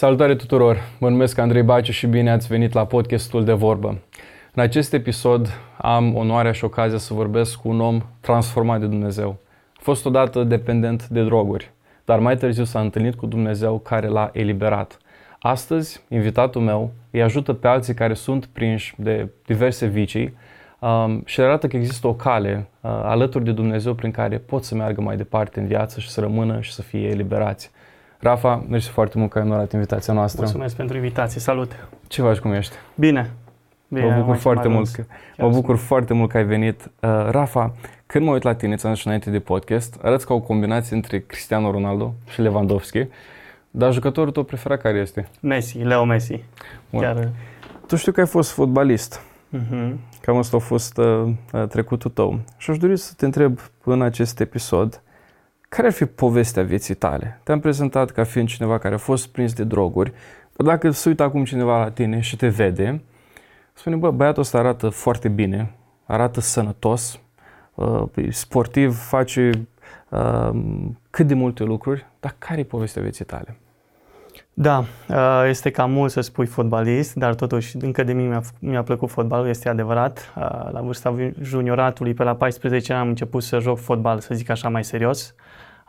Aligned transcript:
Salutare 0.00 0.34
tuturor! 0.34 0.78
Mă 0.98 1.08
numesc 1.08 1.38
Andrei 1.38 1.62
Baciu 1.62 1.92
și 1.92 2.06
bine 2.06 2.30
ați 2.30 2.46
venit 2.46 2.72
la 2.72 2.86
podcastul 2.86 3.44
de 3.44 3.52
vorbă. 3.52 3.88
În 4.54 4.62
acest 4.62 4.92
episod 4.92 5.48
am 5.76 6.16
onoarea 6.16 6.52
și 6.52 6.64
ocazia 6.64 6.98
să 6.98 7.14
vorbesc 7.14 7.56
cu 7.56 7.68
un 7.68 7.80
om 7.80 8.02
transformat 8.20 8.80
de 8.80 8.86
Dumnezeu. 8.86 9.38
A 9.76 9.80
fost 9.80 10.06
odată 10.06 10.44
dependent 10.44 11.08
de 11.08 11.24
droguri, 11.24 11.70
dar 12.04 12.18
mai 12.18 12.36
târziu 12.36 12.64
s-a 12.64 12.80
întâlnit 12.80 13.14
cu 13.14 13.26
Dumnezeu 13.26 13.78
care 13.78 14.06
l-a 14.06 14.30
eliberat. 14.32 14.98
Astăzi, 15.38 16.02
invitatul 16.08 16.60
meu 16.60 16.90
îi 17.10 17.22
ajută 17.22 17.52
pe 17.52 17.68
alții 17.68 17.94
care 17.94 18.14
sunt 18.14 18.46
prinși 18.46 18.94
de 18.96 19.28
diverse 19.46 19.86
vicii 19.86 20.34
um, 20.78 21.22
și 21.24 21.40
arată 21.40 21.66
că 21.66 21.76
există 21.76 22.06
o 22.06 22.14
cale 22.14 22.68
uh, 22.80 22.90
alături 22.90 23.44
de 23.44 23.52
Dumnezeu 23.52 23.94
prin 23.94 24.10
care 24.10 24.38
pot 24.38 24.64
să 24.64 24.74
meargă 24.74 25.00
mai 25.00 25.16
departe 25.16 25.60
în 25.60 25.66
viață 25.66 26.00
și 26.00 26.08
să 26.08 26.20
rămână 26.20 26.60
și 26.60 26.72
să 26.72 26.82
fie 26.82 27.08
eliberați. 27.08 27.70
Rafa, 28.20 28.64
mersi 28.68 28.88
foarte 28.88 29.18
mult 29.18 29.30
că 29.30 29.38
ai 29.38 29.44
onorat 29.44 29.72
invitația 29.72 30.12
noastră. 30.12 30.42
Mulțumesc 30.42 30.76
pentru 30.76 30.96
invitație, 30.96 31.40
salut! 31.40 31.88
Ce 32.06 32.22
faci, 32.22 32.38
cum 32.38 32.52
ești? 32.52 32.74
Bine. 32.94 33.30
Bine, 33.88 34.04
mă 34.06 34.20
bucur 34.20 34.36
foarte 34.36 34.68
mult 34.68 34.88
că, 34.88 35.04
mă 35.38 35.48
bucur 35.48 35.76
sunt. 35.76 35.86
foarte 35.86 36.14
mult 36.14 36.30
că 36.30 36.36
ai 36.36 36.44
venit. 36.44 36.80
Uh, 37.00 37.26
Rafa, 37.30 37.74
când 38.06 38.24
mă 38.24 38.32
uit 38.32 38.42
la 38.42 38.54
tine, 38.54 38.76
ți-am 38.76 38.92
zis 38.92 39.00
și 39.00 39.06
înainte 39.06 39.30
de 39.30 39.38
podcast, 39.38 39.98
arăți 40.02 40.26
ca 40.26 40.34
o 40.34 40.40
combinație 40.40 40.96
între 40.96 41.18
Cristiano 41.18 41.70
Ronaldo 41.70 42.14
și 42.28 42.40
Lewandowski, 42.40 43.06
dar 43.70 43.92
jucătorul 43.92 44.32
tău 44.32 44.42
preferat 44.42 44.80
care 44.80 44.98
este? 44.98 45.28
Messi, 45.40 45.78
Leo 45.78 46.04
Messi. 46.04 46.42
Bun. 46.90 47.00
Chiar, 47.00 47.28
Tu 47.86 47.96
știu 47.96 48.12
că 48.12 48.20
ai 48.20 48.26
fost 48.26 48.50
fotbalist. 48.50 49.20
uh-huh. 49.56 49.92
Cam 50.20 50.36
asta 50.36 50.56
a 50.56 50.60
fost 50.60 50.98
uh, 50.98 51.32
uh, 51.52 51.62
trecutul 51.68 52.10
tău. 52.10 52.40
Și 52.56 52.70
aș 52.70 52.78
dori 52.78 52.96
să 52.96 53.12
te 53.16 53.24
întreb 53.24 53.58
în 53.84 54.02
acest 54.02 54.40
episod, 54.40 55.02
care 55.76 55.86
ar 55.86 55.92
fi 55.92 56.04
povestea 56.04 56.62
vieții 56.62 56.94
tale? 56.94 57.40
Te-am 57.42 57.60
prezentat 57.60 58.10
ca 58.10 58.24
fiind 58.24 58.48
cineva 58.48 58.78
care 58.78 58.94
a 58.94 58.98
fost 58.98 59.28
prins 59.28 59.52
de 59.52 59.64
droguri, 59.64 60.12
dar 60.56 60.66
dacă 60.66 60.90
se 60.90 61.08
uită 61.08 61.22
acum 61.22 61.44
cineva 61.44 61.78
la 61.78 61.90
tine 61.90 62.20
și 62.20 62.36
te 62.36 62.48
vede, 62.48 63.02
spune, 63.72 63.96
bă, 63.96 64.10
băiatul 64.10 64.42
ăsta 64.42 64.58
arată 64.58 64.88
foarte 64.88 65.28
bine, 65.28 65.74
arată 66.04 66.40
sănătos, 66.40 67.20
uh, 67.74 68.02
e 68.14 68.30
sportiv, 68.30 68.96
face 68.96 69.68
uh, 70.08 70.50
cât 71.10 71.26
de 71.26 71.34
multe 71.34 71.62
lucruri, 71.62 72.06
dar 72.20 72.34
care 72.38 72.60
e 72.60 72.64
povestea 72.64 73.02
vieții 73.02 73.24
tale? 73.24 73.56
Da, 74.54 74.84
uh, 75.08 75.44
este 75.48 75.70
cam 75.70 75.90
mult 75.90 76.10
să 76.10 76.20
spui 76.20 76.46
fotbalist, 76.46 77.14
dar 77.14 77.34
totuși 77.34 77.76
încă 77.80 78.02
de 78.02 78.12
mine 78.12 78.28
mi-a, 78.28 78.42
mi-a 78.58 78.82
plăcut 78.82 79.10
fotbalul, 79.10 79.48
este 79.48 79.68
adevărat. 79.68 80.32
Uh, 80.36 80.42
La 80.72 80.80
vârsta 80.80 81.32
junioratului, 81.42 82.14
pe 82.14 82.22
la 82.22 82.34
14 82.34 82.92
ani, 82.92 83.02
am 83.02 83.08
început 83.08 83.42
să 83.42 83.58
joc 83.58 83.78
fotbal, 83.78 84.20
să 84.20 84.34
zic 84.34 84.50
așa, 84.50 84.68
mai 84.68 84.84
serios. 84.84 85.34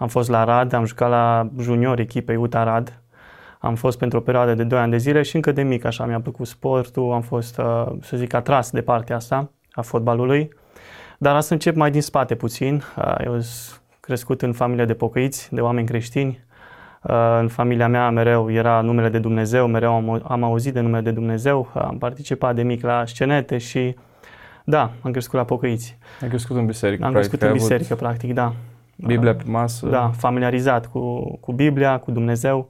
Am 0.02 0.08
fost 0.08 0.30
la 0.30 0.44
Rad, 0.44 0.74
am 0.74 0.86
jucat 0.86 1.10
la 1.10 1.50
junior 1.60 2.00
echipei 2.00 2.36
UTA 2.36 2.64
Rad. 2.64 3.02
Am 3.60 3.76
fost 3.76 3.98
pentru 3.98 4.18
o 4.18 4.22
perioadă 4.22 4.54
de 4.54 4.64
2 4.64 4.80
ani 4.80 4.92
de 4.92 4.98
zile 4.98 5.22
și 5.22 5.36
încă 5.36 5.52
de 5.52 5.62
mic 5.62 5.86
așa 5.86 6.06
mi-a 6.06 6.20
plăcut 6.20 6.48
sportul, 6.48 7.12
am 7.14 7.22
fost, 7.22 7.58
uh, 7.58 7.86
să 8.02 8.18
zic, 8.18 8.34
atras 8.34 8.72
de 8.72 8.82
partea 8.82 9.16
asta 9.16 9.52
a 9.72 9.82
fotbalului. 9.82 10.50
Dar 11.18 11.36
asta 11.36 11.54
încep 11.54 11.76
mai 11.76 11.92
din 11.92 12.02
spate 12.02 12.36
puțin. 12.36 12.84
Uh, 12.98 13.16
Eu 13.26 13.40
sunt 13.40 13.82
crescut 14.00 14.42
în 14.42 14.54
familie 14.54 14.86
de 14.86 14.94
pocăiți, 14.94 15.54
de 15.54 15.62
oameni 15.62 15.88
creștini. 15.88 16.44
Uh, 17.02 17.38
În 17.40 17.48
familia 17.48 17.88
mea 17.88 18.10
mereu 18.10 18.52
era 18.52 18.82
numele 18.82 19.10
de 19.10 19.20
Dumnezeu, 19.20 19.68
mereu 19.68 19.94
am, 19.94 20.22
am 20.28 20.44
auzit 20.44 20.74
de 20.74 20.80
numele 20.80 21.04
de 21.04 21.12
Dumnezeu, 21.12 21.72
am 21.74 21.98
participat 21.98 22.56
de 22.56 22.64
mic 22.64 22.84
la 22.84 23.04
scenete 23.06 23.58
și 23.58 23.96
da, 24.64 24.92
am 25.02 25.12
crescut 25.12 25.40
la 25.40 25.46
pocăiți. 25.46 25.98
Ai 26.22 26.28
crescut 26.28 26.56
în 26.56 26.66
biserică, 26.66 27.06
Am 27.06 27.12
practic, 27.12 27.30
crescut 27.30 27.42
în 27.42 27.48
ai 27.48 27.54
avut 27.54 27.68
biserică, 27.70 27.96
practic, 27.96 28.34
da. 28.34 28.54
Biblia 29.06 29.36
pe 29.36 29.44
masă. 29.46 29.88
Da, 29.88 30.12
familiarizat 30.18 30.88
cu, 30.88 31.22
cu 31.38 31.52
Biblia, 31.52 32.00
cu 32.00 32.12
Dumnezeu. 32.12 32.70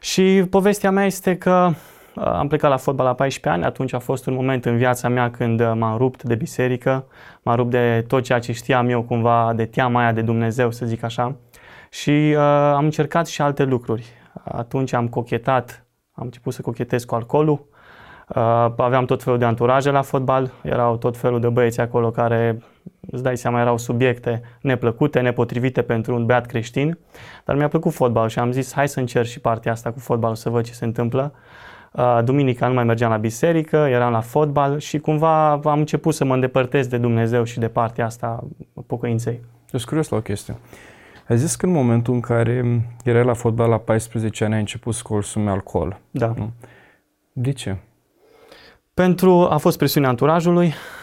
Și 0.00 0.46
povestea 0.50 0.90
mea 0.90 1.04
este 1.04 1.36
că 1.36 1.70
uh, 2.14 2.24
am 2.24 2.48
plecat 2.48 2.70
la 2.70 2.76
fotbal 2.76 3.06
la 3.06 3.14
14 3.14 3.48
ani, 3.60 3.64
atunci 3.64 3.92
a 3.92 3.98
fost 3.98 4.26
un 4.26 4.34
moment 4.34 4.64
în 4.64 4.76
viața 4.76 5.08
mea 5.08 5.30
când 5.30 5.60
uh, 5.60 5.72
m-am 5.74 5.96
rupt 5.96 6.22
de 6.22 6.34
biserică, 6.34 7.06
m-am 7.42 7.56
rupt 7.56 7.70
de 7.70 8.04
tot 8.08 8.22
ceea 8.22 8.38
ce 8.38 8.52
știam 8.52 8.88
eu 8.88 9.02
cumva, 9.02 9.52
de 9.56 9.64
teama 9.64 10.00
aia 10.00 10.12
de 10.12 10.22
Dumnezeu, 10.22 10.70
să 10.70 10.86
zic 10.86 11.02
așa. 11.02 11.36
Și 11.90 12.10
uh, 12.10 12.38
am 12.74 12.84
încercat 12.84 13.26
și 13.26 13.42
alte 13.42 13.64
lucruri. 13.64 14.06
Atunci 14.44 14.92
am 14.92 15.08
cochetat, 15.08 15.86
am 16.12 16.24
început 16.24 16.52
să 16.52 16.62
cochetez 16.62 17.04
cu 17.04 17.14
alcoolul, 17.14 17.66
uh, 18.28 18.72
aveam 18.76 19.04
tot 19.04 19.22
felul 19.22 19.38
de 19.38 19.44
anturaje 19.44 19.90
la 19.90 20.02
fotbal, 20.02 20.50
erau 20.62 20.96
tot 20.96 21.16
felul 21.16 21.40
de 21.40 21.48
băieți 21.48 21.80
acolo 21.80 22.10
care, 22.10 22.62
îți 23.00 23.22
dai 23.22 23.36
seama, 23.36 23.60
erau 23.60 23.78
subiecte 23.78 24.42
neplăcute, 24.60 25.20
nepotrivite 25.20 25.82
pentru 25.82 26.14
un 26.14 26.26
beat 26.26 26.46
creștin, 26.46 26.98
dar 27.44 27.56
mi-a 27.56 27.68
plăcut 27.68 27.92
fotbal 27.92 28.28
și 28.28 28.38
am 28.38 28.52
zis 28.52 28.72
hai 28.72 28.88
să 28.88 29.00
încerc 29.00 29.26
și 29.26 29.40
partea 29.40 29.72
asta 29.72 29.92
cu 29.92 29.98
fotbalul 29.98 30.36
să 30.36 30.50
văd 30.50 30.64
ce 30.64 30.72
se 30.72 30.84
întâmplă. 30.84 31.32
Uh, 31.92 32.18
Duminica 32.24 32.68
nu 32.68 32.74
mai 32.74 32.84
mergeam 32.84 33.10
la 33.10 33.16
biserică, 33.16 33.76
eram 33.76 34.12
la 34.12 34.20
fotbal 34.20 34.78
și 34.78 34.98
cumva 34.98 35.50
am 35.50 35.78
început 35.78 36.14
să 36.14 36.24
mă 36.24 36.34
îndepărtez 36.34 36.86
de 36.86 36.98
Dumnezeu 36.98 37.44
și 37.44 37.58
de 37.58 37.68
partea 37.68 38.04
asta 38.04 38.26
a 38.74 38.80
pocăinței. 38.86 39.34
Eu 39.34 39.78
sunt 39.78 39.84
curios 39.84 40.08
la 40.08 40.16
o 40.16 40.20
chestie. 40.20 40.56
Ai 41.28 41.38
zis 41.38 41.56
că 41.56 41.66
în 41.66 41.72
momentul 41.72 42.14
în 42.14 42.20
care 42.20 42.82
erai 43.04 43.24
la 43.24 43.32
fotbal 43.32 43.68
la 43.68 43.78
14 43.78 44.44
ani 44.44 44.54
ai 44.54 44.60
început 44.60 44.94
să 44.94 45.02
consumi 45.04 45.48
alcool. 45.48 46.00
Da. 46.10 46.32
Nu. 46.36 46.50
De 47.32 47.52
ce? 47.52 47.76
Pentru 48.94 49.48
a 49.50 49.56
fost 49.56 49.78
presiunea 49.78 50.08
anturajului, 50.08 50.66
uh, 50.66 50.97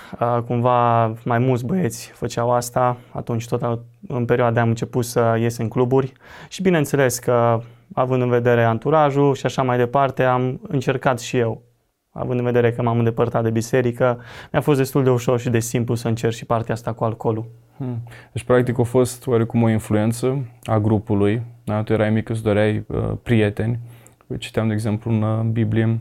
cumva 0.48 1.06
mai 1.06 1.40
mulți 1.40 1.66
băieți 1.66 2.12
făceau 2.14 2.52
asta, 2.52 2.98
atunci 3.12 3.48
tot 3.48 3.80
în 4.08 4.26
perioada 4.26 4.62
am 4.62 4.68
început 4.68 5.06
să 5.06 5.38
ies 5.40 5.58
în 5.58 5.68
cluburi 5.68 6.14
și 6.50 6.62
bineînțeles 6.62 7.20
că 7.20 7.62
având 7.94 8.22
în 8.22 8.30
vedere 8.30 8.64
anturajul 8.64 9.36
și 9.36 9.46
așa 9.46 9.64
mai 9.64 9.78
departe, 9.78 10.24
am 10.24 10.60
încercat 10.68 11.20
și 11.20 11.38
eu, 11.38 11.62
având 12.10 12.40
în 12.40 12.46
vedere 12.46 12.72
că 12.72 12.82
m-am 12.82 12.98
îndepărtat 12.98 13.44
de 13.44 13.50
biserică, 13.50 14.20
mi-a 14.52 14.62
fost 14.62 14.78
destul 14.78 15.04
de 15.04 15.10
ușor 15.10 15.40
și 15.40 15.50
de 15.50 15.60
simplu 15.60 15.96
să 15.96 16.08
încerc 16.08 16.34
și 16.34 16.46
partea 16.46 16.74
asta 16.74 16.94
cu 16.94 17.04
alcoolul. 17.04 17.46
Hmm. 17.78 18.04
Deci, 18.32 18.44
practic, 18.44 18.80
a 18.80 18.84
fost 18.84 19.28
oarecum 19.28 19.64
o 19.64 19.70
influență 19.70 20.46
a 20.64 20.80
grupului. 20.80 21.42
Da? 21.64 21.84
Tu 21.84 21.94
erai 21.94 22.10
mic, 22.10 22.30
îți 22.30 22.44
doreai 22.44 22.86
uh, 22.88 23.12
prieteni. 23.24 23.80
Eu 24.28 24.38
citeam, 24.38 24.68
de 24.68 24.74
exemplu, 24.74 25.12
în 25.12 25.22
uh, 25.22 25.40
Biblie, 25.40 25.86
uh, 25.86 25.96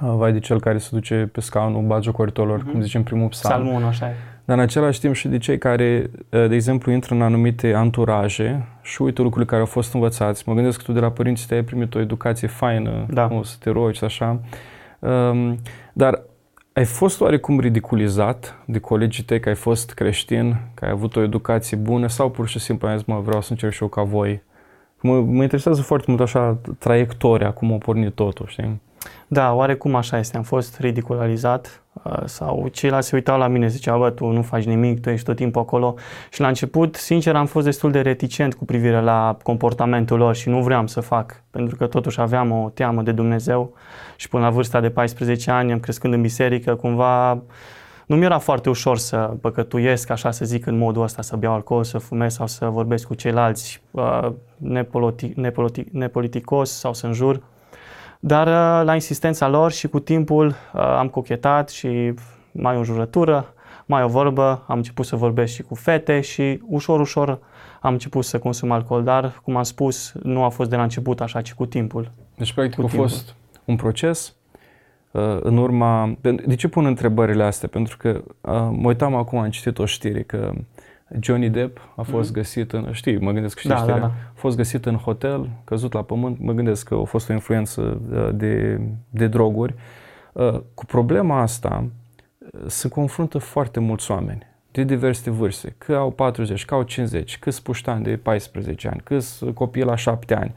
vai 0.00 0.32
de 0.32 0.38
cel 0.38 0.60
care 0.60 0.78
se 0.78 0.88
duce 0.92 1.28
pe 1.32 1.40
scaunul 1.40 1.82
bagiocoritorilor, 1.82 2.60
mm-hmm. 2.60 2.70
cum 2.70 2.80
zicem 2.80 3.02
primul 3.02 3.28
psalm. 3.28 3.54
Salmul 3.54 3.74
1, 3.74 3.86
așa 3.86 4.06
e. 4.06 4.14
Dar 4.44 4.56
în 4.56 4.62
același 4.62 5.00
timp 5.00 5.14
și 5.14 5.28
de 5.28 5.38
cei 5.38 5.58
care, 5.58 6.10
uh, 6.30 6.48
de 6.48 6.54
exemplu, 6.54 6.92
intră 6.92 7.14
în 7.14 7.22
anumite 7.22 7.72
anturaje 7.72 8.66
și 8.82 9.02
uită 9.02 9.22
lucrurile 9.22 9.50
care 9.50 9.60
au 9.60 9.66
fost 9.66 9.94
învățați. 9.94 10.42
Mă 10.46 10.54
gândesc 10.54 10.78
că 10.78 10.84
tu 10.84 10.92
de 10.92 11.00
la 11.00 11.10
părinții 11.10 11.46
tăi 11.46 11.56
ai 11.56 11.62
primit 11.62 11.94
o 11.94 12.00
educație 12.00 12.48
faină, 12.48 13.06
Da. 13.08 13.28
nu, 13.28 13.42
să 13.42 13.56
te 13.60 13.70
rogi, 13.70 14.04
așa. 14.04 14.40
Um, 14.98 15.58
dar 15.92 16.22
ai 16.72 16.84
fost 16.84 17.20
oarecum 17.20 17.60
ridiculizat 17.60 18.62
de 18.66 18.78
colegii 18.78 19.24
tăi 19.24 19.40
că 19.40 19.48
ai 19.48 19.54
fost 19.54 19.92
creștin, 19.92 20.56
că 20.74 20.84
ai 20.84 20.90
avut 20.90 21.16
o 21.16 21.22
educație 21.22 21.76
bună 21.76 22.08
sau 22.08 22.30
pur 22.30 22.48
și 22.48 22.58
simplu 22.58 22.88
ai 22.88 22.96
zis, 22.96 23.06
mă, 23.06 23.20
vreau 23.20 23.40
să 23.40 23.48
încerc 23.50 23.72
și 23.72 23.82
eu 23.82 23.88
ca 23.88 24.02
voi? 24.02 24.42
Mă, 25.00 25.20
mă 25.20 25.42
interesează 25.42 25.82
foarte 25.82 26.04
mult 26.08 26.20
așa 26.20 26.58
traiectoria, 26.78 27.50
cum 27.52 27.72
a 27.72 27.76
pornit 27.76 28.14
totul, 28.14 28.46
știi? 28.46 28.80
Da, 29.26 29.52
oarecum 29.52 29.94
așa 29.94 30.18
este. 30.18 30.36
Am 30.36 30.42
fost 30.42 30.78
ridicularizat 30.78 31.82
uh, 31.92 32.12
sau 32.24 32.68
ceilalți 32.72 33.08
se 33.08 33.16
uitau 33.16 33.38
la 33.38 33.46
mine, 33.46 33.68
ziceau, 33.68 33.98
bă, 33.98 34.10
tu 34.10 34.26
nu 34.26 34.42
faci 34.42 34.64
nimic, 34.64 35.00
tu 35.00 35.10
ești 35.10 35.26
tot 35.26 35.36
timpul 35.36 35.60
acolo. 35.60 35.94
Și 36.30 36.40
la 36.40 36.48
început, 36.48 36.94
sincer, 36.94 37.36
am 37.36 37.46
fost 37.46 37.64
destul 37.64 37.90
de 37.90 38.00
reticent 38.00 38.54
cu 38.54 38.64
privire 38.64 39.00
la 39.00 39.36
comportamentul 39.42 40.18
lor 40.18 40.34
și 40.34 40.48
nu 40.48 40.62
vreau 40.62 40.86
să 40.86 41.00
fac, 41.00 41.42
pentru 41.50 41.76
că 41.76 41.86
totuși 41.86 42.20
aveam 42.20 42.50
o 42.52 42.70
teamă 42.74 43.02
de 43.02 43.12
Dumnezeu 43.12 43.74
și 44.16 44.28
până 44.28 44.42
la 44.42 44.50
vârsta 44.50 44.80
de 44.80 44.90
14 44.90 45.50
ani, 45.50 45.72
am 45.72 45.80
crescând 45.80 46.14
în 46.14 46.20
biserică, 46.20 46.74
cumva 46.74 47.42
nu 48.06 48.16
mi-era 48.16 48.38
foarte 48.38 48.68
ușor 48.68 48.98
să 48.98 49.16
păcătuiesc, 49.40 50.10
așa 50.10 50.30
să 50.30 50.44
zic, 50.44 50.66
în 50.66 50.78
modul 50.78 51.02
ăsta, 51.02 51.22
să 51.22 51.36
beau 51.36 51.52
alcool, 51.52 51.84
să 51.84 51.98
fumez 51.98 52.34
sau 52.34 52.46
să 52.46 52.66
vorbesc 52.66 53.06
cu 53.06 53.14
ceilalți 53.14 53.82
uh, 53.90 54.28
nepoliti- 54.58 55.34
nepoliti- 55.34 55.90
nepoliticos 55.90 56.70
sau 56.70 56.94
să 56.94 57.06
înjur. 57.06 57.42
Dar 58.26 58.46
uh, 58.46 58.86
la 58.86 58.94
insistența 58.94 59.48
lor 59.48 59.72
și 59.72 59.88
cu 59.88 59.98
timpul 59.98 60.46
uh, 60.46 60.80
am 60.80 61.08
cochetat 61.08 61.68
și 61.68 62.14
mai 62.52 62.76
o 62.76 62.84
jurătură, 62.84 63.54
mai 63.86 64.02
o 64.02 64.08
vorbă, 64.08 64.64
am 64.66 64.76
început 64.76 65.06
să 65.06 65.16
vorbesc 65.16 65.52
și 65.52 65.62
cu 65.62 65.74
fete 65.74 66.20
și 66.20 66.60
ușor, 66.66 67.00
ușor 67.00 67.38
am 67.80 67.92
început 67.92 68.24
să 68.24 68.38
consum 68.38 68.70
alcool, 68.70 69.04
dar, 69.04 69.40
cum 69.42 69.56
am 69.56 69.62
spus, 69.62 70.12
nu 70.22 70.44
a 70.44 70.48
fost 70.48 70.70
de 70.70 70.76
la 70.76 70.82
început 70.82 71.20
așa, 71.20 71.40
ci 71.40 71.54
cu 71.54 71.66
timpul. 71.66 72.10
Deci, 72.36 72.52
practic, 72.52 72.74
Cu 72.74 72.84
a 72.86 72.88
timpul. 72.88 73.08
fost 73.08 73.34
un 73.64 73.76
proces 73.76 74.34
uh, 75.10 75.38
în 75.40 75.56
urma... 75.56 76.16
De 76.46 76.54
ce 76.54 76.68
pun 76.68 76.84
întrebările 76.84 77.42
astea? 77.42 77.68
Pentru 77.68 77.96
că 77.96 78.08
uh, 78.40 78.68
mă 78.70 78.86
uitam 78.88 79.14
acum, 79.14 79.38
am 79.38 79.50
citit 79.50 79.78
o 79.78 79.84
știre 79.84 80.22
că 80.22 80.52
Johnny 81.20 81.48
Depp 81.50 81.78
a 81.96 82.02
fost 82.02 82.32
găsit 82.32 82.72
în... 82.72 82.92
Știi, 82.92 83.18
mă 83.18 83.30
gândesc 83.32 83.54
că 83.54 83.60
știi 83.60 83.74
Mhm. 83.74 83.86
Da, 83.86 83.86
da, 83.86 83.92
știrea. 83.98 84.08
da. 84.08 84.14
A 84.28 84.32
fost 84.34 84.56
găsit 84.56 84.86
în 84.86 84.94
hotel, 84.96 85.48
căzut 85.64 85.92
la 85.92 86.02
pământ. 86.02 86.38
Mă 86.40 86.52
gândesc 86.52 86.88
că 86.88 86.94
a 86.94 87.04
fost 87.04 87.28
o 87.28 87.32
influență 87.32 88.00
uh, 88.12 88.28
de, 88.34 88.80
de 89.10 89.26
droguri. 89.26 89.74
Uh, 90.32 90.60
Cu 90.74 90.84
problema 90.84 91.40
asta 91.40 91.84
uh, 92.38 92.60
se 92.66 92.88
confruntă 92.88 93.38
foarte 93.38 93.80
mulți 93.80 94.10
oameni 94.10 94.46
de 94.70 94.82
diverse 94.84 95.30
vârste, 95.30 95.74
că 95.78 95.94
au 95.94 96.10
40, 96.10 96.64
că 96.64 96.74
au 96.74 96.82
50, 96.82 97.38
câți 97.38 97.62
puștani 97.62 98.04
de 98.04 98.16
14 98.16 98.88
ani, 98.88 99.00
câți 99.04 99.44
copii 99.54 99.82
la 99.82 99.96
7 99.96 100.34
ani. 100.34 100.54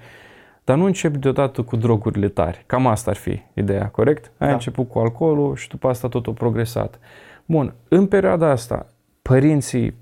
dar 0.63 0.77
nu 0.77 0.85
începi 0.85 1.17
deodată 1.17 1.61
cu 1.61 1.75
drogurile 1.75 2.27
tari. 2.27 2.63
Cam 2.65 2.87
asta 2.87 3.09
ar 3.11 3.15
fi 3.17 3.41
ideea, 3.53 3.87
corect? 3.87 4.31
Ai 4.37 4.47
Da. 4.47 4.53
început 4.53 4.89
cu 4.89 4.99
alcoolul 4.99 5.55
și 5.55 5.69
după 5.69 5.87
asta 5.87 6.07
totul 6.07 6.31
a 6.31 6.35
progresat. 6.35 6.99
Bun, 7.45 7.73
în 7.87 8.05
perioada 8.07 8.49
asta, 8.49 8.85
părinții 9.21 9.93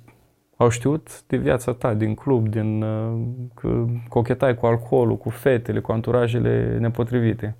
au 0.57 0.69
știut 0.69 1.23
de 1.27 1.37
viața 1.37 1.73
ta, 1.73 1.93
din 1.93 2.13
club, 2.13 2.47
din 2.47 2.81
uh, 2.81 3.19
că 3.55 3.85
cochetai 4.09 4.55
cu 4.55 4.65
alcoolul, 4.65 5.17
cu 5.17 5.29
fetele, 5.29 5.79
cu 5.79 5.91
anturajele 5.91 6.77
nepotrivite. 6.79 7.55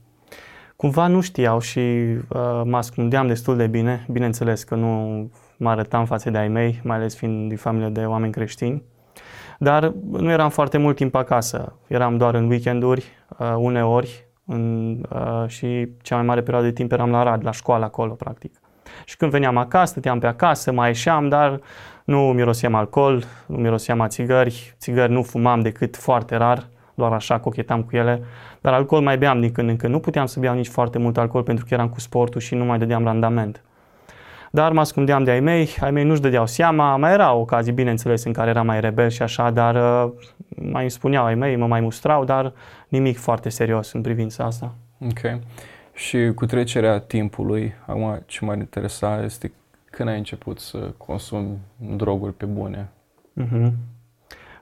Cumva 0.76 1.08
nu 1.08 1.22
știau 1.22 1.60
și 1.60 1.80
uh, 1.80 2.62
mă 2.64 2.78
ascundeam 2.78 3.28
destul 3.28 3.58
de 3.58 3.68
bine. 3.68 4.06
Bineînțeles 4.10 4.64
că 4.64 4.76
nu 4.76 5.24
mă 5.58 5.70
arătam 5.70 6.06
față 6.06 6.30
de 6.30 6.38
ai 6.38 6.48
mei, 6.48 6.80
mai 6.84 6.98
ales 6.98 7.16
fiind 7.16 7.48
din 7.48 7.58
familie 7.58 7.90
de 7.90 8.06
oameni 8.06 8.32
creștini. 8.32 8.84
Dar 9.60 9.94
nu 10.12 10.32
eram 10.32 10.50
foarte 10.50 10.78
mult 10.78 10.96
timp 10.96 11.16
acasă. 11.16 11.80
Eram 11.88 12.18
doar 12.18 12.36
în 12.36 12.50
weekenduri, 12.50 13.06
uh, 13.40 13.54
uneori, 13.58 14.28
în, 14.46 14.92
uh, 15.14 15.48
și 15.48 15.90
cea 16.02 16.16
mai 16.16 16.26
mare 16.26 16.42
perioadă 16.42 16.68
de 16.68 16.74
timp 16.74 16.92
eram 16.92 17.10
la 17.10 17.24
rad, 17.24 17.44
la 17.44 17.52
școală 17.52 17.86
acolo, 17.86 18.14
practic. 18.14 18.62
Și 19.06 19.18
când 19.18 19.32
veneam 19.32 19.58
acasă, 19.58 19.92
stăteam 19.92 20.20
pe 20.20 20.28
acasă, 20.28 20.72
mai 20.72 20.88
ieșeam, 20.88 21.30
dar 21.30 21.60
nu 22.08 22.32
miroseam 22.34 22.76
alcool, 22.76 23.24
nu 23.46 23.58
miroseam 23.58 24.02
a 24.02 24.08
țigări. 24.08 24.76
Țigări 24.80 25.12
nu 25.12 25.24
fumam 25.24 25.62
decât 25.62 25.98
foarte 25.98 26.36
rar, 26.36 26.68
doar 26.94 27.12
așa 27.12 27.40
cochetam 27.40 27.84
cu 27.84 27.96
ele. 27.96 28.24
Dar 28.62 28.74
alcool 28.74 29.02
mai 29.02 29.18
beam 29.18 29.40
din 29.40 29.52
când 29.52 29.70
în 29.70 29.76
când. 29.76 29.94
Nu 29.94 30.00
puteam 30.00 30.26
să 30.26 30.40
beau 30.40 30.56
nici 30.56 30.68
foarte 30.68 30.98
mult 30.98 31.18
alcool 31.18 31.44
pentru 31.44 31.66
că 31.66 31.74
eram 31.74 31.90
cu 31.90 32.00
sportul 32.00 32.42
și 32.42 32.56
nu 32.56 32.66
mai 32.66 32.78
dădeam 32.78 33.04
randament. 33.04 33.64
Dar 34.52 34.72
mă 34.72 34.80
ascundeam 34.80 35.24
de 35.24 35.32
ai 35.32 35.40
mei, 35.40 35.76
ai 35.80 35.92
mei 35.92 36.04
nu-și 36.04 36.22
dădeau 36.22 36.46
seama, 36.46 36.96
mai 36.96 37.12
erau 37.12 37.40
ocazii, 37.40 37.74
bineînțeles, 37.74 38.24
în 38.24 38.34
care 38.34 38.50
eram 38.50 38.66
mai 38.66 38.80
rebel 38.80 39.10
și 39.10 39.22
așa, 39.22 39.50
dar 39.50 39.76
uh, 39.76 40.12
mai 40.50 40.82
îmi 40.82 40.92
spuneau 40.92 41.26
ai 41.26 41.36
mei, 41.36 41.56
mă 41.56 41.68
mai 41.68 41.80
mustrau, 41.80 42.24
dar 42.24 42.54
nimic 42.88 43.18
foarte 43.18 43.50
serios 43.50 43.92
în 43.92 44.02
privința 44.02 44.44
asta. 44.44 44.74
Ok. 45.00 45.40
Și 45.94 46.32
cu 46.36 46.46
trecerea 46.46 47.00
timpului, 47.00 47.74
acum 47.86 48.24
ce 48.26 48.46
m-ar 48.46 48.58
interesa 48.58 49.22
este 49.24 49.52
când 49.98 50.10
ai 50.10 50.18
început 50.18 50.60
să 50.60 50.78
consumi 50.98 51.58
droguri 51.96 52.34
pe 52.34 52.46
bune. 52.46 52.90
Mhm. 53.34 53.74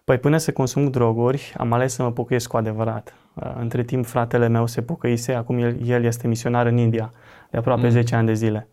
Păi 0.03 0.17
până 0.17 0.37
să 0.37 0.51
consum 0.51 0.89
droguri, 0.89 1.53
am 1.57 1.73
ales 1.73 1.93
să 1.93 2.03
mă 2.03 2.11
pocăiesc 2.11 2.47
cu 2.47 2.57
adevărat. 2.57 3.13
Uh, 3.33 3.51
Între 3.59 3.83
timp, 3.83 4.05
fratele 4.05 4.47
meu 4.47 4.65
se 4.65 4.81
pocăise, 4.81 5.33
acum 5.33 5.57
el, 5.57 5.87
el 5.87 6.03
este 6.03 6.27
misionar 6.27 6.65
în 6.65 6.77
India, 6.77 7.11
de 7.51 7.57
aproape 7.57 7.83
Mm. 7.85 7.89
10 7.89 8.15
ani 8.15 8.25
de 8.27 8.33
zile. 8.33 8.67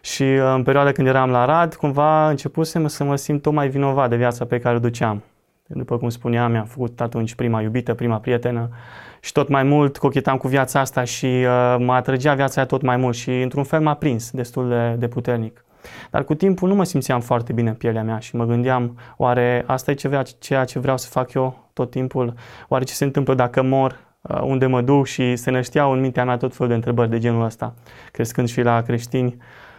Și 0.00 0.22
uh, 0.22 0.52
în 0.54 0.62
perioada 0.62 0.92
când 0.92 1.08
eram 1.08 1.30
la 1.30 1.44
Rad, 1.44 1.74
cumva 1.74 2.28
începusem 2.28 2.86
să 2.86 3.04
mă 3.04 3.16
simt 3.16 3.42
tot 3.42 3.52
mai 3.52 3.68
vinovat 3.68 4.08
de 4.08 4.16
viața 4.16 4.44
pe 4.44 4.58
care 4.58 4.76
o 4.76 4.78
duceam. 4.78 5.22
După 5.66 5.98
cum 5.98 6.08
spuneam, 6.08 6.50
mi-am 6.50 6.64
făcut 6.64 7.00
atunci 7.00 7.34
prima 7.34 7.60
iubită, 7.60 7.94
prima 7.94 8.18
prietenă 8.18 8.68
și 9.20 9.32
tot 9.32 9.48
mai 9.48 9.62
mult 9.62 9.98
cochetam 9.98 10.36
cu 10.36 10.48
viața 10.48 10.80
asta 10.80 11.04
și 11.04 11.26
uh, 11.26 11.76
mă 11.78 11.92
atrăgea 11.92 12.34
viața 12.34 12.54
aia 12.56 12.66
tot 12.66 12.82
mai 12.82 12.96
mult 12.96 13.16
și 13.16 13.42
într-un 13.42 13.64
fel 13.64 13.80
m-a 13.80 13.94
prins 13.94 14.30
destul 14.30 14.68
de, 14.68 14.94
de 14.98 15.08
puternic. 15.08 15.63
Dar 16.10 16.24
cu 16.24 16.34
timpul 16.34 16.68
nu 16.68 16.74
mă 16.74 16.84
simțeam 16.84 17.20
foarte 17.20 17.52
bine 17.52 17.68
în 17.68 17.74
pielea 17.74 18.02
mea 18.02 18.18
și 18.18 18.36
mă 18.36 18.44
gândeam, 18.44 18.98
oare 19.16 19.64
asta 19.66 19.90
e 19.90 19.94
ceva, 19.94 20.22
ceea 20.22 20.64
ce 20.64 20.78
vreau 20.78 20.96
să 20.96 21.08
fac 21.08 21.32
eu 21.32 21.68
tot 21.72 21.90
timpul? 21.90 22.34
Oare 22.68 22.84
ce 22.84 22.92
se 22.92 23.04
întâmplă 23.04 23.34
dacă 23.34 23.62
mor? 23.62 23.98
Uh, 24.20 24.40
Unde 24.42 24.66
mă 24.66 24.80
duc? 24.80 25.06
Și 25.06 25.36
se 25.36 25.50
nășteau 25.50 25.92
în 25.92 26.00
mintea 26.00 26.24
mea 26.24 26.36
tot 26.36 26.52
felul 26.52 26.68
de 26.68 26.74
întrebări 26.74 27.10
de 27.10 27.18
genul 27.18 27.44
ăsta, 27.44 27.74
crescând 28.12 28.48
și 28.48 28.62
la 28.62 28.82
creștini. 28.82 29.36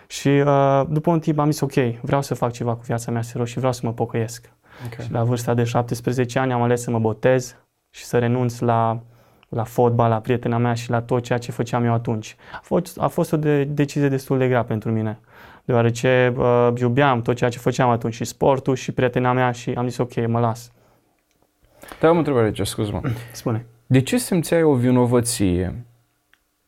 Și 0.07 0.27
uh, 0.27 0.81
după 0.89 1.11
un 1.11 1.19
timp 1.19 1.39
am 1.39 1.51
zis, 1.51 1.59
ok, 1.59 1.73
vreau 2.01 2.21
să 2.21 2.33
fac 2.33 2.51
ceva 2.51 2.75
cu 2.75 2.81
viața 2.85 3.11
mea 3.11 3.21
serios 3.21 3.49
și 3.49 3.57
vreau 3.57 3.73
să 3.73 3.81
mă 3.83 3.93
pocăiesc. 3.93 4.53
Ok. 4.85 5.03
Și 5.03 5.11
la 5.11 5.23
vârsta 5.23 5.53
de 5.53 5.63
17 5.63 6.39
ani 6.39 6.53
am 6.53 6.61
ales 6.61 6.81
să 6.81 6.91
mă 6.91 6.99
botez 6.99 7.55
și 7.89 8.05
să 8.05 8.17
renunț 8.17 8.59
la, 8.59 8.99
la 9.49 9.63
fotbal, 9.63 10.09
la 10.09 10.19
prietena 10.19 10.57
mea 10.57 10.73
și 10.73 10.89
la 10.89 11.01
tot 11.01 11.23
ceea 11.23 11.37
ce 11.37 11.51
făceam 11.51 11.83
eu 11.83 11.93
atunci. 11.93 12.35
A 12.53 12.59
fost, 12.61 12.99
a 12.99 13.07
fost 13.07 13.33
o 13.33 13.37
de, 13.37 13.63
decizie 13.63 14.09
destul 14.09 14.37
de 14.37 14.47
grea 14.47 14.63
pentru 14.63 14.91
mine, 14.91 15.19
deoarece 15.65 16.33
uh, 16.37 16.69
iubeam 16.79 17.21
tot 17.21 17.35
ceea 17.35 17.49
ce 17.49 17.59
făceam 17.59 17.89
atunci, 17.89 18.13
și 18.13 18.23
sportul 18.23 18.75
și 18.75 18.91
prietena 18.91 19.33
mea 19.33 19.51
și 19.51 19.69
am 19.69 19.87
zis 19.87 19.97
ok, 19.97 20.27
mă 20.27 20.39
las. 20.39 20.71
Dar 21.99 22.09
am 22.09 22.15
o 22.15 22.17
întrebare 22.17 22.45
aici, 22.45 22.67
scuz-mă. 22.67 23.01
Spune. 23.31 23.65
De 23.87 24.01
ce 24.01 24.17
simțeai 24.17 24.63
o 24.63 24.73
vinovăție 24.73 25.85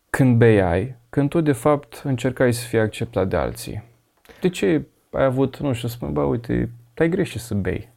când 0.10 0.38
beai, 0.38 0.96
când 1.10 1.30
tu 1.30 1.42
de 1.42 1.52
fapt 1.52 2.02
încercai 2.04 2.54
să 2.54 2.68
fii 2.68 2.80
acceptat 2.80 3.28
de 3.28 3.36
alții? 3.36 3.84
De 4.42 4.50
ce 4.50 4.86
ai 5.12 5.24
avut, 5.24 5.58
nu 5.58 5.74
știu, 5.74 5.88
spune, 5.88 6.12
bă, 6.12 6.22
uite, 6.22 6.72
ai 6.98 7.10
greșit 7.10 7.42
să 7.42 7.54
bei? 7.54 7.90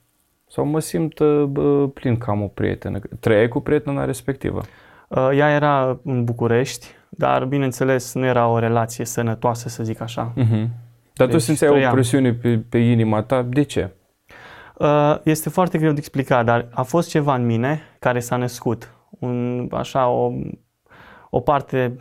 Sau 0.47 0.65
mă 0.65 0.81
simt 0.81 1.19
uh, 1.19 1.45
bă, 1.45 1.89
plin 1.89 2.17
că 2.17 2.31
am 2.31 2.43
o 2.43 2.47
prietenă. 2.47 2.99
Trăiai 3.21 3.49
cu 3.49 3.61
prietena 3.61 4.05
respectivă. 4.05 4.61
Uh, 5.09 5.29
ea 5.35 5.51
era 5.51 5.99
în 6.05 6.25
București, 6.25 6.87
dar 7.09 7.45
bineînțeles 7.45 8.15
nu 8.15 8.25
era 8.25 8.49
o 8.49 8.59
relație 8.59 9.05
sănătoasă, 9.05 9.69
să 9.69 9.83
zic 9.83 10.01
așa. 10.01 10.33
Uh-huh. 10.33 10.69
Dar 11.15 11.27
tu 11.27 11.33
Deci 11.33 11.43
simțeai 11.43 11.71
o 11.71 11.73
trăiam. 11.73 11.93
presiune 11.93 12.33
pe, 12.33 12.59
pe 12.69 12.79
inima 12.79 13.23
ta. 13.23 13.43
De 13.43 13.63
ce? 13.63 13.91
Uh, 14.79 15.17
Este 15.23 15.49
foarte 15.49 15.79
greu 15.79 15.93
de 15.93 15.99
explicat, 15.99 16.45
dar 16.45 16.69
a 16.71 16.83
fost 16.83 17.09
ceva 17.09 17.35
în 17.35 17.47
mine 17.47 17.81
care 17.99 18.21
s-a 18.21 18.37
născut. 18.37 18.95
Un, 19.11 19.69
așa, 19.73 20.09
o, 20.09 20.33
o 21.31 21.41
parte 21.41 21.97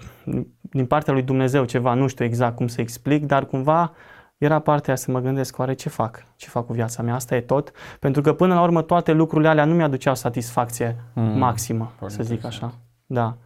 din 0.61 0.85
partea 0.85 1.13
lui 1.13 1.21
Dumnezeu, 1.21 1.65
ceva, 1.65 1.93
nu 1.93 2.07
știu 2.07 2.25
exact 2.25 2.55
cum 2.55 2.67
să 2.67 2.81
explic, 2.81 3.25
dar 3.25 3.45
cumva 3.45 3.93
era 4.37 4.59
partea 4.59 4.87
aia 4.87 4.95
să 4.95 5.11
mă 5.11 5.19
gândesc, 5.19 5.57
oare 5.57 5.73
ce 5.73 5.89
fac? 5.89 6.23
Ce 6.35 6.47
fac 6.49 6.65
cu 6.65 6.73
viața 6.73 7.03
mea? 7.03 7.13
Asta 7.13 7.35
e 7.35 7.41
tot? 7.41 7.71
Pentru 7.99 8.21
că 8.21 8.33
până 8.33 8.53
la 8.53 8.61
urmă 8.61 8.81
toate 8.81 9.11
lucrurile 9.11 9.49
alea 9.49 9.65
nu 9.65 9.73
mi-aduceau 9.73 10.15
satisfacție 10.15 10.95
Mm. 11.13 11.37
maximă, 11.37 11.91
Foarte 11.97 12.15
să 12.15 12.23
zic 12.23 12.33
interesant. 12.33 12.71
așa. 12.71 12.81
Da. 13.05 13.37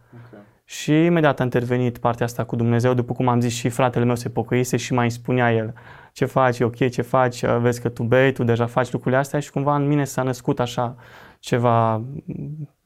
Și 0.64 1.04
imediat 1.04 1.40
a 1.40 1.42
intervenit 1.42 1.98
partea 1.98 2.26
asta 2.26 2.44
cu 2.44 2.56
Dumnezeu, 2.56 2.94
după 2.94 3.12
cum 3.12 3.28
am 3.28 3.40
zis 3.40 3.52
și 3.52 3.68
fratele 3.68 4.04
meu 4.04 4.16
se 4.16 4.28
pocăise 4.28 4.76
și 4.76 4.92
mai 4.92 5.10
spunea 5.10 5.52
el 5.52 5.74
ce 6.14 6.24
faci, 6.24 6.58
e 6.58 6.64
ok, 6.64 6.88
ce 6.90 7.02
faci, 7.02 7.44
vezi 7.44 7.80
că 7.80 7.88
tu 7.88 8.02
bei, 8.02 8.32
tu 8.32 8.44
deja 8.44 8.66
faci 8.66 8.90
lucrurile 8.90 9.20
astea 9.20 9.40
și 9.40 9.50
cumva 9.50 9.76
în 9.76 9.86
mine 9.86 10.04
s-a 10.04 10.22
născut 10.22 10.60
așa 10.60 10.96
ceva, 11.38 12.02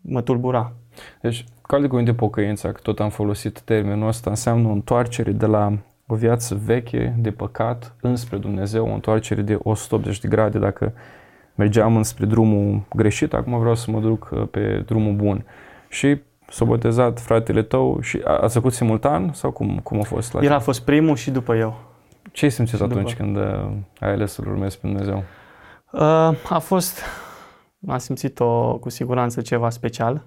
mă 0.00 0.22
tulbura. 0.22 0.72
Deci, 1.20 1.44
cu 1.62 1.74
alte 1.74 1.86
cuvinte, 1.86 2.14
pocăința, 2.14 2.72
că 2.72 2.80
tot 2.82 3.00
am 3.00 3.08
folosit 3.10 3.60
termenul 3.60 4.08
ăsta, 4.08 4.30
înseamnă 4.30 4.68
o 4.68 4.72
întoarcere 4.72 5.32
de 5.32 5.46
la 5.46 5.78
o 6.06 6.14
viață 6.14 6.60
veche 6.64 7.16
de 7.18 7.30
păcat 7.30 7.94
înspre 8.00 8.36
Dumnezeu, 8.36 8.86
o 8.86 8.92
întoarcere 8.92 9.42
de 9.42 9.58
180 9.62 10.20
de 10.20 10.28
grade. 10.28 10.58
Dacă 10.58 10.92
mergeam 11.54 11.96
înspre 11.96 12.26
drumul 12.26 12.82
greșit, 12.94 13.34
acum 13.34 13.58
vreau 13.58 13.74
să 13.74 13.90
mă 13.90 14.00
duc 14.00 14.28
uh, 14.32 14.48
pe 14.50 14.82
drumul 14.86 15.14
bun. 15.14 15.44
Și 15.88 16.20
s-a 16.48 16.64
botezat 16.64 17.20
fratele 17.20 17.62
tău 17.62 18.00
și 18.00 18.20
a, 18.24 18.36
ați 18.36 18.54
făcut 18.54 18.72
simultan 18.72 19.30
sau 19.32 19.50
cum, 19.50 19.78
cum 19.82 20.00
a 20.00 20.02
fost 20.02 20.32
la 20.32 20.42
El 20.42 20.52
a 20.52 20.58
fost 20.58 20.80
primul 20.80 21.16
și 21.16 21.30
după 21.30 21.56
eu. 21.56 21.76
Ce 22.32 22.44
ai 22.44 22.50
simțit 22.50 22.74
și 22.74 22.82
după. 22.82 22.94
atunci 22.94 23.14
când 23.14 23.36
uh, 23.36 23.70
ai 24.00 24.12
ales 24.12 24.32
să-L 24.32 24.48
urmezi 24.48 24.78
pe 24.78 24.86
Dumnezeu? 24.86 25.24
Uh, 25.90 26.00
a 26.48 26.58
fost, 26.58 27.02
am 27.88 27.98
simțit-o 27.98 28.76
cu 28.78 28.88
siguranță 28.88 29.40
ceva 29.40 29.70
special, 29.70 30.26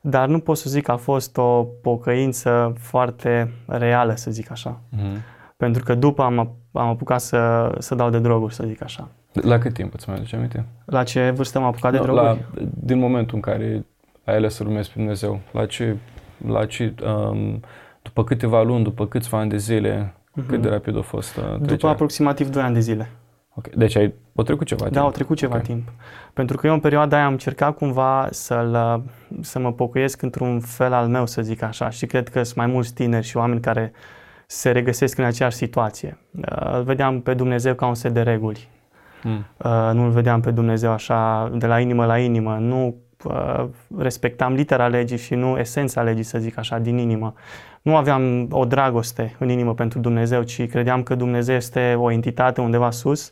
dar 0.00 0.28
nu 0.28 0.38
pot 0.38 0.56
să 0.56 0.70
zic 0.70 0.82
că 0.84 0.92
a 0.92 0.96
fost 0.96 1.36
o 1.36 1.62
pocăință 1.82 2.72
foarte 2.78 3.52
reală, 3.66 4.14
să 4.14 4.30
zic 4.30 4.50
așa. 4.50 4.80
Mm-hmm. 4.96 5.20
Pentru 5.56 5.82
că 5.82 5.94
după 5.94 6.22
am, 6.22 6.38
am 6.72 6.88
apucat 6.88 7.20
să, 7.20 7.72
să 7.78 7.94
dau 7.94 8.10
de 8.10 8.18
droguri, 8.18 8.54
să 8.54 8.64
zic 8.66 8.82
așa. 8.82 9.08
La 9.32 9.58
cât 9.58 9.72
timp 9.72 9.94
îți 9.94 10.08
mai 10.08 10.16
aduce 10.16 10.36
aminte? 10.36 10.66
La 10.84 11.02
ce 11.02 11.30
vârstă 11.30 11.58
am 11.58 11.64
apucat 11.64 11.92
de 11.92 11.98
Nu, 11.98 12.02
droguri? 12.02 12.24
la, 12.24 12.38
din 12.74 12.98
momentul 12.98 13.34
în 13.34 13.40
care 13.40 13.86
ai 14.24 14.34
ales 14.36 14.54
să 14.54 14.62
urmezi 14.64 14.88
pe 14.88 14.94
Dumnezeu, 14.96 15.40
la 15.52 15.66
ce, 15.66 15.96
la 16.46 16.66
ce 16.66 16.94
um, 17.30 17.60
după 18.02 18.24
câteva 18.24 18.62
luni, 18.62 18.82
după 18.84 19.06
câțiva 19.06 19.38
ani 19.38 19.50
de 19.50 19.56
zile, 19.56 20.14
Mhm. 20.34 20.46
cât 20.48 20.62
de 20.62 20.68
rapid 20.68 20.96
a 20.96 21.00
fost 21.00 21.36
uh, 21.36 21.42
După 21.44 21.64
trecerea? 21.64 21.90
aproximativ 21.90 22.48
2 22.48 22.62
ani 22.62 22.74
de 22.74 22.80
zile. 22.80 23.10
Ok. 23.54 23.68
Deci 23.68 23.96
ai, 23.96 24.12
o 24.34 24.42
trecut 24.42 24.66
ceva 24.66 24.84
Da, 24.84 24.90
timp. 24.90 25.02
au 25.04 25.10
trecut 25.10 25.36
ceva 25.36 25.56
Ok. 25.56 25.62
timp. 25.62 25.88
Pentru 26.32 26.56
că 26.56 26.66
eu 26.66 26.72
în 26.72 26.80
perioada 26.80 27.16
aia 27.16 27.24
am 27.26 27.32
încercat 27.32 27.76
cumva 27.76 28.28
să-l, 28.30 29.02
să 29.40 29.58
mă 29.58 29.72
pocăiesc 29.72 30.22
într-un 30.22 30.60
fel 30.60 30.92
al 30.92 31.08
meu, 31.08 31.26
să 31.26 31.42
zic 31.42 31.62
așa. 31.62 31.90
Și 31.90 32.06
cred 32.06 32.28
că 32.28 32.42
sunt 32.42 32.56
mai 32.56 32.66
mulți 32.66 32.94
tineri 32.94 33.26
și 33.26 33.36
oameni 33.36 33.60
care 33.60 33.92
se 34.46 34.70
regăsesc 34.70 35.18
în 35.18 35.24
aceeași 35.24 35.56
situație. 35.56 36.18
Uh, 36.30 36.74
Îl 36.76 36.82
vedeam 36.82 37.20
pe 37.20 37.34
Dumnezeu 37.34 37.74
ca 37.74 37.86
un 37.86 37.94
set 37.94 38.12
de 38.12 38.22
reguli. 38.22 38.68
Mm. 39.22 39.44
Uh, 39.56 39.90
Nu 39.92 40.04
îl 40.04 40.10
vedeam 40.10 40.40
pe 40.40 40.50
Dumnezeu 40.50 40.90
așa 40.90 41.50
de 41.54 41.66
la 41.66 41.80
inimă 41.80 42.04
la 42.06 42.18
inimă. 42.18 42.56
Nu 42.60 42.86
uh, 42.86 42.94
respectam 43.98 44.54
litera 44.54 44.86
legii 44.86 45.16
și 45.16 45.34
nu 45.34 45.58
esența 45.58 46.02
legii, 46.02 46.22
să 46.22 46.38
zic 46.38 46.58
așa, 46.58 46.78
din 46.78 46.98
inimă. 46.98 47.34
Nu 47.82 47.96
aveam 47.96 48.48
o 48.50 48.64
dragoste 48.64 49.34
în 49.38 49.48
inimă 49.48 49.74
pentru 49.74 49.98
Dumnezeu, 49.98 50.42
ci 50.42 50.66
credeam 50.66 51.02
că 51.02 51.14
Dumnezeu 51.14 51.54
este 51.54 51.94
o 51.98 52.10
entitate 52.10 52.60
undeva 52.60 52.90
sus, 52.90 53.30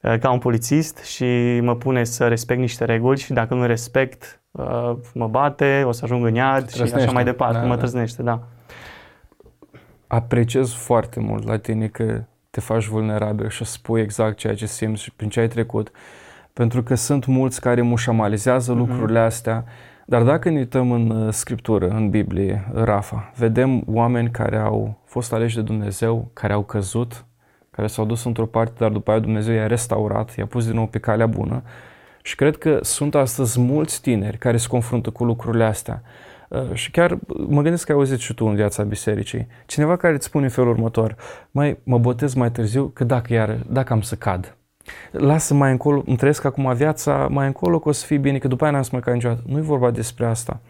uh, 0.00 0.18
ca 0.18 0.30
un 0.30 0.38
polițist 0.38 0.98
și 0.98 1.60
mă 1.62 1.76
pune 1.76 2.04
să 2.04 2.28
respect 2.28 2.60
niște 2.60 2.84
reguli 2.84 3.18
și 3.18 3.32
dacă 3.32 3.54
nu 3.54 3.66
respect, 3.66 4.40
uh, 4.50 4.92
mă 5.14 5.28
bate, 5.28 5.82
o 5.86 5.92
să 5.92 6.00
ajung 6.04 6.26
în 6.26 6.34
iad 6.34 6.68
și 6.68 6.74
așa 6.74 6.82
trăsnește. 6.82 7.12
mai 7.12 7.24
departe. 7.24 7.58
Da, 7.58 7.62
mă 7.62 7.74
da. 7.74 7.78
trăznește, 7.78 8.22
da. 8.22 8.42
Apreciez 10.06 10.72
foarte 10.72 11.20
mult 11.20 11.46
la 11.46 11.58
tine 11.58 11.86
că 11.86 12.22
te 12.50 12.60
faci 12.60 12.86
vulnerabil 12.86 13.48
și 13.48 13.64
spui 13.64 14.00
exact 14.00 14.36
ceea 14.36 14.54
ce 14.54 14.66
simți 14.66 15.02
și 15.02 15.12
prin 15.12 15.28
ce 15.28 15.40
ai 15.40 15.48
trecut. 15.48 15.90
Pentru 16.52 16.82
că 16.82 16.94
sunt 16.94 17.26
mulți 17.26 17.60
care 17.60 17.80
mușamalizează 17.82 18.72
Mhm. 18.72 18.80
lucrurile 18.80 19.18
astea, 19.18 19.64
Dar 20.06 20.22
dacă 20.22 20.50
ne 20.50 20.58
uităm 20.58 20.90
în 20.90 21.10
uh, 21.10 21.32
Scriptură, 21.32 21.88
în 21.88 22.10
Biblie, 22.10 22.70
Rafa, 22.74 23.32
vedem 23.36 23.82
oameni 23.86 24.30
care 24.30 24.56
au 24.56 24.98
fost 25.04 25.32
aleși 25.32 25.54
de 25.54 25.62
Dumnezeu, 25.62 26.30
care 26.32 26.52
au 26.52 26.62
căzut, 26.62 27.24
care 27.70 27.86
s-au 27.86 28.04
dus 28.04 28.24
într-o 28.24 28.46
parte, 28.46 28.74
dar 28.78 28.90
după 28.90 29.10
aia 29.10 29.20
Dumnezeu 29.20 29.54
i-a 29.54 29.66
restaurat, 29.66 30.34
i-a 30.36 30.46
pus 30.46 30.66
din 30.66 30.74
nou 30.74 30.86
pe 30.86 30.98
calea 30.98 31.26
bună. 31.26 31.62
Și 32.22 32.34
cred 32.34 32.56
că 32.56 32.78
sunt 32.82 33.14
astăzi 33.14 33.60
mulți 33.60 34.00
tineri 34.02 34.38
care 34.38 34.56
se 34.56 34.66
confruntă 34.68 35.10
cu 35.10 35.24
lucrurile 35.24 35.64
astea. 35.64 36.02
Uh, 36.48 36.60
și 36.72 36.90
chiar 36.90 37.18
mă 37.48 37.62
gândesc 37.62 37.84
că 37.86 37.92
ai 37.92 37.98
auzit 37.98 38.18
și 38.18 38.34
tu 38.34 38.44
în 38.46 38.54
viața 38.54 38.82
bisericii. 38.82 39.46
Cineva 39.66 39.96
care 39.96 40.14
îți 40.14 40.24
spune 40.26 40.44
în 40.44 40.50
felul 40.50 40.70
următor, 40.70 41.16
mai 41.50 41.78
mă 41.82 41.98
botez 41.98 42.34
mai 42.34 42.50
târziu, 42.50 42.86
că 42.94 43.04
dacă, 43.04 43.32
iar, 43.32 43.58
dacă 43.70 43.92
am 43.92 44.00
să 44.00 44.14
cad. 44.14 44.56
Lasă 45.10 45.54
mai 45.54 45.70
încolo, 45.70 46.02
îmi 46.06 46.16
trăiesc 46.16 46.44
acum 46.44 46.74
viața, 46.74 47.28
mai 47.30 47.46
încolo 47.46 47.78
că 47.78 47.88
o 47.88 47.92
să 47.92 48.06
fie 48.06 48.18
bine, 48.18 48.38
că 48.38 48.48
după 48.48 48.64
aia 48.64 48.72
n-am 48.72 48.82
să 48.82 48.90
mă 48.92 49.00
ca 49.00 49.12
niciodată. 49.12 49.42
Nu 49.46 49.58
e 49.58 49.60
vorba 49.60 49.90
despre 49.90 50.26
asta. 50.26 50.60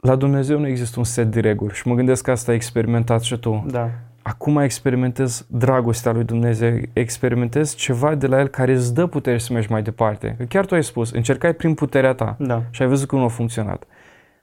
La 0.00 0.16
Dumnezeu 0.16 0.58
nu 0.58 0.66
există 0.66 0.98
un 0.98 1.04
set 1.04 1.30
de 1.30 1.40
reguli 1.40 1.74
și 1.74 1.88
mă 1.88 1.94
gândesc 1.94 2.22
că 2.24 2.30
asta 2.30 2.50
ai 2.50 2.56
experimentat 2.56 3.22
și 3.22 3.36
tu. 3.36 3.64
Da. 3.70 3.90
Acum 4.22 4.56
experimentez 4.58 5.46
dragostea 5.48 6.12
lui 6.12 6.24
Dumnezeu, 6.24 6.78
experimentez 6.92 7.74
ceva 7.74 8.14
de 8.14 8.26
la 8.26 8.40
El 8.40 8.48
care 8.48 8.72
îți 8.72 8.94
dă 8.94 9.06
putere 9.06 9.38
să 9.38 9.52
mergi 9.52 9.70
mai 9.70 9.82
departe. 9.82 10.34
Că 10.38 10.44
chiar 10.44 10.66
tu 10.66 10.74
ai 10.74 10.84
spus, 10.84 11.10
încercai 11.10 11.54
prin 11.54 11.74
puterea 11.74 12.12
ta 12.12 12.36
Da. 12.38 12.62
și 12.70 12.82
ai 12.82 12.88
văzut 12.88 13.08
că 13.08 13.16
nu 13.16 13.24
a 13.24 13.28
funcționat. 13.28 13.84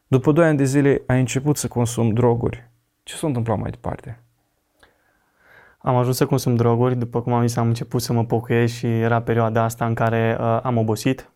După 0.08 0.32
2 0.32 0.46
ani 0.46 0.58
de 0.58 0.64
zile 0.64 1.02
ai 1.06 1.20
început 1.20 1.58
să 1.58 1.68
consumi 1.68 2.14
droguri. 2.14 2.70
Ce 3.04 3.16
s-a 3.16 3.28
întâmplat 3.28 3.60
mai 3.60 3.70
departe? 3.70 4.24
Am 5.86 5.96
ajuns 5.96 6.18
să 6.18 6.26
consum 6.26 6.56
droguri, 6.56 6.96
după 6.96 7.22
cum 7.22 7.34
am 7.34 7.48
zis, 7.48 7.56
am 7.56 7.68
început 7.68 8.02
să 8.02 8.14
mă 8.14 8.26
pocăiesc 8.26 8.74
și 8.74 8.86
era 8.86 9.22
perioada 9.22 9.64
asta 9.64 9.86
în 9.86 9.94
care 9.94 10.38
uh, 10.40 10.60
am 10.62 10.78
obosit. 10.78 11.30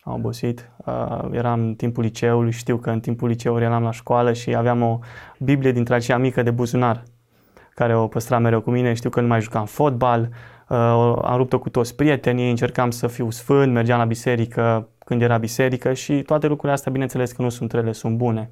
Am 0.00 0.12
obosit. 0.12 0.70
Uh, 0.84 1.28
eram 1.30 1.60
în 1.60 1.74
timpul 1.74 2.02
liceului, 2.02 2.50
știu 2.50 2.76
că 2.76 2.90
în 2.90 3.00
timpul 3.00 3.28
liceului 3.28 3.64
eram 3.64 3.82
la 3.82 3.90
școală 3.90 4.32
și 4.32 4.54
aveam 4.54 4.82
o 4.82 4.98
Biblie 5.38 5.72
dintre 5.72 5.94
aceea 5.94 6.18
mică 6.18 6.42
de 6.42 6.50
buzunar, 6.50 7.02
care 7.74 7.96
o 7.96 8.06
păstram 8.06 8.42
mereu 8.42 8.60
cu 8.60 8.70
mine. 8.70 8.92
Știu 8.92 9.10
că 9.10 9.20
nu 9.20 9.26
mai 9.26 9.40
jucam 9.40 9.64
fotbal, 9.64 10.28
uh, 10.68 10.78
am 11.22 11.36
rupt-o 11.36 11.58
cu 11.58 11.68
toți 11.68 11.96
prietenii, 11.96 12.50
încercam 12.50 12.90
să 12.90 13.06
fiu 13.06 13.30
sfânt, 13.30 13.72
mergeam 13.72 13.98
la 13.98 14.04
biserică 14.04 14.88
când 15.04 15.22
era 15.22 15.38
biserică 15.38 15.92
și 15.92 16.22
toate 16.22 16.46
lucrurile 16.46 16.72
astea, 16.72 16.92
bineînțeles 16.92 17.32
că 17.32 17.42
nu 17.42 17.48
sunt 17.48 17.72
rele, 17.72 17.92
sunt 17.92 18.16
bune. 18.16 18.50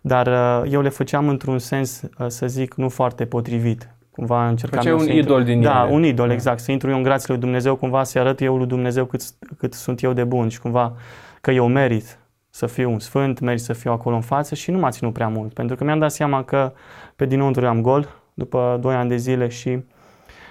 Dar 0.00 0.26
uh, 0.26 0.72
eu 0.72 0.80
le 0.80 0.88
făceam 0.88 1.28
într-un 1.28 1.58
sens, 1.58 2.02
uh, 2.02 2.26
să 2.26 2.46
zic, 2.46 2.74
nu 2.74 2.88
foarte 2.88 3.26
potrivit. 3.26 3.94
Cumva 4.12 4.48
încercam 4.48 4.78
Făceai 4.78 4.92
eu 4.92 4.98
un 4.98 5.04
să 5.04 5.12
intru- 5.12 5.32
idol 5.32 5.44
din 5.44 5.60
Da, 5.60 5.82
ele. 5.84 5.94
un 5.94 6.04
idol, 6.04 6.26
Da. 6.26 6.32
exact. 6.32 6.60
Să 6.60 6.72
intru 6.72 6.90
eu 6.90 6.96
în 6.96 7.02
grațiile 7.02 7.32
lui 7.34 7.42
Dumnezeu, 7.42 7.76
cumva 7.76 8.02
să 8.04 8.18
arăt 8.18 8.40
eu 8.40 8.56
lui 8.56 8.66
Dumnezeu 8.66 9.04
cât, 9.04 9.22
cât 9.58 9.74
sunt 9.74 10.02
eu 10.02 10.12
de 10.12 10.24
bun 10.24 10.48
și 10.48 10.60
cumva 10.60 10.92
că 11.40 11.50
eu 11.50 11.68
merit 11.68 12.18
să 12.50 12.66
fiu 12.66 12.90
un 12.90 12.98
sfânt, 12.98 13.40
merit 13.40 13.60
să 13.60 13.72
fiu 13.72 13.92
acolo 13.92 14.14
în 14.16 14.20
față 14.22 14.54
și 14.54 14.70
nu 14.70 14.78
m-a 14.78 14.90
ținut 14.90 15.12
prea 15.12 15.28
mult. 15.28 15.52
Pentru 15.52 15.76
că 15.76 15.84
mi-am 15.84 15.98
dat 15.98 16.12
seama 16.12 16.44
că 16.44 16.72
pe 17.16 17.26
dinăuntru 17.26 17.66
am 17.66 17.80
gol 17.80 18.08
după 18.34 18.78
2 18.80 18.94
ani 18.94 19.08
de 19.08 19.16
zile 19.16 19.48
și 19.48 19.84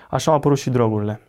așa 0.09 0.31
au 0.31 0.37
apărut 0.37 0.57
și 0.57 0.69
drogurile. 0.69 1.19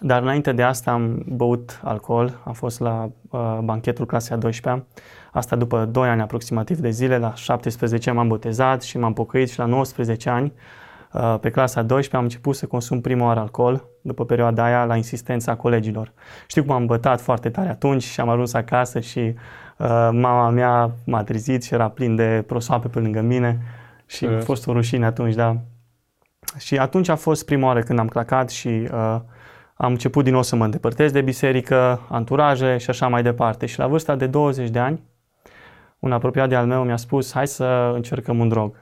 Dar 0.00 0.22
înainte 0.22 0.52
de 0.52 0.62
asta 0.62 0.90
am 0.90 1.22
băut 1.26 1.80
alcool, 1.84 2.40
am 2.44 2.52
fost 2.52 2.80
la 2.80 3.10
uh, 3.30 3.58
banchetul 3.62 4.06
clasei 4.06 4.36
a 4.36 4.38
12 4.38 4.84
Asta 5.32 5.56
după 5.56 5.84
2 5.84 6.08
ani 6.08 6.20
aproximativ 6.20 6.78
de 6.78 6.90
zile, 6.90 7.18
la 7.18 7.34
17 7.34 8.10
m-am 8.10 8.28
botezat 8.28 8.82
și 8.82 8.98
m-am 8.98 9.12
pocăit 9.12 9.50
și 9.50 9.58
la 9.58 9.64
19 9.64 10.28
ani, 10.30 10.46
uh, 10.46 10.60
pe 11.40 11.50
clasa 11.50 11.80
a 11.80 11.82
12 11.82 12.16
am 12.16 12.22
început 12.22 12.56
să 12.56 12.66
consum 12.66 13.00
prima 13.00 13.26
oară 13.26 13.40
alcool, 13.40 13.84
după 14.00 14.24
perioada 14.24 14.64
aia, 14.64 14.84
la 14.84 14.96
insistența 14.96 15.54
colegilor. 15.54 16.12
Știu 16.46 16.64
cum 16.64 16.74
am 16.74 16.86
bătat 16.86 17.20
foarte 17.20 17.50
tare 17.50 17.68
atunci 17.68 18.02
și 18.02 18.20
am 18.20 18.28
ajuns 18.28 18.52
acasă 18.52 19.00
și 19.00 19.18
uh, 19.18 19.34
mama 20.12 20.50
mea 20.50 20.90
m-a 21.06 21.22
trezit 21.22 21.64
și 21.64 21.74
era 21.74 21.88
plin 21.88 22.16
de 22.16 22.44
prosoape 22.46 22.88
pe 22.88 22.98
lângă 22.98 23.20
mine 23.20 23.58
și 24.06 24.24
a 24.24 24.26
Serios? 24.26 24.44
fost 24.44 24.66
o 24.66 24.72
rușine 24.72 25.04
atunci, 25.04 25.34
da. 25.34 25.56
Și 26.58 26.78
atunci 26.78 27.08
a 27.08 27.16
fost 27.16 27.44
prima 27.44 27.66
oară 27.66 27.80
când 27.80 27.98
am 27.98 28.08
clacat 28.08 28.50
și 28.50 28.68
uh, 28.68 29.20
am 29.74 29.90
început 29.90 30.24
din 30.24 30.32
nou 30.32 30.42
să 30.42 30.56
mă 30.56 30.64
îndepărtez 30.64 31.12
de 31.12 31.20
biserică, 31.20 32.00
anturaje 32.08 32.76
și 32.76 32.90
așa 32.90 33.08
mai 33.08 33.22
departe. 33.22 33.66
Și 33.66 33.78
la 33.78 33.86
vârsta 33.86 34.16
de 34.16 34.26
20 34.26 34.70
de 34.70 34.78
ani, 34.78 35.02
un 35.98 36.12
apropiat 36.12 36.48
de 36.48 36.54
al 36.54 36.66
meu 36.66 36.84
mi-a 36.84 36.96
spus, 36.96 37.32
hai 37.32 37.46
să 37.46 37.92
încercăm 37.94 38.38
un 38.38 38.48
drog. 38.48 38.81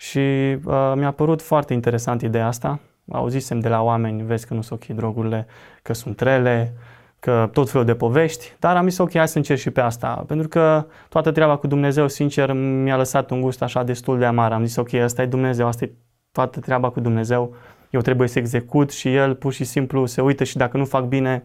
Și 0.00 0.18
uh, 0.64 0.92
mi-a 0.94 1.10
părut 1.10 1.42
foarte 1.42 1.72
interesant 1.72 2.22
ideea 2.22 2.46
asta. 2.46 2.80
Auzisem 3.12 3.60
de 3.60 3.68
la 3.68 3.82
oameni, 3.82 4.22
vezi 4.22 4.46
că 4.46 4.54
nu 4.54 4.60
sunt 4.60 4.82
ok 4.82 4.96
drogurile, 4.96 5.46
că 5.82 5.92
sunt 5.92 6.20
rele, 6.20 6.74
că 7.18 7.48
tot 7.52 7.70
felul 7.70 7.86
de 7.86 7.94
povești, 7.94 8.52
dar 8.58 8.76
am 8.76 8.88
zis 8.88 8.98
ok, 8.98 9.14
hai 9.14 9.28
să 9.28 9.36
încerc 9.36 9.58
și 9.58 9.70
pe 9.70 9.80
asta, 9.80 10.24
pentru 10.26 10.48
că 10.48 10.86
toată 11.08 11.30
treaba 11.30 11.56
cu 11.56 11.66
Dumnezeu, 11.66 12.08
sincer, 12.08 12.52
mi-a 12.52 12.96
lăsat 12.96 13.30
un 13.30 13.40
gust 13.40 13.62
așa 13.62 13.82
destul 13.82 14.18
de 14.18 14.24
amar. 14.24 14.52
Am 14.52 14.64
zis 14.64 14.76
ok, 14.76 14.92
asta 14.92 15.22
e 15.22 15.26
Dumnezeu, 15.26 15.66
asta 15.66 15.84
e 15.84 15.92
toată 16.32 16.60
treaba 16.60 16.90
cu 16.90 17.00
Dumnezeu, 17.00 17.54
eu 17.90 18.00
trebuie 18.00 18.28
să 18.28 18.38
execut 18.38 18.90
și 18.90 19.14
El 19.14 19.34
pur 19.34 19.52
și 19.52 19.64
simplu 19.64 20.06
se 20.06 20.20
uită 20.20 20.44
și 20.44 20.56
dacă 20.56 20.76
nu 20.76 20.84
fac 20.84 21.04
bine, 21.04 21.42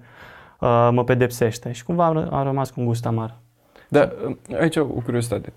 uh, 0.59 0.89
mă 0.91 1.03
pedepsește. 1.03 1.71
Și 1.71 1.83
cumva 1.83 2.05
am, 2.05 2.25
ră- 2.25 2.29
am 2.29 2.43
rămas 2.43 2.69
cu 2.69 2.79
un 2.79 2.85
gust 2.85 3.05
amar. 3.05 3.35
Dar 3.87 4.13
aici 4.59 4.75
o 4.75 4.85
curiozitate. 4.85 5.53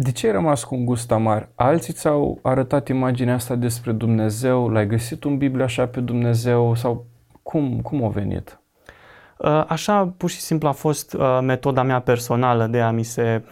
De 0.00 0.12
ce 0.12 0.26
ai 0.26 0.32
rămas 0.32 0.64
cu 0.64 0.74
un 0.74 0.84
gust 0.84 1.12
amar? 1.12 1.48
Alții 1.54 1.92
ți-au 1.92 2.38
arătat 2.42 2.88
imaginea 2.88 3.34
asta 3.34 3.54
despre 3.54 3.92
Dumnezeu? 3.92 4.68
L-ai 4.68 4.86
găsit 4.86 5.24
în 5.24 5.38
Biblie 5.38 5.64
așa 5.64 5.86
pe 5.86 6.00
Dumnezeu? 6.00 6.74
Sau 6.74 7.06
cum, 7.42 7.80
cum 7.80 8.04
a 8.04 8.08
venit? 8.08 8.60
Uh, 9.38 9.64
Așa, 9.68 10.14
pur 10.16 10.30
și 10.30 10.40
simplu 10.40 10.68
a 10.68 10.72
fost 10.72 11.12
uh, 11.12 11.38
metoda 11.42 11.82
mea 11.82 12.00
personală 12.00 12.66
de 12.66 12.80
a 12.80 12.90
mi 12.90 13.02
se, 13.02 13.42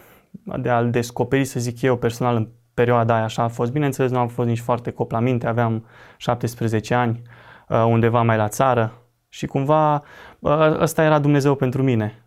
de 0.59 0.69
a-l 0.69 0.89
descoperi, 0.89 1.45
să 1.45 1.59
zic 1.59 1.81
eu, 1.81 1.97
personal 1.97 2.35
în 2.35 2.47
perioada 2.73 3.15
aia. 3.15 3.23
Așa 3.23 3.43
a 3.43 3.47
fost. 3.47 3.71
Bineînțeles, 3.71 4.11
nu 4.11 4.19
am 4.19 4.27
fost 4.27 4.47
nici 4.47 4.59
foarte 4.59 4.91
copla 4.91 5.19
minte, 5.19 5.47
aveam 5.47 5.85
17 6.17 6.93
ani, 6.93 7.21
uh, 7.69 7.83
undeva 7.87 8.21
mai 8.21 8.37
la 8.37 8.47
țară 8.47 8.93
și 9.29 9.45
cumva 9.45 10.03
uh, 10.39 10.79
ăsta 10.79 11.03
era 11.03 11.19
Dumnezeu 11.19 11.55
pentru 11.55 11.83
mine. 11.83 12.21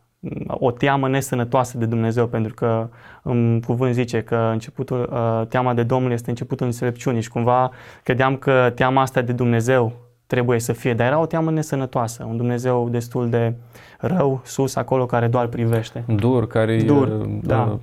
O 0.49 0.71
teamă 0.71 1.09
nesănătoasă 1.09 1.79
de 1.79 1.87
Dumnezeu, 1.87 2.27
pentru 2.27 2.55
că 2.55 2.89
în 3.23 3.61
cuvânt 3.67 3.95
zice 3.95 4.23
că 4.23 4.49
începutul, 4.53 5.09
uh, 5.13 5.47
teama 5.47 5.75
de 5.75 5.83
Domnul 5.83 6.13
este 6.13 6.31
începutul 6.31 6.67
înțelepciunii 6.67 7.21
și 7.21 7.29
cumva 7.29 7.71
credeam 8.03 8.37
că 8.37 8.73
teama 8.75 9.01
asta 9.01 9.21
de 9.21 9.33
Dumnezeu 9.33 9.93
trebuie 10.27 10.61
să 10.61 10.73
fie, 10.73 10.95
dar 10.95 11.07
era 11.07 11.21
o 11.21 11.27
teamă 11.27 11.51
nesănătoasă, 11.51 12.25
un 12.29 12.37
Dumnezeu 12.37 12.89
destul 12.89 13.31
de 13.31 13.55
rău, 13.99 14.41
sus, 14.45 14.77
acolo, 14.77 15.07
care 15.07 15.27
doar 15.27 15.47
privește. 15.47 16.05
Dur, 16.07 16.47
care 16.47 16.83
Dur, 16.83 17.09
e 17.09 17.41
da. 17.43 17.79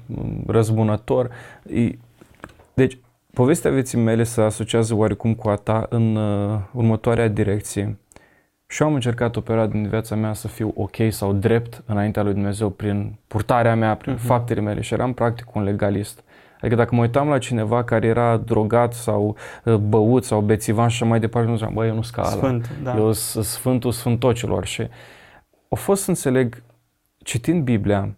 răzbunător. 0.47 1.29
E, 1.73 1.89
deci, 2.73 2.97
povestea 3.33 3.71
vieții 3.71 3.97
mele 3.97 4.23
se 4.23 4.41
asociază 4.41 4.95
oarecum 4.95 5.33
cu 5.33 5.49
a 5.49 5.55
ta 5.55 5.85
în 5.89 6.15
uh, 6.15 6.59
următoarea 6.71 7.27
direcție. 7.27 7.97
Și 8.69 8.81
eu 8.81 8.87
am 8.87 8.93
încercat 8.93 9.35
o 9.35 9.41
perioadă 9.41 9.71
din 9.71 9.87
viața 9.87 10.15
mea 10.15 10.33
să 10.33 10.47
fiu 10.47 10.71
ok 10.75 10.95
sau 11.09 11.33
drept 11.33 11.83
înaintea 11.85 12.23
lui 12.23 12.33
Dumnezeu 12.33 12.69
prin 12.69 13.15
purtarea 13.27 13.75
mea, 13.75 13.95
prin 13.95 14.13
Mhm. 14.13 14.21
faptele 14.25 14.61
mele 14.61 14.81
și 14.81 14.93
eram 14.93 15.13
practic 15.13 15.55
un 15.55 15.63
legalist. 15.63 16.23
Adică 16.59 16.75
dacă 16.75 16.95
mă 16.95 17.01
uitam 17.01 17.27
la 17.27 17.37
cineva 17.37 17.83
care 17.83 18.07
era 18.07 18.37
drogat 18.37 18.93
sau 18.93 19.35
uh, 19.63 19.75
băut 19.75 20.23
sau 20.23 20.41
bețivan 20.41 20.87
și 20.87 20.95
așa 20.95 21.05
mai 21.05 21.19
departe, 21.19 21.49
nu 21.49 21.55
ziceam, 21.55 21.73
bă, 21.73 21.85
eu 21.85 21.95
nu 21.95 22.01
scala. 22.01 22.27
Sfânt, 22.27 22.69
da. 22.83 22.95
Eu 22.97 23.11
sunt 23.11 23.45
Sfântul 23.45 23.91
Sfântocilor 23.91 24.65
și 24.65 24.81
a 25.69 25.75
fost 25.75 26.03
să 26.03 26.09
înțeleg, 26.09 26.63
citind 27.17 27.63
Biblia, 27.63 28.15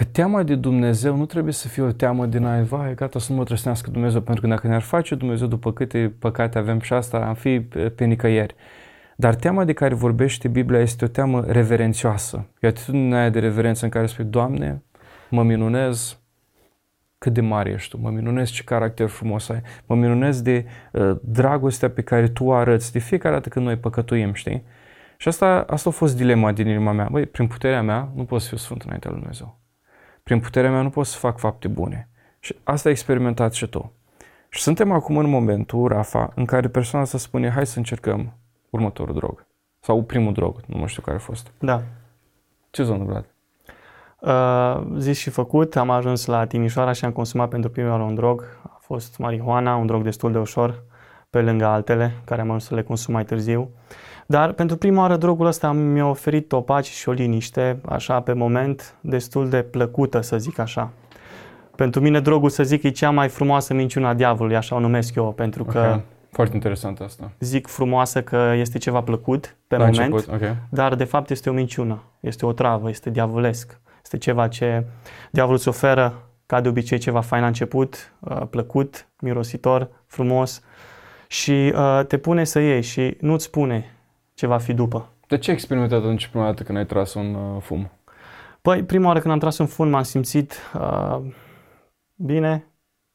că 0.00 0.06
teama 0.12 0.42
de 0.42 0.54
Dumnezeu 0.54 1.16
nu 1.16 1.26
trebuie 1.26 1.52
să 1.52 1.68
fie 1.68 1.82
o 1.82 1.92
teamă 1.92 2.26
din 2.26 2.44
ai, 2.44 2.62
vai, 2.62 2.94
gata 2.94 3.18
să 3.18 3.32
nu 3.32 3.38
mă 3.38 3.44
trăsnească 3.44 3.90
Dumnezeu, 3.90 4.20
pentru 4.20 4.42
că 4.42 4.48
dacă 4.48 4.66
ne-ar 4.66 4.80
face 4.80 5.14
Dumnezeu 5.14 5.46
după 5.46 5.72
câte 5.72 6.14
păcate 6.18 6.58
avem 6.58 6.80
și 6.80 6.92
asta, 6.92 7.18
am 7.18 7.34
fi 7.34 7.60
pe, 7.60 7.88
pe 7.88 8.04
nicăieri. 8.04 8.54
Dar 9.16 9.34
teama 9.34 9.64
de 9.64 9.72
care 9.72 9.94
vorbește 9.94 10.48
Biblia 10.48 10.80
este 10.80 11.04
o 11.04 11.08
teamă 11.08 11.44
reverențioasă. 11.46 12.46
E 12.60 12.66
atitudinea 12.66 13.20
aia 13.20 13.28
de 13.28 13.38
reverență 13.38 13.84
în 13.84 13.90
care 13.90 14.06
spui, 14.06 14.24
Doamne, 14.24 14.82
mă 15.30 15.42
minunez 15.42 16.18
cât 17.18 17.32
de 17.32 17.40
mare 17.40 17.70
ești 17.70 17.90
tu, 17.90 17.98
mă 17.98 18.10
minunez 18.10 18.50
ce 18.50 18.62
caracter 18.62 19.08
frumos 19.08 19.48
ai, 19.48 19.62
mă 19.86 19.94
minunez 19.94 20.42
de 20.42 20.66
uh, 20.92 21.16
dragostea 21.22 21.90
pe 21.90 22.02
care 22.02 22.28
tu 22.28 22.44
o 22.44 22.52
arăți 22.52 22.92
de 22.92 22.98
fiecare 22.98 23.34
dată 23.34 23.48
când 23.48 23.64
noi 23.64 23.76
păcătuim, 23.76 24.32
știi? 24.32 24.62
Și 25.16 25.28
asta, 25.28 25.64
asta 25.68 25.88
a 25.88 25.92
fost 25.92 26.16
dilema 26.16 26.52
din 26.52 26.66
inima 26.66 26.92
mea. 26.92 27.08
Băi, 27.10 27.26
prin 27.26 27.46
puterea 27.46 27.82
mea 27.82 28.12
nu 28.14 28.24
pot 28.24 28.40
să 28.40 28.48
fiu 28.48 28.56
sfânt 28.56 28.82
înaintea 28.82 29.10
lui 29.10 29.18
Dumnezeu. 29.20 29.59
Prin 30.30 30.42
puterea 30.42 30.70
mea 30.70 30.82
nu 30.82 30.90
pot 30.90 31.06
să 31.06 31.18
fac 31.18 31.38
fapte 31.38 31.68
bune. 31.68 32.08
Și 32.40 32.56
asta 32.64 32.88
ai 32.88 32.94
experimentat 32.94 33.52
și 33.52 33.66
tu. 33.66 33.92
Și 34.48 34.62
suntem 34.62 34.92
acum 34.92 35.16
în 35.16 35.28
momentul, 35.28 35.88
Rafa, 35.88 36.32
în 36.34 36.44
care 36.44 36.68
persoana 36.68 37.04
să 37.04 37.18
spune, 37.18 37.50
hai 37.50 37.66
să 37.66 37.78
încercăm 37.78 38.32
următorul 38.70 39.14
drog. 39.14 39.46
Sau 39.80 40.02
primul 40.02 40.32
drog, 40.32 40.60
nu 40.66 40.78
mai 40.78 40.88
știu 40.88 41.02
care 41.02 41.16
a 41.16 41.20
fost. 41.20 41.52
Da. 41.58 41.82
Ce 42.70 42.84
s-a 42.84 42.92
întâmplat? 42.92 43.24
Uh, 44.18 44.98
zis 44.98 45.18
și 45.18 45.30
făcut, 45.30 45.76
am 45.76 45.90
ajuns 45.90 46.26
la 46.26 46.46
Timișoara 46.46 46.92
și 46.92 47.04
am 47.04 47.12
consumat 47.12 47.48
pentru 47.48 47.70
prima 47.70 47.90
oară 47.90 48.02
un 48.02 48.14
drog. 48.14 48.44
A 48.62 48.78
fost 48.80 49.18
marihuana, 49.18 49.76
un 49.76 49.86
drog 49.86 50.02
destul 50.02 50.32
de 50.32 50.38
ușor, 50.38 50.82
pe 51.30 51.40
lângă 51.42 51.64
altele, 51.64 52.12
care 52.24 52.40
am 52.40 52.46
ajuns 52.46 52.64
să 52.64 52.74
le 52.74 52.82
consum 52.82 53.14
mai 53.14 53.24
târziu. 53.24 53.70
Dar 54.30 54.52
pentru 54.52 54.76
prima 54.76 55.00
oară 55.00 55.16
drogul 55.16 55.46
ăsta 55.46 55.72
mi-a 55.72 56.06
oferit 56.06 56.52
o 56.52 56.60
pace 56.60 56.90
și 56.90 57.08
o 57.08 57.12
liniște, 57.12 57.80
așa 57.88 58.20
pe 58.20 58.32
moment, 58.32 58.94
destul 59.00 59.48
de 59.48 59.62
plăcută, 59.62 60.20
să 60.20 60.38
zic 60.38 60.58
așa. 60.58 60.90
Pentru 61.76 62.00
mine 62.00 62.20
drogul, 62.20 62.48
să 62.48 62.62
zic, 62.62 62.82
e 62.82 62.90
cea 62.90 63.10
mai 63.10 63.28
frumoasă 63.28 63.74
minciună 63.74 64.06
a 64.06 64.14
diavolului, 64.14 64.56
așa 64.56 64.74
o 64.74 64.78
numesc 64.78 65.14
eu, 65.14 65.32
pentru 65.32 65.64
că 65.64 65.92
Ok. 65.94 66.00
Foarte 66.30 66.54
interesant 66.54 67.00
asta. 67.00 67.30
zic 67.40 67.66
frumoasă 67.66 68.22
că 68.22 68.52
este 68.56 68.78
ceva 68.78 69.00
plăcut 69.00 69.56
pe 69.66 69.76
La 69.76 69.84
moment, 69.84 70.12
început, 70.12 70.34
ok. 70.34 70.56
dar 70.68 70.94
de 70.94 71.04
fapt 71.04 71.30
este 71.30 71.50
o 71.50 71.52
minciună, 71.52 72.02
este 72.20 72.46
o 72.46 72.52
travă, 72.52 72.88
este 72.88 73.10
diavolesc. 73.10 73.80
Este 74.02 74.18
ceva 74.18 74.48
ce 74.48 74.84
diavolul 75.30 75.58
îți 75.58 75.68
oferă, 75.68 76.22
ca 76.46 76.60
de 76.60 76.68
obicei, 76.68 76.98
ceva 76.98 77.20
fain 77.20 77.40
la 77.40 77.46
început, 77.46 78.12
uh, 78.18 78.42
plăcut, 78.50 79.08
mirositor, 79.20 79.88
frumos 80.06 80.62
și 81.26 81.72
uh, 81.74 82.00
te 82.06 82.16
pune 82.16 82.44
să 82.44 82.58
iei 82.58 82.82
și 82.82 83.16
nu-ți 83.20 83.44
spune 83.44 83.94
ce 84.40 84.46
va 84.46 84.58
fi 84.58 84.74
după. 84.74 85.08
De 85.26 85.38
ce 85.38 85.50
ai 85.50 85.56
experimentat 85.56 85.98
atunci 85.98 86.26
prima 86.26 86.44
dată 86.44 86.62
când 86.62 86.78
ai 86.78 86.86
tras 86.86 87.14
un 87.14 87.34
uh, 87.34 87.62
fum? 87.62 87.90
Păi, 88.62 88.82
prima 88.82 89.06
oară 89.06 89.20
când 89.20 89.32
am 89.32 89.38
tras 89.38 89.58
un 89.58 89.66
fund 89.66 89.90
m-am 89.90 90.02
simțit 90.02 90.54
uh, 90.74 91.18
bine, 92.14 92.66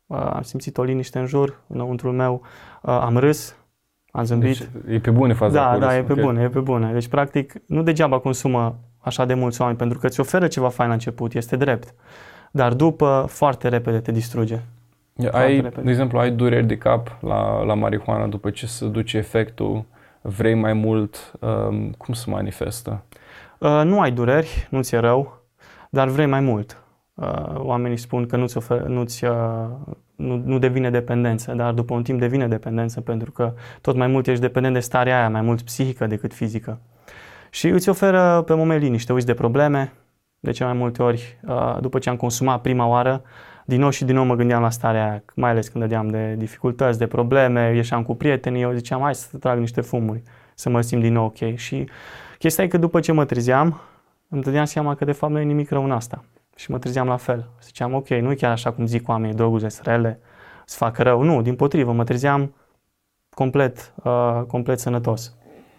uh, 0.06 0.18
am 0.18 0.42
simțit 0.42 0.78
o 0.78 0.84
liniște 0.84 1.20
în 1.20 1.26
jur, 1.26 1.62
înăuntrul 1.68 2.12
meu, 2.12 2.42
uh, 2.82 3.00
am 3.02 3.18
râs, 3.18 3.56
am 4.12 4.24
zâmbit. 4.24 4.58
Deci, 4.58 4.96
e 4.96 5.00
pe 5.00 5.12
bune 5.12 5.34
faza 5.34 5.64
Da, 5.64 5.74
cu 5.74 5.80
da, 5.80 5.86
râsul, 5.86 6.02
e 6.02 6.04
pe 6.04 6.14
ok. 6.14 6.20
bune, 6.20 6.44
e 6.44 6.50
pe 6.50 6.60
bune. 6.60 6.92
Deci, 6.92 7.08
practic, 7.08 7.54
nu 7.68 7.84
degeaba 7.84 8.20
consumă 8.20 8.80
așa 8.98 9.26
de 9.26 9.34
mulți 9.34 9.62
oameni, 9.62 9.78
pentru 9.80 10.00
că 10.00 10.06
îți 10.06 10.20
oferă 10.20 10.48
ceva 10.48 10.70
fain 10.70 10.88
la 10.88 10.94
început, 10.94 11.34
este 11.34 11.56
drept. 11.56 11.94
Dar 12.52 12.74
după, 12.74 13.26
foarte 13.30 13.68
repede 13.68 14.00
te 14.00 14.12
distruge. 14.12 14.60
Ai, 15.32 15.56
repede. 15.62 15.82
de 15.82 15.90
exemplu, 15.90 16.20
ai 16.20 16.32
dureri 16.32 16.66
de 16.66 16.78
cap 16.78 17.18
la, 17.22 17.64
la 17.64 17.74
marihuana 17.74 18.28
după 18.28 18.50
ce 18.50 18.68
se 18.68 18.88
duce 18.88 19.18
efectul, 19.18 19.86
vrei 20.26 20.54
mai 20.54 20.74
mult, 20.74 21.34
um, 21.40 21.92
cum 21.98 22.14
se 22.14 22.30
manifestă? 22.30 23.04
Uh, 23.60 23.82
nu 23.84 24.00
ai 24.02 24.12
dureri, 24.12 24.68
nu 24.70 24.82
ți-e 24.82 24.98
rău, 24.98 25.44
dar 25.90 26.08
vrei 26.08 26.26
mai 26.26 26.40
mult. 26.40 26.84
Uh, 27.14 27.56
oamenii 27.56 27.98
spun 27.98 28.26
că 28.26 28.36
nu-ți, 28.36 28.58
ofer, 28.58 28.82
nu-ți 28.82 29.26
uh, 29.26 29.68
nu, 30.16 30.42
nu 30.46 30.60
devine 30.60 30.90
dependență, 30.90 31.54
dar 31.54 31.74
după 31.74 31.94
un 31.94 32.04
timp 32.04 32.20
devine 32.20 32.48
dependență 32.48 33.02
pentru 33.02 33.32
că 33.32 33.54
tot 33.82 33.96
mai 33.96 34.08
mult 34.08 34.28
ești 34.28 34.42
dependent 34.42 34.74
de 34.74 34.80
starea 34.80 35.18
aia, 35.18 35.30
mai 35.30 35.42
mult 35.42 35.62
psihică 35.62 36.08
decât 36.08 36.34
fizică. 36.34 36.80
Și 37.50 37.68
îți 37.68 37.90
oferă 37.90 38.44
pe 38.46 38.54
moment 38.54 38.82
liniște, 38.82 39.14
uiți 39.14 39.26
de 39.26 39.34
probleme, 39.34 39.94
de 40.40 40.52
ce 40.52 40.64
mai 40.64 40.74
multe 40.74 41.04
ori, 41.04 41.40
uh, 41.48 41.78
după 41.82 42.00
ce 42.00 42.10
am 42.10 42.16
consumat 42.16 42.62
prima 42.62 42.88
oară, 42.88 43.22
din 43.66 43.80
nou 43.80 43.90
și 43.90 44.06
din 44.06 44.16
nou 44.16 44.26
mă 44.26 44.36
gândeam 44.36 44.62
la 44.62 44.70
starea 44.70 45.10
aia, 45.10 45.24
mai 45.36 45.50
ales 45.50 45.68
când 45.68 45.84
dădeam 45.84 46.08
de 46.08 46.36
dificultăți, 46.38 46.98
de 46.98 47.08
probleme, 47.08 47.74
ieșeam 47.76 48.04
cu 48.04 48.16
prietenii, 48.16 48.62
eu 48.62 48.72
ziceam, 48.72 49.02
hai 49.02 49.16
să 49.16 49.38
trag 49.38 49.60
niște 49.60 49.82
fumuri, 49.82 50.22
să 50.56 50.70
mă 50.70 50.82
simt 50.82 51.02
din 51.02 51.14
nou 51.14 51.26
ok. 51.26 51.56
Și 51.56 51.90
chestia 52.38 52.64
e 52.64 52.68
că 52.68 52.78
după 52.78 53.00
ce 53.00 53.12
mă 53.12 53.26
trezeam, 53.26 53.82
îmi 54.30 54.42
dădeam 54.42 54.66
seama 54.66 54.96
că 54.96 55.06
de 55.06 55.12
fapt 55.12 55.34
nu 55.34 55.40
e 55.40 55.44
nimic 55.44 55.70
rău 55.70 55.84
în 55.84 55.92
asta. 55.92 56.24
Și 56.56 56.72
mă 56.72 56.78
trezeam 56.78 57.08
la 57.08 57.18
fel. 57.18 57.50
Ziceam, 57.64 57.94
ok, 57.94 58.08
nu 58.08 58.32
e 58.32 58.36
chiar 58.36 58.52
așa 58.52 58.72
cum 58.72 58.86
zic 58.86 59.08
oamenii, 59.08 59.36
drogurile 59.36 59.70
sunt 59.70 59.86
rele, 59.86 60.20
îți 60.66 60.78
fac 60.78 60.98
rău. 60.98 61.22
Nu, 61.22 61.42
din 61.42 61.56
potrivă, 61.56 61.92
mă 61.92 62.04
trezeam 62.04 62.54
complet, 63.30 63.94
uh, 64.04 64.42
complet 64.48 64.80
sănătos. 64.80 65.34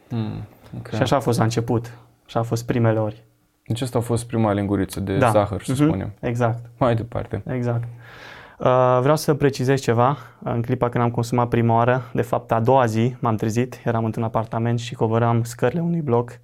Hmm, 0.08 0.46
ok. 0.78 0.88
Și 0.88 1.02
așa 1.02 1.16
a 1.16 1.20
fost 1.20 1.38
la 1.38 1.44
început. 1.44 1.98
Așa 2.26 2.38
a 2.38 2.42
fost 2.42 2.66
primele 2.66 2.98
ori. 2.98 3.24
Deci 3.66 3.80
asta 3.80 3.98
a 3.98 4.00
fost 4.00 4.26
prima 4.26 4.52
linguriță 4.52 5.00
de 5.00 5.18
Da. 5.18 5.30
zahăr, 5.30 5.62
să 5.62 5.72
Mhm. 5.72 5.86
spunem. 5.86 6.12
Exact, 6.20 6.64
Mai 6.78 6.94
departe. 6.94 7.42
exact. 7.46 7.84
Uh, 8.58 8.98
vreau 9.00 9.16
să 9.16 9.34
precizez 9.34 9.80
ceva. 9.80 10.16
În 10.42 10.62
clipa 10.62 10.88
când 10.88 11.04
am 11.04 11.10
consumat 11.10 11.48
prima 11.48 11.74
oară, 11.74 12.02
de 12.12 12.22
fapt 12.22 12.52
a 12.52 12.60
doua 12.60 12.86
zi 12.86 13.16
m-am 13.18 13.36
trezit, 13.36 13.80
eram 13.84 14.04
într-un 14.04 14.24
apartament 14.24 14.78
și 14.78 14.94
coboram 14.94 15.42
scările 15.42 15.80
unui 15.80 16.00
bloc 16.00 16.38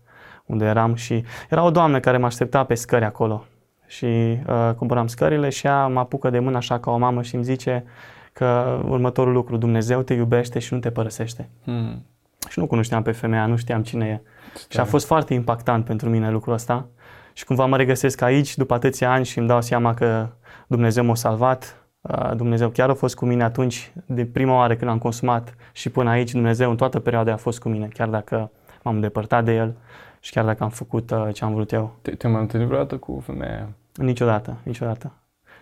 unde 0.47 0.65
eram 0.65 0.95
și 0.95 1.25
era 1.51 1.63
o 1.65 1.71
doamnă 1.71 2.01
care 2.01 2.17
mă 2.19 2.27
aștepta 2.27 2.65
pe 2.65 2.75
scări 2.75 3.05
acolo. 3.05 3.45
Și 3.87 4.07
uh, 4.47 4.71
coboram 4.77 5.07
scările 5.07 5.49
și 5.49 5.67
ea 5.67 5.87
mă 5.87 5.99
apucă 6.01 6.31
de 6.31 6.39
mână 6.39 6.57
așa 6.57 6.79
ca 6.79 6.91
o 6.91 6.97
mamă 6.99 7.23
și 7.23 7.35
îmi 7.35 7.45
zice 7.45 7.85
că 8.33 8.79
următorul 8.89 9.33
lucru, 9.33 9.57
Dumnezeu 9.57 10.03
te 10.03 10.15
iubește 10.15 10.59
și 10.59 10.75
nu 10.75 10.79
te 10.81 10.91
părăsește. 10.91 11.49
Hmm. 11.65 12.05
Și 12.49 12.59
nu 12.59 12.67
cunoșteam 12.67 13.03
pe 13.03 13.13
femeia, 13.13 13.47
nu 13.47 13.57
știam 13.57 13.83
cine 13.83 14.07
e. 14.07 14.21
Și 14.69 14.81
a 14.81 14.85
fost 14.85 15.07
foarte 15.07 15.35
impactant 15.35 15.85
pentru 15.85 16.09
mine 16.09 16.31
lucrul 16.31 16.53
ăsta. 16.55 16.87
Și 17.33 17.45
cumva 17.45 17.67
mă 17.67 17.77
regăsesc 17.77 18.21
aici 18.21 18.57
după 18.57 18.75
atâția 18.75 19.13
ani 19.13 19.25
și 19.25 19.39
îmi 19.39 19.49
dau 19.49 19.61
seama 19.61 19.95
că 19.95 20.29
Dumnezeu 20.67 21.05
m-a 21.05 21.15
salvat. 21.15 21.77
Uh, 22.01 22.31
Dumnezeu 22.37 22.69
chiar 22.69 22.91
a 22.91 22.95
fost 22.95 23.15
cu 23.15 23.25
mine 23.25 23.43
atunci, 23.43 23.93
de 24.07 24.27
prima 24.27 24.55
oară 24.55 24.77
când 24.77 24.91
am 24.91 24.99
consumat 24.99 25.55
și 25.73 25.91
până 25.91 26.11
aici 26.11 26.33
Dumnezeu 26.33 26.71
în 26.71 26.77
toată 26.77 26.99
perioada 27.01 27.33
a 27.33 27.37
fost 27.37 27.61
cu 27.61 27.69
mine, 27.69 27.87
chiar 27.87 28.09
dacă 28.09 28.51
m-am 28.83 28.95
îndepărtat 28.95 29.45
de 29.45 29.55
El 29.55 29.77
și 30.21 30.31
chiar 30.31 30.45
dacă 30.45 30.63
am 30.63 30.71
făcut 30.71 31.11
uh, 31.11 31.29
ce 31.33 31.45
am 31.45 31.55
vrut 31.55 31.73
eu. 31.73 31.97
Te, 32.03 32.11
te-ai 32.11 32.33
mai 32.33 32.41
întâlnit 32.43 32.69
vreodată 32.69 32.97
cu 32.97 33.23
femeia 33.25 33.53
aia? 33.53 33.69
Niciodată, 33.95 34.57
niciodată. 34.63 35.13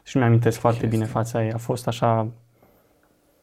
Și 0.03 0.17
nu 0.17 0.23
mi-amintesc 0.23 0.59
foarte 0.59 0.81
chestie. 0.81 0.99
bine 0.99 1.11
fața 1.11 1.45
ei. 1.45 1.53
A 1.53 1.57
fost 1.57 1.87
așa 1.89 2.27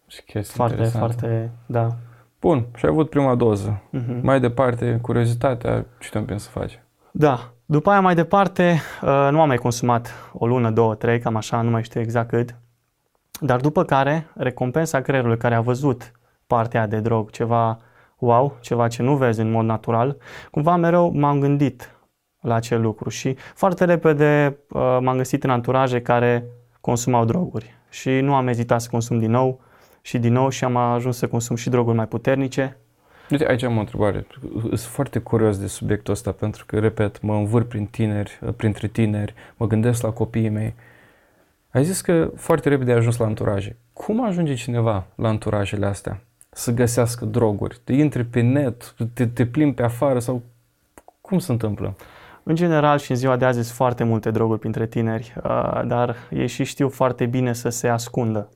Și 0.08 0.24
chestii 0.24 0.56
foarte, 0.56 0.76
interesante. 0.76 1.14
foarte, 1.14 1.52
da. 1.66 1.96
Bun, 2.42 2.66
și 2.76 2.86
ai 2.86 2.92
avut 2.92 3.10
prima 3.10 3.36
doză. 3.36 3.82
Mhm. 3.90 4.20
Mai 4.24 4.40
departe, 4.40 5.00
curiozitatea, 5.02 5.86
ce 6.00 6.10
te 6.10 6.18
împins 6.18 6.44
să 6.44 6.50
faci? 6.50 6.80
Da. 7.12 7.52
După 7.70 7.90
aia 7.90 8.02
mai 8.02 8.16
departe, 8.16 8.82
uh, 9.02 9.28
nu 9.32 9.42
am 9.42 9.48
mai 9.48 9.58
consumat 9.58 10.32
o 10.34 10.48
lună, 10.48 10.72
două, 10.72 10.96
trei, 10.96 11.20
cam 11.20 11.36
așa, 11.36 11.62
nu 11.62 11.70
mai 11.70 11.84
știu 11.84 12.02
exact 12.02 12.30
cât. 12.30 12.56
Dar 13.40 13.60
după 13.60 13.84
care, 13.84 14.28
recompensa 14.36 15.02
creierului 15.02 15.38
care 15.38 15.56
a 15.56 15.62
văzut 15.62 16.12
partea 16.46 16.80
aia 16.80 16.90
de 16.90 17.00
drog, 17.00 17.30
ceva 17.30 17.78
wow, 18.18 18.58
ceva 18.62 18.88
ce 18.88 19.02
nu 19.02 19.16
vezi 19.16 19.40
în 19.40 19.52
mod 19.52 19.66
natural, 19.66 20.18
cumva 20.52 20.76
mereu 20.76 21.12
m-am 21.12 21.40
gândit 21.40 21.92
la 22.42 22.56
acel 22.56 22.82
lucru 22.82 23.10
și 23.10 23.36
foarte 23.56 23.86
repede 23.86 24.58
uh, 24.70 24.98
m-am 25.02 25.18
găsit 25.18 25.44
în 25.44 25.50
anturaje 25.50 26.02
care 26.02 26.44
consumau 26.82 27.26
droguri 27.26 27.74
și 27.90 28.10
nu 28.10 28.36
am 28.36 28.48
ezitat 28.48 28.82
să 28.82 28.90
consum 28.92 29.20
din 29.20 29.32
nou 29.32 29.62
și 30.02 30.18
din 30.18 30.34
nou 30.34 30.50
și 30.50 30.64
am 30.64 30.76
ajuns 30.76 31.18
să 31.18 31.28
consum 31.28 31.56
și 31.56 31.70
droguri 31.70 31.96
mai 31.96 32.08
puternice. 32.08 32.78
Uite, 33.30 33.48
aici 33.48 33.64
am 33.64 33.78
o 33.78 33.80
întrebare. 33.80 34.26
Sunt 34.62 34.80
foarte 34.80 35.20
curios 35.20 35.58
de 35.60 35.68
subiectul 35.68 36.14
ăsta 36.14 36.32
pentru 36.32 36.66
că, 36.66 36.80
repet, 36.80 37.22
mă 37.22 37.36
învâr 37.36 37.64
prin 37.64 37.86
tineri, 37.86 38.40
printre 38.56 38.88
tineri, 38.88 39.34
mă 39.58 39.68
gândesc 39.68 40.02
la 40.02 40.10
copiii 40.10 40.50
mei. 40.50 40.74
Ai 41.70 41.84
zis 41.84 42.02
că 42.02 42.32
foarte 42.36 42.70
repede 42.70 42.92
ai 42.92 42.98
ajuns 42.98 43.18
la 43.18 43.26
anturaje. 43.26 43.76
Cum 43.94 44.26
ajunge 44.26 44.54
cineva 44.54 45.06
la 45.16 45.28
anturajele 45.28 45.86
astea? 45.86 46.22
Să 46.50 46.72
găsească 46.72 47.26
droguri? 47.26 47.80
Te 47.84 47.94
intri 47.94 48.24
pe 48.24 48.42
net, 48.42 48.96
te, 49.14 49.28
te 49.28 49.46
plimbi 49.46 49.76
pe 49.76 49.84
afară 49.84 50.20
sau 50.20 50.44
cum 51.22 51.40
se 51.40 51.52
întâmplă? 51.52 51.96
În 52.44 52.56
general 52.56 52.98
și 52.98 53.12
în 53.12 53.18
ziua 53.18 53.36
de 53.36 53.46
azi 53.46 53.62
sunt 53.62 53.76
foarte 53.76 54.04
multe 54.04 54.32
droguri 54.32 54.60
printre 54.60 54.88
tineri, 54.88 55.34
uh, 55.44 55.82
dar 55.86 56.16
ei 56.30 56.48
și 56.48 56.64
știu 56.64 56.90
foarte 56.90 57.26
bine 57.26 57.54
să 57.54 57.70
se 57.70 57.88
ascundă. 57.88 58.50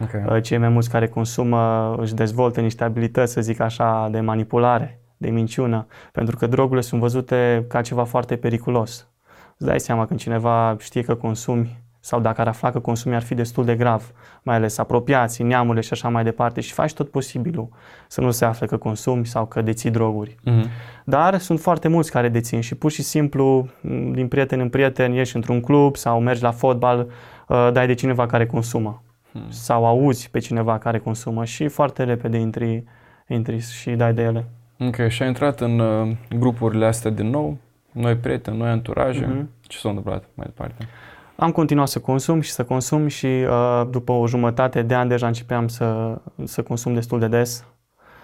Okay. 0.00 0.36
Uh, 0.36 0.42
Cei 0.42 0.58
mai 0.58 0.68
mulți 0.68 0.90
care 0.90 1.08
consumă 1.08 1.94
își 1.98 2.14
dezvoltă 2.14 2.60
niște 2.60 2.84
abilități, 2.84 3.32
să 3.32 3.40
zic 3.40 3.60
așa, 3.60 4.08
de 4.10 4.20
manipulare, 4.20 5.00
de 5.16 5.30
minciună, 5.30 5.86
pentru 6.12 6.36
că 6.36 6.46
drogurile 6.46 6.80
sunt 6.80 7.00
văzute 7.00 7.64
ca 7.68 7.80
ceva 7.80 8.04
foarte 8.04 8.36
periculos. 8.36 9.08
Îți 9.56 9.68
dai 9.68 9.80
seama 9.80 10.06
când 10.06 10.20
cineva 10.20 10.76
știe 10.78 11.02
că 11.02 11.14
consumi 11.14 11.84
sau 12.00 12.20
dacă 12.20 12.40
ar 12.40 12.48
afla 12.48 12.70
că 12.70 12.78
consumi 12.78 13.14
ar 13.14 13.22
fi 13.22 13.34
destul 13.34 13.64
de 13.64 13.76
grav, 13.76 14.12
mai 14.42 14.54
ales 14.54 14.78
apropiații, 14.78 15.44
neamurile 15.44 15.80
și 15.80 15.92
așa 15.92 16.08
mai 16.08 16.24
departe 16.24 16.60
și 16.60 16.72
faci 16.72 16.92
tot 16.92 17.10
posibilul 17.10 17.68
să 18.08 18.20
nu 18.20 18.30
se 18.30 18.44
afle 18.44 18.66
că 18.66 18.76
consumi 18.76 19.26
sau 19.26 19.46
că 19.46 19.62
deții 19.62 19.90
droguri. 19.90 20.34
Mm-hmm. 20.34 20.70
Dar 21.04 21.38
sunt 21.38 21.60
foarte 21.60 21.88
mulți 21.88 22.10
care 22.10 22.28
dețin 22.28 22.60
și 22.60 22.74
pur 22.74 22.90
și 22.90 23.02
simplu, 23.02 23.68
m, 23.80 24.12
din 24.12 24.28
prieten 24.28 24.60
în 24.60 24.68
prieten, 24.68 25.12
ieși 25.12 25.36
într-un 25.36 25.60
club 25.60 25.96
sau 25.96 26.20
mergi 26.20 26.42
la 26.42 26.50
fotbal, 26.50 27.06
uh, 27.48 27.68
dai 27.72 27.86
de 27.86 27.94
cineva 27.94 28.26
care 28.26 28.46
consumă. 28.46 29.02
Hmm. 29.40 29.50
Sau 29.50 29.86
auzi 29.86 30.30
pe 30.30 30.38
cineva 30.38 30.78
care 30.78 30.98
consumă 30.98 31.44
și 31.44 31.68
foarte 31.68 32.04
repede 32.04 32.38
intri, 32.38 32.84
intri 33.28 33.60
și 33.60 33.90
dai 33.90 34.14
de 34.14 34.22
ele. 34.22 34.44
Ok, 34.78 35.08
și 35.08 35.22
ai 35.22 35.28
intrat 35.28 35.60
în 35.60 35.78
uh, 35.78 36.16
grupurile 36.38 36.86
astea 36.86 37.10
din 37.10 37.30
nou, 37.30 37.56
noi 37.92 38.14
prieteni, 38.16 38.56
noi 38.56 38.68
anturaje. 38.68 39.26
Mhm. 39.26 39.48
Ce 39.60 39.78
s-a 39.78 39.88
întâmplat 39.88 40.24
mai 40.34 40.46
departe? 40.46 40.88
Am 41.36 41.50
continuat 41.50 41.88
să 41.88 41.98
consum 41.98 42.40
și 42.40 42.50
să 42.50 42.64
consum 42.64 43.06
și 43.06 43.26
uh, 43.26 43.82
după 43.90 44.12
o 44.12 44.26
jumătate 44.26 44.82
de 44.82 44.94
ani 44.94 45.08
deja 45.08 45.26
începeam 45.26 45.68
să, 45.68 46.18
să 46.44 46.62
consum 46.62 46.94
destul 46.94 47.18
de 47.18 47.28
des 47.28 47.64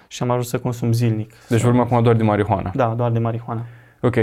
și 0.09 0.23
am 0.23 0.31
ajuns 0.31 0.49
să 0.49 0.59
consum 0.59 0.93
zilnic. 0.93 1.29
Deci 1.49 1.59
Să- 1.59 1.65
vorbim 1.65 1.81
acum 1.81 2.03
doar 2.03 2.15
de 2.17 2.23
marihuana. 2.23 2.71
Da, 2.75 2.87
doar 2.97 3.11
de 3.11 3.19
marihuana. 3.19 3.63
Ok. 4.01 4.15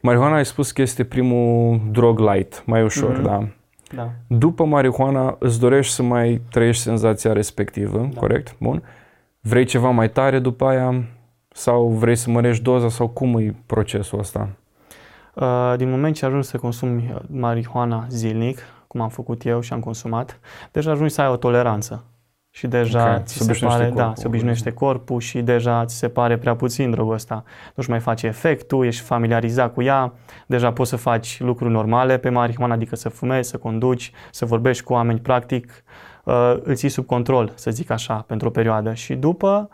Marihuana 0.00 0.36
ai 0.36 0.44
spus 0.44 0.72
că 0.72 0.82
este 0.82 1.04
primul 1.04 1.80
drog 1.90 2.18
light, 2.18 2.62
mai 2.66 2.82
ușor, 2.82 3.12
Mhm. 3.12 3.22
da? 3.22 3.48
Da. 3.94 4.10
După 4.26 4.64
marihuana 4.64 5.36
îți 5.38 5.60
dorești 5.60 5.92
să 5.92 6.02
mai 6.02 6.42
trăiești 6.50 6.82
senzația 6.82 7.32
respectivă, 7.32 7.98
Da. 8.12 8.20
corect? 8.20 8.56
Bun. 8.60 8.82
Vrei 9.40 9.64
ceva 9.64 9.90
mai 9.90 10.10
tare 10.10 10.38
după 10.38 10.66
aia? 10.66 11.04
Sau 11.48 11.88
vrei 11.88 12.16
să 12.16 12.30
mărești 12.30 12.62
doza? 12.62 12.88
Sau 12.88 13.08
cum 13.08 13.38
e 13.38 13.54
procesul 13.66 14.18
ăsta? 14.18 14.48
Uh, 15.34 15.74
din 15.76 15.90
moment 15.90 16.14
ce 16.14 16.24
ajungi 16.26 16.46
să 16.46 16.56
consumi 16.58 17.10
uh, 17.14 17.20
marihuana 17.30 18.06
zilnic, 18.08 18.58
cum 18.86 19.00
am 19.00 19.08
făcut 19.08 19.44
eu 19.46 19.60
și 19.60 19.72
am 19.72 19.80
consumat, 19.80 20.40
deja 20.72 20.90
ajungi 20.90 21.12
să 21.12 21.20
ai 21.20 21.28
o 21.28 21.36
toleranță. 21.36 22.04
Și 22.56 22.66
deja 22.66 23.14
Ok, 23.14 23.24
ți 23.24 23.32
se 23.32 23.38
se, 23.38 23.44
obișnuiește 23.44 23.82
pare, 23.82 23.94
da, 23.94 24.02
corpul. 24.02 24.22
se 24.22 24.26
obișnuiește 24.26 24.72
corpul 24.72 25.20
și 25.20 25.42
deja 25.42 25.84
ți 25.84 25.96
se 25.96 26.08
pare 26.08 26.38
prea 26.38 26.56
puțin 26.56 26.90
drogul 26.90 27.14
ăsta. 27.14 27.44
Nu-și 27.74 27.90
mai 27.90 28.00
face 28.00 28.26
efectul, 28.26 28.86
ești 28.86 29.02
familiarizat 29.02 29.72
cu 29.72 29.82
ea, 29.82 30.12
deja 30.46 30.72
poți 30.72 30.90
să 30.90 30.96
faci 30.96 31.40
lucruri 31.40 31.72
normale 31.72 32.18
pe 32.18 32.28
marihuana, 32.28 32.74
adică 32.74 32.96
să 32.96 33.08
fumezi, 33.08 33.48
să 33.48 33.56
conduci, 33.56 34.12
să 34.30 34.44
vorbești 34.44 34.84
cu 34.84 34.92
oameni, 34.92 35.18
practic 35.20 35.84
uh, 36.24 36.56
îl 36.62 36.74
ții 36.74 36.88
sub 36.88 37.06
control, 37.06 37.52
să 37.54 37.70
zic 37.70 37.90
așa, 37.90 38.24
pentru 38.26 38.48
o 38.48 38.50
perioadă 38.50 38.94
și 38.94 39.14
după 39.14 39.68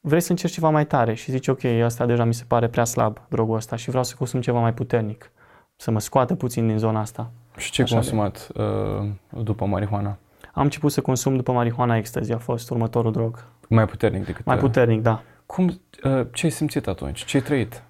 vrei 0.00 0.20
să 0.20 0.30
încerci 0.30 0.52
ceva 0.52 0.70
mai 0.70 0.86
tare 0.86 1.14
și 1.14 1.30
zici 1.30 1.48
ok, 1.48 1.64
asta 1.64 2.06
deja 2.06 2.24
mi 2.24 2.34
se 2.34 2.44
pare 2.46 2.68
prea 2.68 2.84
slab, 2.84 3.18
drogul 3.28 3.56
ăsta 3.56 3.76
și 3.76 3.88
vreau 3.88 4.04
să 4.04 4.14
consum 4.18 4.40
ceva 4.40 4.60
mai 4.60 4.74
puternic, 4.74 5.30
să 5.76 5.90
mă 5.90 6.00
scoată 6.00 6.34
puțin 6.34 6.66
din 6.66 6.78
zona 6.78 7.00
asta. 7.00 7.30
Și 7.56 7.70
ce 7.70 7.80
ai 7.80 7.86
Așa 7.86 7.94
de. 7.94 8.00
consumat 8.00 8.48
uh, 8.54 9.42
după 9.42 9.64
marihuana? 9.64 10.16
Am 10.56 10.64
început 10.64 10.92
să 10.92 11.00
consum 11.00 11.36
după 11.36 11.52
marihuana 11.52 11.96
ecstasy, 11.96 12.32
a 12.32 12.38
fost 12.38 12.70
următorul 12.70 13.12
drog. 13.12 13.44
Mai 13.68 13.84
puternic 13.84 14.24
decât... 14.26 14.44
Mai 14.44 14.54
uh, 14.56 14.60
puternic, 14.60 15.02
da. 15.02 15.22
Cum, 15.46 15.66
uh, 15.66 16.26
ce 16.32 16.46
ai 16.46 16.50
simțit 16.50 16.86
atunci? 16.86 17.24
Ce 17.24 17.36
ai 17.36 17.42
trăit? 17.42 17.82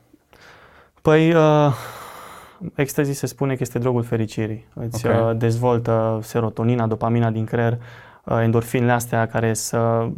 Păi, 1.02 1.34
uh, 1.34 1.74
ecstasy 2.74 3.12
se 3.12 3.26
spune 3.26 3.54
că 3.54 3.58
este 3.62 3.78
drogul 3.78 4.02
fericirii. 4.02 4.66
Îți 4.74 5.06
Ok. 5.06 5.12
uh, 5.14 5.36
dezvoltă 5.36 6.18
serotonina, 6.22 6.86
dopamina 6.86 7.30
din 7.30 7.44
creier, 7.44 7.78
uh, 8.24 8.38
endorfinele 8.42 8.92
astea 8.92 9.26
care 9.26 9.54
să, 9.54 10.08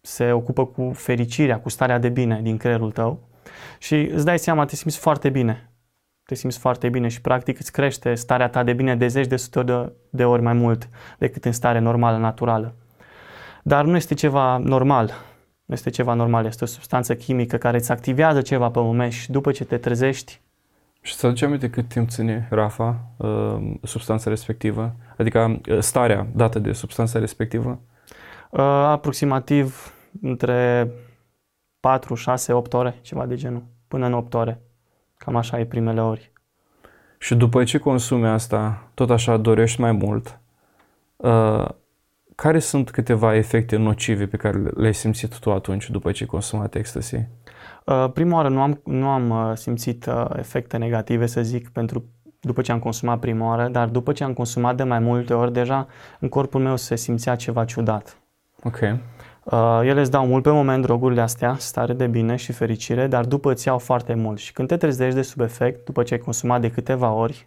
se 0.00 0.32
ocupă 0.32 0.66
cu 0.66 0.92
fericirea, 0.94 1.60
cu 1.60 1.68
starea 1.68 1.98
de 1.98 2.08
bine 2.08 2.40
din 2.42 2.56
creierul 2.56 2.90
tău 2.90 3.28
și 3.78 3.94
îți 3.94 4.24
dai 4.24 4.38
seama, 4.38 4.64
te 4.64 4.76
simți 4.76 4.98
foarte 4.98 5.28
bine. 5.28 5.70
Te 6.26 6.34
simți 6.34 6.58
foarte 6.58 6.88
bine 6.88 7.08
și 7.08 7.20
practic 7.20 7.58
îți 7.58 7.72
crește 7.72 8.14
starea 8.14 8.48
ta 8.48 8.62
de 8.62 8.72
bine 8.72 8.96
de 8.96 9.06
zeci 9.06 9.26
de 9.26 9.36
sute 9.36 9.62
de, 9.62 9.92
de 10.10 10.24
ori 10.24 10.42
mai 10.42 10.52
mult 10.52 10.88
decât 11.18 11.44
în 11.44 11.52
stare 11.52 11.78
normală, 11.78 12.16
naturală. 12.16 12.74
Dar 13.62 13.84
nu 13.84 13.96
este 13.96 14.14
ceva 14.14 14.56
normal. 14.56 15.12
Nu 15.64 15.74
este 15.74 15.90
ceva 15.90 16.14
normal, 16.14 16.46
este 16.46 16.64
o 16.64 16.66
substanță 16.66 17.14
chimică 17.14 17.56
care 17.56 17.76
îți 17.76 17.90
activează 17.90 18.42
ceva 18.42 18.70
pe 18.70 18.80
moment 18.80 19.12
și 19.12 19.30
după 19.30 19.52
ce 19.52 19.64
te 19.64 19.76
trezești, 19.76 20.40
Și 21.00 21.14
să 21.14 21.26
aduce 21.26 21.44
aminte 21.44 21.70
cât 21.70 21.88
timp 21.88 22.08
ține 22.08 22.46
Rafa 22.50 23.10
uh, 23.16 23.56
substanța 23.82 24.30
respectivă? 24.30 24.94
Adică 25.16 25.60
uh, 25.68 25.78
starea 25.78 26.26
dată 26.34 26.58
de 26.58 26.72
substanța 26.72 27.18
respectivă? 27.18 27.80
Uh, 28.50 28.60
aproximativ 28.60 29.94
între 30.22 30.90
4, 31.80 32.14
6, 32.14 32.52
8 32.52 32.72
ore, 32.72 32.98
ceva 33.02 33.26
de 33.26 33.34
genul, 33.34 33.62
până 33.88 34.06
în 34.06 34.12
8 34.12 34.34
ore. 34.34 34.60
Cam 35.16 35.36
așa 35.36 35.58
e 35.58 35.64
primele 35.64 36.00
ori. 36.00 36.32
Și 37.18 37.34
după 37.34 37.64
ce 37.64 37.78
consumi 37.78 38.26
asta, 38.26 38.88
tot 38.94 39.10
așa 39.10 39.36
dorești 39.36 39.80
mai 39.80 39.92
mult, 39.92 40.40
uh, 41.16 41.68
care 42.34 42.58
sunt 42.58 42.90
câteva 42.90 43.34
efecte 43.34 43.76
nocive 43.76 44.26
pe 44.26 44.36
care 44.36 44.58
le-ai 44.58 44.94
simțit 44.94 45.38
tu 45.38 45.52
atunci 45.52 45.90
după 45.90 46.12
ce 46.12 46.22
ai 46.22 46.28
consumat 46.28 46.74
ecstasy? 46.74 47.16
Uh, 47.84 48.10
prima 48.12 48.36
oară 48.36 48.48
nu 48.48 48.60
am, 48.60 48.80
nu 48.84 49.08
am 49.08 49.30
uh, 49.30 49.56
simțit 49.56 50.06
uh, 50.06 50.26
efecte 50.36 50.76
negative, 50.76 51.26
să 51.26 51.42
zic, 51.42 51.68
pentru 51.68 52.04
după 52.40 52.62
ce 52.62 52.72
am 52.72 52.78
consumat 52.78 53.18
prima 53.18 53.46
oară, 53.46 53.68
dar 53.68 53.88
după 53.88 54.12
ce 54.12 54.24
am 54.24 54.32
consumat 54.32 54.76
de 54.76 54.82
mai 54.82 54.98
multe 54.98 55.34
ori, 55.34 55.52
deja 55.52 55.86
în 56.18 56.28
corpul 56.28 56.60
meu 56.60 56.76
se 56.76 56.96
simțea 56.96 57.36
ceva 57.36 57.64
ciudat. 57.64 58.18
Ok. 58.62 58.78
Uh, 59.50 59.80
ele 59.82 60.00
îți 60.00 60.10
dau 60.10 60.26
mult 60.26 60.42
pe 60.42 60.50
moment 60.50 60.82
drogurile 60.82 61.20
astea, 61.20 61.56
stare 61.58 61.92
de 61.92 62.06
bine 62.06 62.36
și 62.36 62.52
fericire, 62.52 63.06
dar 63.06 63.24
după 63.24 63.50
îți 63.50 63.68
iau 63.68 63.78
foarte 63.78 64.14
mult. 64.14 64.38
Și 64.38 64.52
când 64.52 64.68
te 64.68 64.76
trezești 64.76 65.14
de 65.14 65.22
sub 65.22 65.40
efect, 65.40 65.84
după 65.84 66.02
ce 66.02 66.14
ai 66.14 66.20
consumat 66.20 66.60
de 66.60 66.70
câteva 66.70 67.10
ori, 67.10 67.46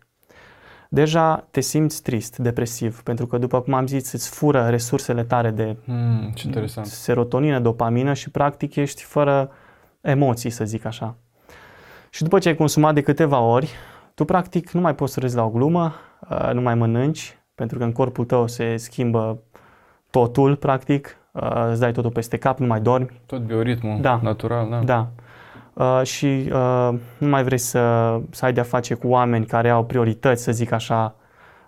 deja 0.89 1.47
te 1.51 1.59
simți 1.62 2.01
trist, 2.01 2.38
depresiv, 2.38 3.01
pentru 3.01 3.27
că, 3.27 3.38
după 3.38 3.62
cum 3.62 3.73
am 3.73 3.88
zis, 3.88 4.12
îți 4.12 4.29
fură 4.29 4.67
resursele 4.69 5.23
tare 5.23 5.51
de 5.51 5.77
Mm, 5.85 6.31
ce 6.35 6.45
interesant. 6.47 6.88
serotonină, 6.88 7.59
dopamină 7.59 8.13
și 8.13 8.29
practic 8.29 8.75
ești 8.75 9.03
fără 9.03 9.51
emoții, 10.01 10.49
să 10.49 10.65
zic 10.65 10.85
așa. 10.85 11.15
Și 12.09 12.23
după 12.23 12.39
ce 12.39 12.47
ai 12.47 12.55
consumat 12.55 12.93
de 12.93 13.01
câteva 13.01 13.39
ori, 13.39 13.69
tu 14.13 14.25
practic 14.25 14.71
nu 14.71 14.81
mai 14.81 14.95
poți 14.95 15.13
să 15.13 15.19
râzi 15.19 15.35
la 15.35 15.43
o 15.43 15.49
glumă, 15.49 15.93
uh, 16.29 16.49
nu 16.53 16.62
mai 16.62 16.75
mănânci, 16.75 17.38
pentru 17.55 17.77
că 17.77 17.83
în 17.83 17.91
corpul 17.91 18.25
tău 18.25 18.47
se 18.47 18.77
schimbă 18.77 19.39
totul, 20.09 20.55
practic, 20.55 21.05
uh, 21.07 21.18
îți 21.69 21.80
dai 21.80 21.91
totul 21.91 22.12
peste 22.12 22.38
cap, 22.38 22.60
nu 22.60 22.65
mai 22.65 22.82
dormi, 22.82 23.21
Tot 23.25 23.39
bioritmul 23.41 23.97
Da. 24.02 24.19
natural, 24.23 24.69
da? 24.69 24.80
da. 24.80 25.08
Uh, 25.73 26.02
și 26.04 26.25
uh, 26.25 26.89
nu 27.17 27.28
mai 27.28 27.43
vrei 27.43 27.58
să, 27.58 28.15
să 28.32 28.45
ai 28.45 28.54
de-a 28.54 28.63
face 28.63 28.93
cu 28.93 29.08
oameni 29.08 29.45
care 29.45 29.69
au 29.69 29.86
priorități, 29.86 30.43
să 30.43 30.52
zic 30.52 30.71
așa, 30.71 31.15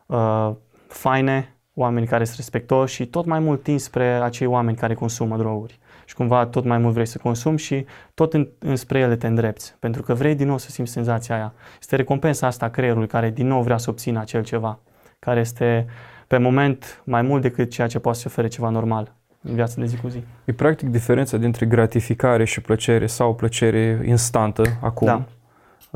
uh, 0.05 0.51
faine, 0.87 1.55
oameni 1.73 2.05
care 2.07 2.23
sunt 2.23 2.35
respectoși 2.35 2.95
și 2.95 3.05
tot 3.05 3.25
mai 3.25 3.39
mult 3.39 3.63
tin 3.63 3.79
spre 3.79 4.05
acei 4.05 4.47
oameni 4.47 4.77
care 4.77 4.93
consumă 4.93 5.37
droguri. 5.37 5.79
Și 6.05 6.15
cumva 6.15 6.45
tot 6.45 6.65
mai 6.65 6.77
mult 6.77 6.93
vrei 6.93 7.05
să 7.05 7.17
consumi 7.17 7.57
și 7.57 7.85
tot 8.13 8.33
în, 8.33 8.47
înspre 8.59 8.99
ele 8.99 9.15
te 9.15 9.27
îndrepți, 9.27 9.75
pentru 9.79 10.01
că 10.01 10.13
vrei 10.13 10.35
din 10.35 10.47
nou 10.47 10.57
să 10.57 10.69
simți 10.69 10.91
senzația 10.91 11.35
aia. 11.35 11.53
Este 11.79 11.95
recompensa 11.95 12.47
asta 12.47 12.65
a 12.65 12.69
creierului 12.69 13.07
care 13.07 13.29
din 13.29 13.47
nou 13.47 13.61
vrea 13.61 13.77
să 13.77 13.89
obțină 13.89 14.19
acel 14.19 14.43
ceva, 14.43 14.79
care 15.19 15.39
este 15.39 15.85
pe 16.27 16.37
moment 16.37 17.01
mai 17.05 17.21
mult 17.21 17.41
decât 17.41 17.69
ceea 17.69 17.87
ce 17.87 17.99
poate 17.99 18.17
să 18.17 18.23
ofere 18.27 18.47
ceva 18.47 18.69
normal 18.69 19.15
în 19.41 19.55
viața 19.55 19.73
de 19.77 19.85
zi 19.85 19.97
cu 19.97 20.07
zi. 20.07 20.23
E 20.45 20.51
practic 20.51 20.89
diferența 20.89 21.37
dintre 21.37 21.65
gratificare 21.65 22.43
și 22.43 22.61
plăcere 22.61 23.05
sau 23.05 23.35
plăcere 23.35 24.01
instantă 24.05 24.63
acum 24.81 25.07
Da. 25.07 25.25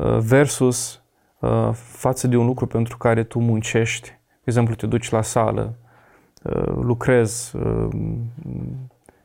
uh, 0.04 0.18
versus 0.18 1.02
uh, 1.38 1.70
față 1.72 2.26
de 2.26 2.36
un 2.36 2.46
lucru 2.46 2.66
pentru 2.66 2.96
care 2.96 3.22
tu 3.22 3.38
muncești. 3.38 4.08
De 4.08 4.42
exemplu, 4.44 4.74
te 4.74 4.86
duci 4.86 5.10
la 5.10 5.22
sală, 5.22 5.74
uh, 6.42 6.72
lucrezi 6.80 7.56
uh, 7.56 7.88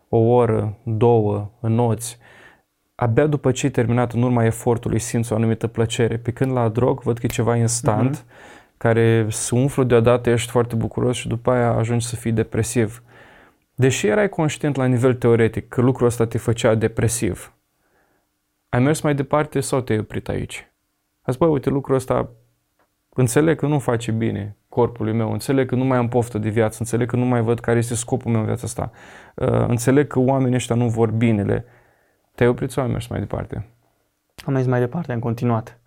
o 0.10 0.18
oră, 0.18 0.78
două, 0.84 1.50
înnoți. 1.60 2.18
Abia 2.96 3.28
după 3.28 3.52
ce 3.52 3.66
ai 3.66 3.72
terminat 3.72 4.14
în 4.14 4.22
urma 4.22 4.46
efortului 4.46 5.00
simți 5.00 5.34
o 5.34 5.36
anumită 5.36 5.68
plăcere. 5.68 6.18
Pe 6.18 6.32
când 6.32 6.52
la 6.52 6.70
drog 6.70 7.02
văd 7.02 7.18
că 7.18 7.26
e 7.26 7.30
ceva 7.30 7.56
instant 7.56 8.26
care 8.78 9.26
se 9.30 9.56
umflă 9.56 9.84
deodată, 9.84 10.30
ești 10.30 10.52
foarte 10.52 10.76
bucuros 10.76 11.16
și 11.16 11.28
după 11.28 11.52
aia 11.52 11.72
ajungi 11.72 12.06
să 12.06 12.16
fii 12.16 12.32
depresiv. 12.32 13.04
Deși 13.82 14.08
erai 14.08 14.30
conștient 14.30 14.76
la 14.76 14.86
nivel 14.86 15.14
teoretic 15.14 15.68
că 15.68 15.82
lucrul 15.82 16.08
ăsta 16.08 16.26
te 16.26 16.38
făcea 16.38 16.76
depresiv, 16.76 17.54
ai 18.70 18.80
mers 18.80 19.02
mai 19.02 19.16
departe 19.16 19.60
sau 19.60 19.82
te-ai 19.82 20.00
oprit 20.00 20.30
aici? 20.30 20.72
Azi, 21.22 21.38
băi, 21.38 21.50
uite, 21.50 21.70
lucrul 21.70 21.96
ăsta 21.96 22.30
înțeleg 23.10 23.58
că 23.60 23.66
nu 23.66 23.80
face 23.80 24.12
bine 24.12 24.56
corpului 24.70 25.14
meu, 25.14 25.32
înțeleg 25.32 25.68
că 25.68 25.76
nu 25.76 25.84
mai 25.84 25.98
am 25.98 26.08
poftă 26.08 26.38
de 26.38 26.50
viață, 26.50 26.78
înțeleg 26.80 27.10
că 27.10 27.16
nu 27.16 27.26
mai 27.26 27.42
văd 27.42 27.60
care 27.60 27.78
este 27.78 27.96
scopul 27.96 28.32
meu 28.32 28.40
în 28.40 28.46
viața 28.46 28.64
asta, 28.66 28.92
uh, 29.36 29.66
înțeleg 29.68 30.08
că 30.08 30.20
oamenii 30.20 30.56
ăștia 30.56 30.76
nu 30.76 30.88
vor 30.88 31.12
binele. 31.12 31.66
Te-ai 32.36 32.50
oprit 32.50 32.72
sau 32.72 32.84
ai 32.84 32.92
mers 32.92 33.08
mai 33.08 33.20
departe? 33.20 33.68
Am 34.46 34.54
mers 34.54 34.66
mai 34.66 34.80
departe, 34.80 35.12
am 35.12 35.20
continuat. 35.20 35.80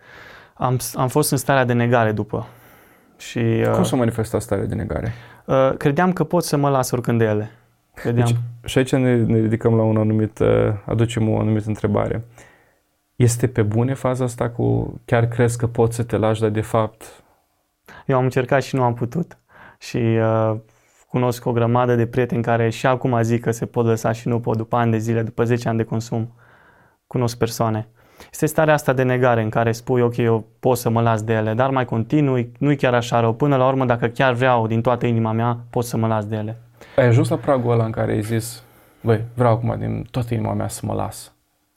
Am, 0.54 0.78
am 0.94 1.08
fost 1.08 1.30
în 1.30 1.36
starea 1.36 1.64
de 1.64 1.72
negare 1.72 2.12
după. 2.12 2.46
Și 3.16 3.38
uh, 3.38 3.70
Cum 3.70 3.84
s-a 3.84 3.96
manifestat 3.96 4.42
starea 4.42 4.64
de 4.64 4.74
negare? 4.74 5.12
uh, 5.44 5.72
credeam 5.76 6.12
că 6.12 6.24
pot 6.24 6.44
să 6.44 6.56
mă 6.56 6.68
las 6.68 6.90
oricând 6.90 7.18
de 7.18 7.24
ele. 7.24 7.50
Credeam. 7.94 8.26
Deci, 8.26 8.36
și 8.64 8.78
aici 8.78 8.92
ne, 8.92 9.16
ne 9.16 9.38
ridicăm 9.40 9.76
la 9.76 9.82
un 9.82 9.96
anumit, 9.96 10.38
uh, 10.38 10.48
aducem 10.86 11.28
o 11.28 11.38
anumită 11.38 11.64
întrebare. 11.66 12.24
Este 13.16 13.46
pe 13.46 13.62
bune 13.62 13.94
faza 13.94 14.24
asta 14.24 14.50
cu 14.50 15.00
chiar 15.04 15.26
crezi 15.26 15.58
că 15.58 15.66
poți 15.66 15.96
să 15.96 16.02
te 16.02 16.16
lași, 16.16 16.40
dar 16.40 16.50
de 16.50 16.60
fapt 16.60 17.24
Eu 18.06 18.16
am 18.16 18.24
încercat 18.24 18.62
și 18.62 18.74
nu 18.74 18.82
am 18.82 18.94
putut. 18.94 19.38
Și 19.78 19.96
uh, 19.96 20.56
cunosc 21.08 21.46
o 21.46 21.52
grămadă 21.52 21.94
de 21.94 22.06
prieteni 22.06 22.42
care 22.42 22.68
și 22.68 22.86
acum 22.86 23.22
zic 23.22 23.40
că 23.40 23.50
se 23.50 23.66
pot 23.66 23.84
lăsa 23.84 24.12
și 24.12 24.28
nu 24.28 24.40
pot 24.40 24.56
după 24.56 24.76
ani 24.76 24.90
de 24.90 24.98
zile, 24.98 25.22
după 25.22 25.44
10 25.44 25.68
ani 25.68 25.76
de 25.76 25.84
consum. 25.84 26.32
Cunosc 27.06 27.38
persoane. 27.38 27.88
Este 28.30 28.46
starea 28.46 28.74
asta 28.74 28.92
de 28.92 29.02
negare 29.02 29.42
în 29.42 29.48
care 29.48 29.72
spui, 29.72 30.00
ok, 30.00 30.16
eu 30.16 30.46
pot 30.60 30.76
să 30.76 30.90
mă 30.90 31.00
las 31.00 31.22
de 31.22 31.32
ele, 31.32 31.54
dar 31.54 31.70
mai 31.70 31.84
continui, 31.84 32.52
nu-i 32.58 32.76
chiar 32.76 32.94
așa 32.94 33.20
rău. 33.20 33.34
Până 33.34 33.56
la 33.56 33.66
urmă, 33.66 33.84
dacă 33.84 34.06
chiar 34.06 34.32
vreau 34.32 34.66
din 34.66 34.80
toată 34.80 35.06
inima 35.06 35.32
mea, 35.32 35.58
pot 35.70 35.84
să 35.84 35.96
mă 35.96 36.06
las 36.06 36.26
de 36.26 36.36
ele. 36.36 36.63
Ai 36.96 37.06
ajuns 37.06 37.28
la 37.28 37.36
pragul 37.36 37.72
ăla 37.72 37.84
în 37.84 37.90
care 37.90 38.12
ai 38.12 38.22
zis, 38.22 38.62
băi, 39.00 39.24
vreau 39.34 39.52
acum 39.52 39.76
din 39.78 40.06
toată 40.10 40.34
inima 40.34 40.52
mea 40.52 40.68
să 40.68 40.80
mă 40.86 40.94
las. 40.94 41.32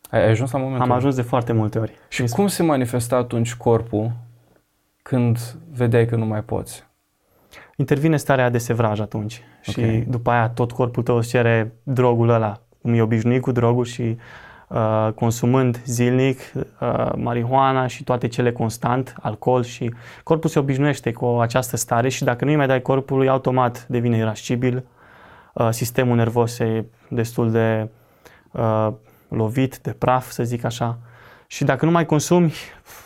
Ai, 0.10 0.22
ai 0.24 0.30
ajuns 0.30 0.52
la 0.52 0.58
momentul 0.60 0.84
Am 0.84 0.90
ăla? 0.90 0.98
ajuns 1.00 1.16
de 1.16 1.22
foarte 1.22 1.54
multe 1.54 1.80
ori. 1.80 1.94
Și 2.08 2.24
cum 2.24 2.48
se 2.48 2.64
manifesta 2.64 3.16
atunci 3.16 3.56
corpul 3.56 4.12
când 5.02 5.38
vedeai 5.72 6.06
că 6.06 6.16
nu 6.16 6.26
mai 6.26 6.42
poți? 6.42 6.86
Intervine 7.76 8.18
starea 8.18 8.50
de 8.50 8.58
sevraj 8.58 9.00
atunci 9.00 9.42
și 9.62 9.80
Ok. 9.80 10.04
după 10.08 10.30
aia 10.32 10.50
tot 10.50 10.72
corpul 10.72 11.04
tău 11.04 11.18
îți 11.18 11.30
cere 11.30 11.74
drogul 11.84 12.30
ăla, 12.30 12.60
cum 12.82 12.94
e 12.94 13.02
obișnuit 13.02 13.42
cu 13.42 13.52
drogul 13.52 13.86
și 13.86 14.18
uh, 14.68 15.10
consumând 15.16 15.82
zilnic 15.86 16.40
uh, 16.54 17.12
marihuana 17.16 17.88
și 17.88 18.04
toate 18.04 18.28
cele 18.28 18.52
constant, 18.52 19.16
alcool 19.22 19.64
și 19.64 19.94
corpul 20.24 20.50
se 20.50 20.60
obișnuiește 20.60 21.12
cu 21.12 21.26
această 21.26 21.78
stare 21.78 22.10
și 22.10 22.24
dacă 22.24 22.44
nu 22.46 22.52
îi 22.52 22.58
mai 22.58 22.68
dai 22.68 22.82
corpului, 22.82 23.28
automat 23.28 23.86
devine 23.88 24.18
irascibil, 24.18 24.76
uh, 24.76 24.84
sistemul 25.70 26.16
nervos 26.16 26.60
e 26.60 26.86
destul 27.10 27.52
de 27.52 27.90
uh, 28.52 28.90
lovit, 29.28 29.78
de 29.78 29.92
praf, 29.92 30.30
să 30.30 30.44
zic 30.44 30.64
așa. 30.64 30.98
Și 31.48 31.64
dacă 31.64 31.86
nu 31.86 31.92
mai 31.92 32.06
consumi, 32.06 32.54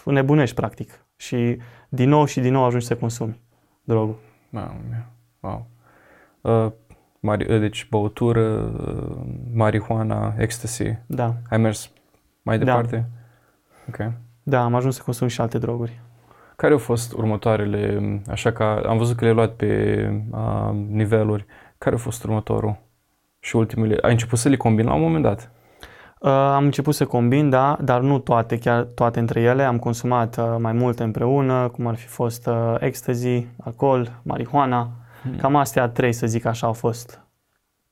nebunești 0.05 0.55
practic 0.55 1.05
și 1.15 1.57
din 1.89 2.09
nou 2.09 2.25
și 2.25 2.39
din 2.39 2.51
nou 2.51 2.65
ajungi 2.65 2.85
să 2.85 2.95
consumi 2.95 3.39
drogul. 3.83 4.15
Mamă 4.49 4.81
mea, 4.89 5.11
wow. 5.39 5.67
Uh, 6.41 6.71
Mari, 7.23 7.59
deci 7.59 7.87
băutură, 7.89 8.71
marihuana, 9.53 10.33
ecstasy. 10.37 10.97
Da. 11.05 11.35
Ai 11.49 11.57
mers 11.57 11.91
mai 12.41 12.57
Da. 12.57 12.63
departe? 12.65 13.09
Ok. 13.87 14.11
Da, 14.43 14.63
am 14.63 14.75
ajuns 14.75 14.95
să 14.95 15.01
consum 15.05 15.27
și 15.27 15.41
alte 15.41 15.57
droguri. 15.57 16.01
Care 16.55 16.73
au 16.73 16.79
fost 16.79 17.13
următoarele, 17.13 18.21
așa 18.29 18.51
că 18.51 18.63
am 18.63 18.97
văzut 18.97 19.15
că 19.15 19.21
le-ai 19.23 19.35
luat 19.35 19.51
pe 19.51 20.23
a, 20.31 20.75
niveluri, 20.89 21.45
care 21.83 21.95
a 21.95 21.97
fost 21.97 22.23
următorul 22.23 22.75
și 23.39 23.55
ultimele? 23.55 23.97
Ai 24.01 24.11
început 24.11 24.39
să 24.39 24.49
le 24.49 24.57
combini 24.57 24.87
la 24.87 24.93
un 24.93 25.01
moment 25.01 25.23
dat? 25.23 25.51
Uh, 26.19 26.29
am 26.29 26.63
început 26.63 26.95
să 26.95 27.05
combin, 27.05 27.49
da, 27.49 27.77
dar 27.81 28.01
nu 28.01 28.19
toate, 28.19 28.57
chiar 28.57 28.83
toate 28.83 29.19
între 29.19 29.41
ele. 29.41 29.63
Am 29.63 29.79
consumat 29.79 30.37
uh, 30.37 30.55
mai 30.59 30.73
multe 30.73 31.03
împreună, 31.03 31.69
cum 31.69 31.87
ar 31.87 31.95
fi 31.95 32.07
fost 32.07 32.47
uh, 32.47 32.75
ecstasy, 32.79 33.47
alcool, 33.63 34.11
marihuana. 34.23 34.89
Hmm. 35.21 35.35
Cam 35.35 35.55
astea 35.55 35.89
trei, 35.89 36.13
să 36.13 36.27
zic 36.27 36.45
așa, 36.45 36.67
au 36.67 36.73
fost 36.73 37.21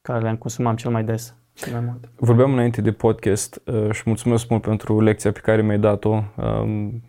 care 0.02 0.20
le-am 0.20 0.36
consumat 0.36 0.76
cel 0.76 0.92
mai 0.92 1.04
des. 1.04 1.36
Cel 1.54 1.72
mai 1.72 1.82
mult. 1.86 2.10
Vorbeam 2.16 2.54
înainte 2.54 2.82
de 2.82 2.92
podcast 2.92 3.62
uh, 3.66 3.92
și 3.92 4.02
mulțumesc 4.06 4.50
mult 4.50 4.62
pentru 4.62 5.02
lecția 5.02 5.32
pe 5.32 5.40
care 5.40 5.62
mi-ai 5.62 5.80
dat-o, 5.80 6.24
um, 6.36 7.04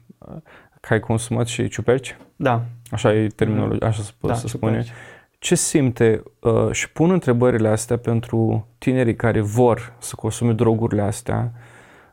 că 0.80 0.92
ai 0.92 1.00
consumat 1.00 1.46
și 1.46 1.68
ciuperci? 1.68 2.16
Da, 2.36 2.62
Așa 2.90 3.14
e 3.14 3.26
terminologia, 3.26 3.86
așa 3.86 4.02
se, 4.02 4.12
da, 4.20 4.34
se 4.34 4.48
spune. 4.48 4.72
ciuperci. 4.72 4.92
Ce 5.40 5.54
simte 5.54 6.22
uh, 6.40 6.70
și 6.70 6.92
pun 6.92 7.10
întrebările 7.10 7.68
astea 7.68 7.96
pentru 7.96 8.68
tinerii 8.78 9.14
care 9.14 9.40
vor 9.40 9.92
să 9.98 10.14
consume 10.16 10.52
drogurile 10.52 11.02
astea, 11.02 11.52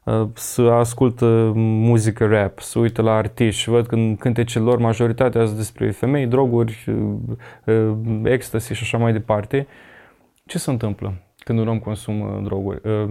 uh, 0.04 0.28
să 0.34 0.62
ascultă 0.62 1.52
muzică 1.56 2.26
rap, 2.26 2.60
să 2.60 2.80
uită 2.80 3.02
la 3.02 3.16
artiști 3.16 3.62
și 3.62 3.70
văd 3.70 3.88
că 3.88 3.96
în 3.96 4.16
cântecele 4.16 4.64
lor 4.64 4.78
majoritatea 4.78 5.46
sunt 5.46 5.58
despre 5.58 5.92
femei, 5.92 6.26
droguri, 6.26 6.86
uh, 6.88 7.76
uh, 7.76 7.98
ecstasy 8.24 8.74
și 8.74 8.84
așa 8.84 8.98
mai 8.98 9.12
departe. 9.12 9.68
Ce 10.46 10.58
se 10.58 10.72
întâmplă 10.72 11.14
când 11.38 11.60
un 11.60 11.68
om 11.68 11.80
consumă 11.80 12.42
droguri, 12.44 12.82
uh, 12.90 13.10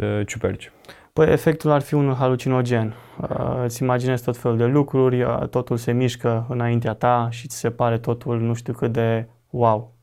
uh, 0.00 0.26
ciuperci? 0.26 0.72
Păi 1.12 1.26
efectul 1.26 1.70
ar 1.70 1.80
fi 1.80 1.94
unul 1.94 2.14
halucinogen. 2.14 2.94
Uh, 3.20 3.62
îți 3.64 3.82
imaginezi 3.82 4.24
tot 4.24 4.36
felul 4.36 4.56
de 4.56 4.64
lucruri, 4.64 5.22
uh, 5.22 5.48
totul 5.48 5.76
se 5.76 5.92
mișcă 5.92 6.46
înaintea 6.48 6.94
ta 6.94 7.28
și 7.30 7.48
ți 7.48 7.56
se 7.56 7.70
pare 7.70 7.98
totul 7.98 8.40
nu 8.40 8.54
știu 8.54 8.72
cât 8.72 8.92
de 8.92 9.28
wow. 9.50 9.94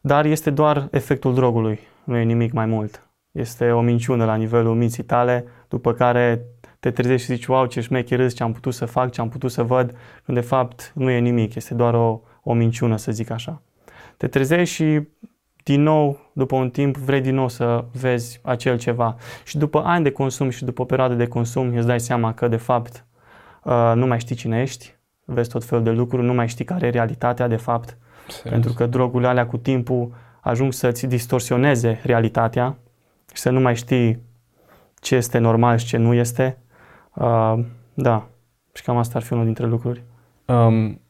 Dar 0.00 0.24
este 0.24 0.50
doar 0.50 0.88
efectul 0.90 1.34
drogului, 1.34 1.80
nu 2.04 2.16
e 2.16 2.22
nimic 2.22 2.52
mai 2.52 2.66
mult. 2.66 3.06
Este 3.32 3.70
o 3.70 3.80
minciună 3.80 4.24
la 4.24 4.34
nivelul 4.34 4.74
minții 4.74 5.02
tale, 5.02 5.44
după 5.68 5.92
care 5.92 6.44
te 6.80 6.90
trezești 6.90 7.26
și 7.26 7.34
zici, 7.34 7.46
wow, 7.46 7.66
ce 7.66 7.80
șmecher 7.80 8.18
râs, 8.18 8.34
ce 8.34 8.42
am 8.42 8.52
putut 8.52 8.74
să 8.74 8.84
fac, 8.84 9.10
ce 9.10 9.20
am 9.20 9.28
putut 9.28 9.50
să 9.50 9.62
văd, 9.62 9.96
când 10.24 10.38
de 10.38 10.44
fapt 10.44 10.92
nu 10.94 11.10
e 11.10 11.18
nimic, 11.18 11.54
este 11.54 11.74
doar 11.74 11.94
o, 11.94 12.20
o 12.42 12.52
minciună, 12.52 12.96
să 12.96 13.12
zic 13.12 13.30
așa. 13.30 13.62
Te 14.16 14.26
trezești 14.26 14.74
și 14.74 15.00
din 15.62 15.82
nou, 15.82 16.30
după 16.32 16.56
un 16.56 16.70
timp, 16.70 16.96
vrei 16.96 17.20
din 17.20 17.34
nou 17.34 17.48
să 17.48 17.84
vezi 17.92 18.40
acel 18.42 18.78
ceva. 18.78 19.16
Și 19.44 19.58
după 19.58 19.82
ani 19.84 20.04
de 20.04 20.10
consum 20.10 20.50
și 20.50 20.64
după 20.64 20.82
o 20.82 20.84
perioadă 20.84 21.14
de 21.14 21.26
consum, 21.26 21.76
îți 21.76 21.86
dai 21.86 22.00
seama 22.00 22.34
că, 22.34 22.48
de 22.48 22.56
fapt, 22.56 23.04
uh, 23.62 23.92
nu 23.94 24.06
mai 24.06 24.20
știi 24.20 24.36
cine 24.36 24.60
ești, 24.60 24.94
vezi 25.24 25.50
tot 25.50 25.64
felul 25.64 25.84
de 25.84 25.90
lucruri, 25.90 26.24
nu 26.24 26.34
mai 26.34 26.48
știi 26.48 26.64
care 26.64 26.86
e 26.86 26.90
realitatea, 26.90 27.48
de 27.48 27.56
fapt, 27.56 27.98
pentru 28.42 28.72
că 28.72 28.86
drogurile 28.86 29.28
alea 29.28 29.46
cu 29.46 29.56
timpul 29.56 30.14
ajung 30.40 30.72
să-ți 30.72 31.06
distorsioneze 31.06 32.00
realitatea 32.02 32.76
și 33.32 33.40
să 33.40 33.50
nu 33.50 33.60
mai 33.60 33.76
știi 33.76 34.22
ce 35.00 35.14
este 35.14 35.38
normal 35.38 35.76
și 35.76 35.86
ce 35.86 35.96
nu 35.96 36.14
este. 36.14 36.58
Uh, 37.14 37.58
da, 37.94 38.26
și 38.72 38.82
cam 38.82 38.96
asta 38.96 39.18
ar 39.18 39.24
fi 39.24 39.32
unul 39.32 39.44
dintre 39.44 39.66
lucruri. 39.66 40.02
Um, 40.44 41.00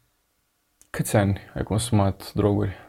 câți 0.90 1.16
ani 1.16 1.38
ai 1.54 1.62
consumat 1.62 2.32
droguri? 2.34 2.81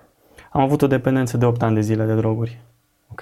Am 0.54 0.62
avut 0.62 0.82
o 0.82 0.88
dependență 0.88 1.38
de 1.38 1.46
8 1.46 1.62
ani 1.62 1.76
de 1.76 1.82
zile 1.82 2.06
de 2.06 2.16
droguri. 2.16 2.60
Ok. 3.12 3.22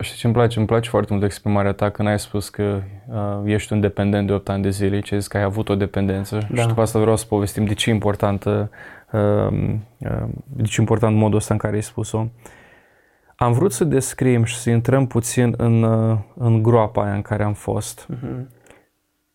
Știi 0.00 0.16
ce 0.18 0.26
îmi 0.26 0.34
place? 0.34 0.58
Îmi 0.58 0.66
place 0.66 0.88
foarte 0.88 1.12
mult 1.12 1.24
exprimarea 1.24 1.72
ta 1.72 1.90
când 1.90 2.08
ai 2.08 2.18
spus 2.18 2.48
că 2.48 2.82
uh, 3.08 3.40
ești 3.44 3.72
un 3.72 3.80
dependent 3.80 4.26
de 4.26 4.32
8 4.32 4.48
ani 4.48 4.62
de 4.62 4.70
zile, 4.70 5.00
ce 5.00 5.14
ai 5.14 5.20
zis 5.20 5.28
că 5.28 5.36
ai 5.36 5.42
avut 5.42 5.68
o 5.68 5.74
dependență 5.74 6.38
Da. 6.50 6.60
și 6.62 6.66
după 6.66 6.80
asta 6.80 6.98
vreau 6.98 7.16
să 7.16 7.26
povestim 7.26 7.64
de 7.64 7.74
ce 7.74 7.90
e 7.90 7.92
importantă, 7.92 8.70
uh, 9.12 9.20
uh, 9.98 10.22
de 10.46 10.62
ce 10.62 10.74
e 10.78 10.80
important 10.80 11.16
modul 11.16 11.36
ăsta 11.38 11.54
în 11.54 11.60
care 11.60 11.74
ai 11.74 11.82
spus-o. 11.82 12.26
Am 13.36 13.52
vrut 13.52 13.72
să 13.72 13.84
descriem 13.84 14.44
și 14.44 14.56
să 14.56 14.70
intrăm 14.70 15.06
puțin 15.06 15.54
în, 15.56 15.82
uh, 15.82 16.18
în 16.34 16.62
groapa 16.62 17.04
aia 17.04 17.14
în 17.14 17.22
care 17.22 17.42
am 17.42 17.54
fost, 17.54 18.06
Mhm. 18.08 18.48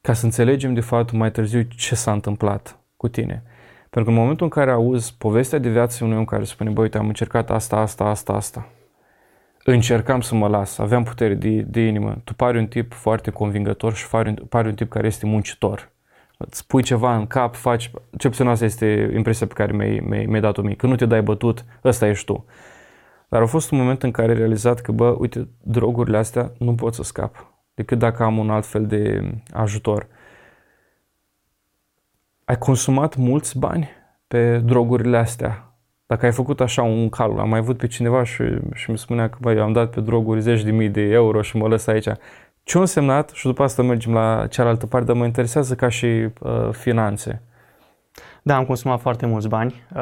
ca 0.02 0.14
să 0.14 0.26
înțelegem 0.26 0.74
de 0.74 0.82
fapt 0.82 1.12
mai 1.12 1.32
târziu 1.32 1.62
ce 1.62 1.96
s-a 1.96 2.12
întâmplat 2.12 2.80
cu 2.98 3.08
tine. 3.08 3.44
Pentru 3.89 4.04
că 4.04 4.17
în 4.17 4.23
momentul 4.23 4.45
în 4.45 4.52
care 4.52 4.71
auzi 4.71 5.15
povestea 5.17 5.60
de 5.60 5.69
viață 5.69 6.04
unui 6.04 6.17
om 6.17 6.26
care 6.26 6.43
spune, 6.43 6.69
băi, 6.69 6.84
uite, 6.84 6.97
am 6.97 7.08
încercat 7.08 7.52
asta, 7.52 7.78
asta, 7.78 8.04
asta, 8.04 8.34
asta, 8.34 8.67
încercam 9.63 10.21
să 10.21 10.36
mă 10.36 10.47
las, 10.47 10.78
aveam 10.78 11.04
putere 11.04 11.34
de, 11.34 11.62
de 11.62 11.82
inimă. 11.82 12.17
Tu 12.23 12.34
pari 12.34 12.58
un 12.58 12.67
tip 12.67 12.93
foarte 12.93 13.32
convingător 13.32 13.93
și 13.93 14.10
pari, 14.10 14.30
un- 14.30 14.45
pari 14.50 14.67
un 14.67 14.76
tip 14.76 14.89
care 14.89 15.08
este 15.08 15.26
muncitor. 15.26 15.91
Îți 16.38 16.67
pui 16.67 16.84
ceva 16.84 17.15
în 17.15 17.28
cap, 17.28 17.56
faci... 17.56 17.91
Ce 18.17 18.30
puțin 18.30 18.47
asta 18.47 18.65
este 18.65 19.12
impresia 19.15 19.47
pe 19.47 19.54
care 19.54 19.71
mi-ai, 19.73 20.00
mi-ai, 20.08 20.26
mi-ai 20.26 20.41
dat-o 20.41 20.62
mie. 20.62 20.76
Că 20.76 20.88
nu 20.88 20.95
te 20.95 21.06
dai 21.06 21.21
bătut, 21.21 21.65
ăsta 21.84 22.08
ești 22.08 22.26
tu. 22.26 22.45
Dar 23.30 23.41
a 23.41 23.45
fost 23.45 23.71
un 23.71 23.78
moment 23.78 24.04
în 24.04 24.12
care 24.12 24.32
ai 24.32 24.38
realizat 24.38 24.80
că, 24.80 24.91
bă, 24.91 25.15
uite, 25.19 25.47
drogurile 25.63 26.17
astea 26.17 26.52
nu 26.58 26.76
pot 26.76 26.93
să 26.93 27.04
scap. 27.04 27.54
Decât 27.73 27.97
dacă 27.97 28.23
am 28.23 28.38
un 28.38 28.50
alt 28.50 28.65
fel 28.65 28.86
de 28.86 29.32
ajutor. 29.54 30.08
Ai 32.48 32.58
consumat 32.58 33.16
mulți 33.16 33.60
bani 33.60 33.90
pe 34.28 34.58
drogurile 34.58 35.18
astea 35.18 35.68
dacă 36.08 36.26
ai 36.26 36.32
făcut 36.32 36.60
așa 36.60 36.84
un 36.84 37.10
calcul, 37.10 37.40
am 37.40 37.50
mai 37.50 37.60
avut 37.60 37.78
pe 37.78 37.88
cineva 37.88 38.24
și, 38.24 38.44
și 38.74 38.92
mi 38.92 38.98
spunea 38.98 39.30
că 39.30 39.38
băi, 39.42 39.56
eu 39.56 39.64
am 39.64 39.72
dat 39.72 39.90
pe 39.90 40.02
droguri 40.02 40.42
zeci 40.42 40.64
de 40.64 40.72
mii 40.72 40.90
de 40.90 41.02
euro 41.02 41.42
și 41.42 41.58
mă 41.58 41.68
lăs 41.68 41.88
aici. 41.88 42.08
Ce 42.64 42.78
a 42.78 42.80
însemnat, 42.80 43.30
și 43.30 43.46
după 43.46 43.64
asta 43.64 43.82
mergem 43.82 44.14
la 44.14 44.48
cealaltă 44.50 44.86
parte, 44.86 45.08
dar 45.08 45.16
mă 45.16 45.26
interesează 45.26 45.76
ca 45.76 45.90
și 45.90 46.06
uh, 46.06 46.70
finanțe. 46.72 47.42
Da, 48.42 48.56
am 48.56 48.66
consumat 48.66 49.00
foarte 49.00 49.26
mulți 49.26 49.48
bani. 49.48 49.74
Uh, 49.96 50.02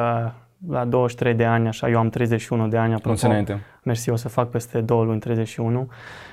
la 0.68 0.84
23 0.84 1.34
de 1.34 1.44
ani, 1.44 1.68
așa, 1.68 1.88
eu 1.88 1.98
am 1.98 2.08
31 2.08 2.68
de 2.68 2.76
ani 2.76 2.92
apropo. 2.92 3.08
Mulți 3.08 3.24
înainte. 3.24 3.60
Mersi, 3.82 4.10
o 4.10 4.16
să 4.16 4.28
fac 4.28 4.50
peste 4.50 4.80
două 4.80 5.04
luni 5.04 5.20
31. 5.20 5.88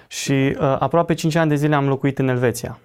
Și 0.07 0.31
uh, 0.31 0.75
aproape 0.79 1.13
5 1.13 1.35
ani 1.35 1.49
de 1.49 1.55
zile 1.55 1.75
am 1.75 1.87
locuit 1.87 2.19
în 2.19 2.27
Elveția. 2.27 2.77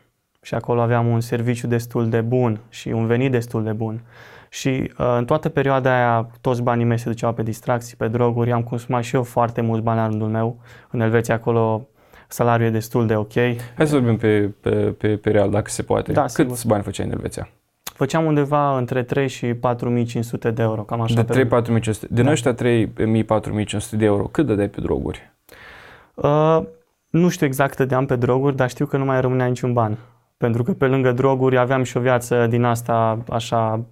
Și 0.49 0.55
acolo 0.55 0.81
aveam 0.81 1.07
un 1.07 1.21
serviciu 1.21 1.67
destul 1.67 2.09
de 2.09 2.21
bun 2.21 2.61
și 2.69 2.89
un 2.89 3.07
venit 3.07 3.31
destul 3.31 3.65
de 3.65 3.73
bun. 3.73 4.01
Și 4.49 4.69
uh, 4.99 5.15
în 5.19 5.25
toată 5.25 5.49
perioada 5.49 5.95
aia, 5.97 6.31
toți 6.41 6.63
banii 6.63 6.85
mei 6.85 6.99
se 6.99 7.09
duceau 7.09 7.33
pe 7.33 7.43
distracții, 7.43 7.97
pe 7.97 8.09
droguri. 8.09 8.53
Am 8.53 8.63
consumat 8.63 9.03
și 9.03 9.15
eu 9.15 9.23
foarte 9.23 9.61
mulți 9.61 9.83
bani 9.85 9.99
la 9.99 10.07
rândul 10.07 10.29
meu. 10.29 10.57
În 10.91 11.01
Elveția 11.01 11.35
acolo 11.35 11.89
salariul 12.29 12.69
e 12.69 12.71
destul 12.71 13.07
de 13.07 13.17
ok. 13.17 13.33
Hai 13.77 13.87
să 13.87 13.95
vorbim 13.99 14.17
pe, 14.17 14.51
pe, 14.61 14.71
pe, 14.71 15.17
pe 15.17 15.31
real, 15.31 15.51
dacă 15.51 15.71
se 15.71 15.83
poate. 15.83 16.13
Da, 16.13 16.23
Câți 16.23 16.35
sigur. 16.35 16.57
bani 16.67 16.83
făceai 16.83 17.07
în 17.07 17.13
Elveția? 17.13 17.49
Făceam 17.83 18.25
undeva 18.25 18.79
între 18.79 19.03
3 19.03 19.29
și 19.29 19.55
4500 19.55 20.51
de 20.51 20.63
euro, 20.63 20.83
cam 20.83 21.01
așa. 21.01 21.15
De 21.15 21.25
pe 21.25 21.33
3 21.33 21.47
4500 21.47 22.15
Din 22.15 22.25
Da. 22.25 22.31
ăștia 22.31 22.53
3 22.53 22.87
4500 22.87 23.97
de 23.97 24.05
euro, 24.05 24.23
cât 24.23 24.47
dădeai 24.47 24.69
pe 24.69 24.81
droguri? 24.81 25.33
Uh, 26.15 26.59
nu 27.09 27.29
știu 27.29 27.47
exact 27.47 27.69
cât 27.71 27.79
dădeam 27.79 28.07
pe 28.07 28.17
droguri, 28.17 28.57
dar 28.57 28.69
știu 28.69 28.87
că 28.87 28.97
nu 28.97 29.05
mai 29.05 29.21
rămânea 29.21 29.47
niciun 29.47 29.73
ban. 29.73 29.99
Pentru 30.39 30.63
că 30.63 30.73
pe 30.73 30.87
lângă 30.87 31.13
droguri 31.13 31.59
aveam 31.59 31.83
și 31.83 31.97
o 31.97 32.01
viață 32.01 32.47
din 32.47 32.65
asta 32.65 33.23
așa 33.29 33.85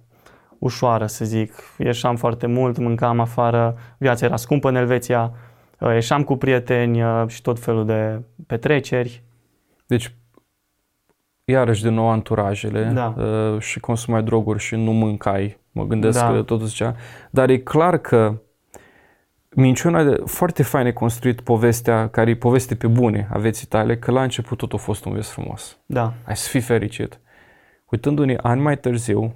ușoară, 0.59 1.05
să 1.05 1.25
zic. 1.25 1.53
Ieșeam 1.77 2.15
foarte 2.15 2.47
mult, 2.47 2.77
mâncam 2.77 3.19
afară, 3.19 3.77
viața 3.97 4.25
era 4.25 4.35
scumpă 4.35 4.69
în 4.69 4.75
Elveția, 4.75 5.31
uh, 5.79 5.93
ieșeam 5.93 6.23
cu 6.23 6.35
prieteni 6.35 7.03
uh, 7.03 7.23
și 7.27 7.41
tot 7.41 7.59
felul 7.59 7.85
de 7.85 8.21
petreceri. 8.47 9.23
Deci, 9.87 10.15
iarăși 11.45 11.83
de 11.83 11.89
nou 11.89 12.09
anturajele 12.09 12.91
Da. 12.93 13.13
uh, 13.17 13.59
și 13.59 13.79
consumai 13.79 14.23
droguri 14.23 14.59
și 14.59 14.75
nu 14.75 14.91
mâncai. 14.91 15.57
Mă 15.71 15.83
gândesc 15.85 16.19
Da. 16.19 16.31
că 16.31 16.41
totul 16.41 16.65
zicea. 16.65 16.95
Dar 17.29 17.49
e 17.49 17.57
clar 17.57 17.97
că 17.97 18.41
minciuna 19.55 20.03
de, 20.03 20.21
foarte 20.25 20.63
fain 20.63 20.85
e 20.85 20.91
construit 20.91 21.41
povestea, 21.41 22.09
care 22.09 22.29
e 22.29 22.35
poveste 22.35 22.75
pe 22.75 22.87
bune 22.87 23.27
a 23.31 23.37
vieții 23.37 23.67
tale, 23.67 23.97
că 23.97 24.11
la 24.11 24.23
început 24.23 24.57
tot 24.57 24.73
a 24.73 24.77
fost 24.77 25.05
un 25.05 25.13
vis 25.13 25.29
frumos. 25.29 25.77
Da, 25.85 26.13
Ai 26.23 26.35
să 26.35 26.49
fii 26.49 26.61
fericit. 26.61 27.19
Uitându-ne 27.89 28.35
ani 28.41 28.61
mai 28.61 28.77
târziu, 28.77 29.35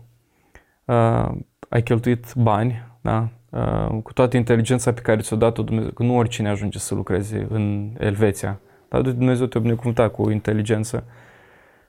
uh, 0.86 1.30
ai 1.70 1.84
cheltuit 1.84 2.34
bani, 2.36 2.88
da? 3.02 3.30
uh, 3.50 4.02
cu 4.04 4.14
toată 4.14 4.38
inteligența 4.38 4.94
pe 4.94 5.02
care 5.02 5.22
ți-o 5.22 5.36
dat-o 5.36 5.64
Dumnezeu, 5.64 5.92
că 5.92 6.04
nu 6.04 6.18
oricine 6.18 6.50
ajunge 6.50 6.80
să 6.80 6.96
lucreze 6.96 7.48
în 7.50 7.94
Elveția, 7.98 8.60
dar 8.90 9.02
Dumnezeu 9.02 9.46
te-a 9.46 9.62
binecuvântat 9.62 10.12
cu 10.12 10.30
inteligență. 10.30 11.04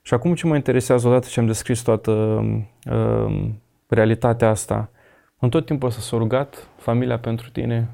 Și 0.03 0.15
acum 0.15 0.35
ce 0.35 0.47
mă 0.47 0.55
interesează, 0.55 1.09
odată 1.09 1.27
ce 1.31 1.41
am 1.41 1.47
descris 1.47 1.81
toată 1.81 2.11
uh, 2.91 3.49
realitatea 3.87 4.49
asta, 4.49 4.91
în 5.39 5.49
tot 5.49 5.67
timpul 5.67 5.89
ăsta 5.89 6.01
s-a 6.01 6.17
rugat 6.17 6.69
familia 6.77 7.19
pentru 7.19 7.51
tine? 7.51 7.89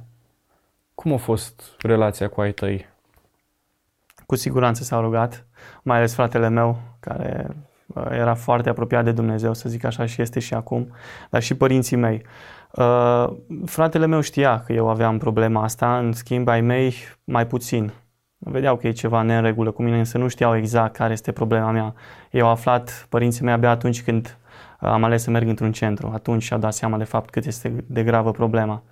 Cum 0.99 1.13
a 1.13 1.17
fost 1.17 1.63
relația 1.81 2.29
cu 2.29 2.41
ai 2.41 2.53
tăi? 2.53 2.87
cu 4.27 4.37
siguranță 4.37 4.83
s-au 4.83 5.01
rugat, 5.01 5.47
mai 5.83 5.97
ales 5.97 6.15
fratele 6.15 6.49
meu, 6.49 6.79
care 7.01 7.57
uh, 7.87 8.07
era 8.11 8.35
foarte 8.35 8.69
apropiat 8.69 9.05
de 9.05 9.13
Dumnezeu, 9.13 9.55
să 9.55 9.69
zic 9.69 9.85
așa, 9.85 10.07
și 10.07 10.23
este 10.23 10.41
și 10.41 10.55
acum, 10.55 10.93
dar 11.31 11.43
și 11.43 11.55
părinții 11.55 11.97
mei. 11.97 12.23
Uh, 12.73 13.27
fratele 13.65 14.07
meu 14.07 14.21
știa 14.21 14.63
că 14.67 14.73
eu 14.73 14.89
aveam 14.89 15.19
problema 15.19 15.63
asta, 15.63 15.99
în 15.99 16.13
schimb 16.13 16.49
ai 16.49 16.61
mei 16.61 16.95
mai 17.25 17.47
puțin. 17.47 17.93
Vedeau 18.39 18.77
că 18.77 18.87
e 18.87 18.91
ceva 18.91 19.23
neregulă 19.23 19.71
cu 19.71 19.83
mine, 19.83 19.99
însă 19.99 20.19
nu 20.19 20.29
știau 20.29 20.57
exact 20.57 20.97
care 20.97 21.13
este 21.13 21.33
problema 21.33 21.71
mea. 21.71 21.95
Eu 22.31 22.45
au 22.45 22.51
aflat 22.51 23.07
părinții 23.09 23.45
mei 23.45 23.53
abia 23.53 23.71
atunci 23.71 24.03
când 24.03 24.39
am 24.79 25.05
ales 25.05 25.23
să 25.23 25.31
merg 25.31 25.49
într-un 25.49 25.73
centru. 25.73 26.11
Atunci 26.15 26.43
și-au 26.43 26.59
dat 26.59 26.73
seama 26.73 26.97
de 26.97 27.05
fapt 27.05 27.31
cât 27.31 27.45
este 27.47 27.85
de 27.87 28.03
gravă 28.03 28.31
problema. 28.31 28.83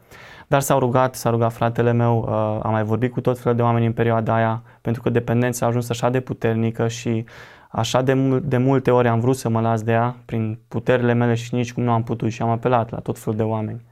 Dar 0.46 0.60
s-au 0.60 0.78
rugat, 0.78 1.14
s-a 1.14 1.30
rugat 1.30 1.52
fratele 1.52 1.92
meu, 1.92 2.18
uh, 2.18 2.60
am 2.62 2.70
mai 2.70 2.82
vorbit 2.82 3.12
cu 3.12 3.20
tot 3.20 3.38
felul 3.38 3.56
de 3.56 3.62
oameni 3.62 3.86
în 3.86 3.92
perioada 3.92 4.34
aia, 4.34 4.62
pentru 4.80 5.02
că 5.02 5.10
dependența 5.10 5.64
a 5.64 5.68
ajuns 5.68 5.90
așa 5.90 6.10
de 6.10 6.20
puternică 6.20 6.88
și 6.88 7.24
așa 7.70 8.02
de, 8.02 8.14
de 8.42 8.56
multe 8.56 8.90
ori 8.90 9.08
am 9.08 9.20
vrut 9.20 9.36
să 9.36 9.48
mă 9.48 9.60
las 9.60 9.82
de 9.82 9.92
ea 9.92 10.16
prin 10.24 10.58
puterile 10.68 11.12
mele 11.12 11.34
și 11.34 11.54
nici 11.54 11.72
cum 11.72 11.82
nu 11.82 11.90
am 11.90 12.02
putut 12.02 12.30
și 12.30 12.42
am 12.42 12.48
apelat 12.48 12.90
la 12.90 12.98
tot 12.98 13.18
felul 13.18 13.36
de 13.38 13.44
oameni 13.44 13.84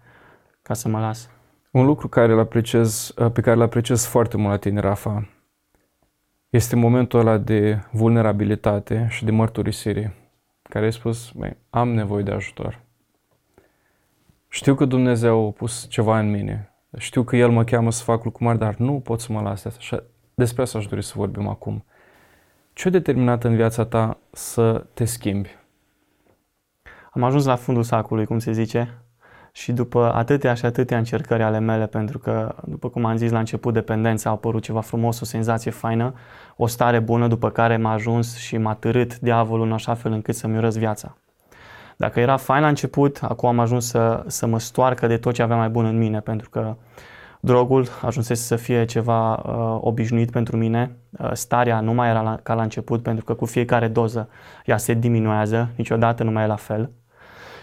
ca 0.63 0.75
să 0.75 0.89
mă 0.89 1.01
las. 1.01 1.31
Un 1.71 1.85
lucru 1.85 2.09
care 2.09 2.33
îl 2.33 2.39
apreciez, 2.39 3.15
uh, 3.17 3.31
pe 3.33 3.41
care 3.41 3.57
îl 3.57 3.63
apreciez 3.63 4.05
foarte 4.05 4.37
mult 4.37 4.51
la 4.51 4.57
tine, 4.57 4.81
Rafa, 4.81 5.29
este 6.49 6.77
momentul 6.77 7.21
ăla 7.21 7.39
de 7.39 7.79
vulnerabilitate 7.91 9.07
și 9.11 9.25
de 9.25 9.31
mărturisire, 9.31 10.15
care 10.63 10.85
ai 10.85 10.93
spus, 10.93 11.33
am 11.71 11.89
nevoie 11.89 12.23
de 12.23 12.31
ajutor. 12.31 12.84
Știu 14.55 14.75
că 14.75 14.85
Dumnezeu 14.85 15.47
a 15.47 15.51
pus 15.51 15.87
ceva 15.89 16.19
în 16.19 16.31
mine. 16.31 16.73
Știu 16.99 17.23
că 17.23 17.37
El 17.37 17.51
mă 17.51 17.65
cheamă 17.65 17.91
să 17.91 18.03
fac 18.03 18.25
lucruri 18.25 18.45
mari, 18.45 18.59
dar 18.59 18.75
nu 18.77 18.93
pot 18.93 19.21
să 19.21 19.33
mă 19.33 19.41
las 19.41 19.63
de 19.63 19.69
asta. 19.69 19.81
Și 19.81 20.01
despre 20.35 20.63
asta 20.63 20.79
aș 20.79 20.87
dori 20.87 21.05
să 21.05 21.13
vorbim 21.17 21.49
acum. 21.49 21.85
Ce-a 22.73 22.91
determinat 22.91 23.45
în 23.45 23.55
viața 23.55 23.85
ta 23.85 24.19
să 24.31 24.85
te 24.93 25.05
schimbi? 25.05 25.49
Am 27.13 27.23
ajuns 27.23 27.45
la 27.45 27.57
fundul 27.57 27.83
sacului, 27.83 28.27
cum 28.27 28.39
se 28.39 28.53
zice, 28.53 28.99
și 29.53 29.73
după 29.73 30.13
atâtea 30.15 30.55
și 30.55 30.65
atâtea 30.65 30.99
încercări 30.99 31.43
ale 31.43 31.59
mele, 31.59 31.87
pentru 31.87 32.19
că, 32.19 32.55
după 32.65 32.89
cum 32.89 33.05
am 33.05 33.17
zis 33.17 33.31
la 33.31 33.39
început, 33.39 33.73
dependența 33.73 34.31
a 34.31 34.33
apărut 34.33 34.63
ceva 34.63 34.81
frumos, 34.81 35.21
o 35.21 35.25
senzație 35.25 35.71
faină, 35.71 36.15
o 36.57 36.67
stare 36.67 36.99
bună, 36.99 37.29
după 37.29 37.51
care 37.51 37.77
m-a 37.77 37.93
ajuns 37.93 38.37
și 38.37 38.57
m-a 38.57 38.75
târât 38.75 39.19
diavolul 39.19 39.67
în 39.67 39.73
așa 39.73 39.95
fel 39.95 40.13
încât 40.13 40.35
să-mi 40.35 40.57
urăz 40.57 40.77
viața. 40.77 41.17
Dacă 41.97 42.21
era 42.21 42.37
fain 42.37 42.63
la 42.63 42.69
început, 42.69 43.19
acum 43.23 43.49
am 43.49 43.59
ajuns 43.59 43.87
să, 43.87 44.25
să 44.27 44.47
mă 44.47 44.59
stoarcă 44.59 45.07
de 45.07 45.17
tot 45.17 45.35
ce 45.35 45.43
aveam 45.43 45.59
mai 45.59 45.69
bun 45.69 45.85
în 45.85 45.99
mine, 45.99 46.21
pentru 46.21 46.51
că 46.51 46.77
drogul 47.41 47.87
ajunsese 48.03 48.43
să 48.43 48.57
fie 48.57 48.85
ceva 48.85 49.35
uh, 49.35 49.79
obișnuit 49.81 50.31
pentru 50.31 50.57
mine. 50.57 50.97
Uh, 51.11 51.31
starea 51.33 51.81
nu 51.81 51.95
mai 51.95 52.09
era 52.09 52.21
la, 52.21 52.39
ca 52.43 52.55
la 52.55 52.63
început, 52.63 53.03
pentru 53.03 53.25
că 53.25 53.35
cu 53.35 53.45
fiecare 53.45 53.89
doză 53.89 54.29
ea 54.65 54.77
se 54.77 54.95
diminuează, 54.95 55.71
niciodată 55.77 56.23
nu 56.23 56.31
mai 56.31 56.45
e 56.45 56.47
la 56.47 56.57
fel. 56.57 56.91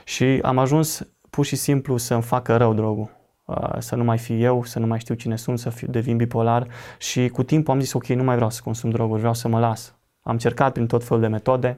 Și 0.04 0.40
am 0.42 0.58
ajuns 0.58 1.08
pur 1.30 1.46
și 1.46 1.56
simplu 1.56 1.98
să-mi 1.98 2.22
facă 2.22 2.58
rău 2.58 2.74
drogul. 2.74 3.10
Uh, 3.46 3.76
să 3.78 3.96
nu 3.96 4.04
mai 4.04 4.18
fiu 4.18 4.38
eu, 4.38 4.64
să 4.64 4.80
nu 4.80 4.88
mai 4.88 5.00
știu 5.00 5.16
cine 5.16 5.36
sunt, 5.36 5.60
să 5.60 5.70
fiu, 5.70 5.88
devin 5.88 6.18
bipolar 6.18 6.68
și 6.98 7.28
cu 7.28 7.44
timpul 7.44 7.74
am 7.74 7.80
zis 7.80 7.94
ok, 7.94 8.08
nu 8.08 8.24
mai 8.24 8.36
vreau 8.36 8.50
să 8.50 8.62
consum 8.64 8.90
droguri, 8.90 9.20
vreau 9.20 9.34
să 9.34 9.48
mă 9.48 9.60
las. 9.60 9.96
Am 10.22 10.38
cercat 10.38 10.72
prin 10.72 10.88
tot 10.88 11.04
felul 11.04 11.22
de 11.22 11.28
metode, 11.28 11.78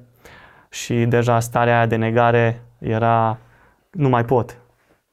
și 0.73 1.05
deja 1.05 1.39
starea 1.39 1.75
aia 1.75 1.85
de 1.85 1.95
negare 1.95 2.61
era 2.77 3.37
nu 3.91 4.09
mai 4.09 4.25
pot. 4.25 4.57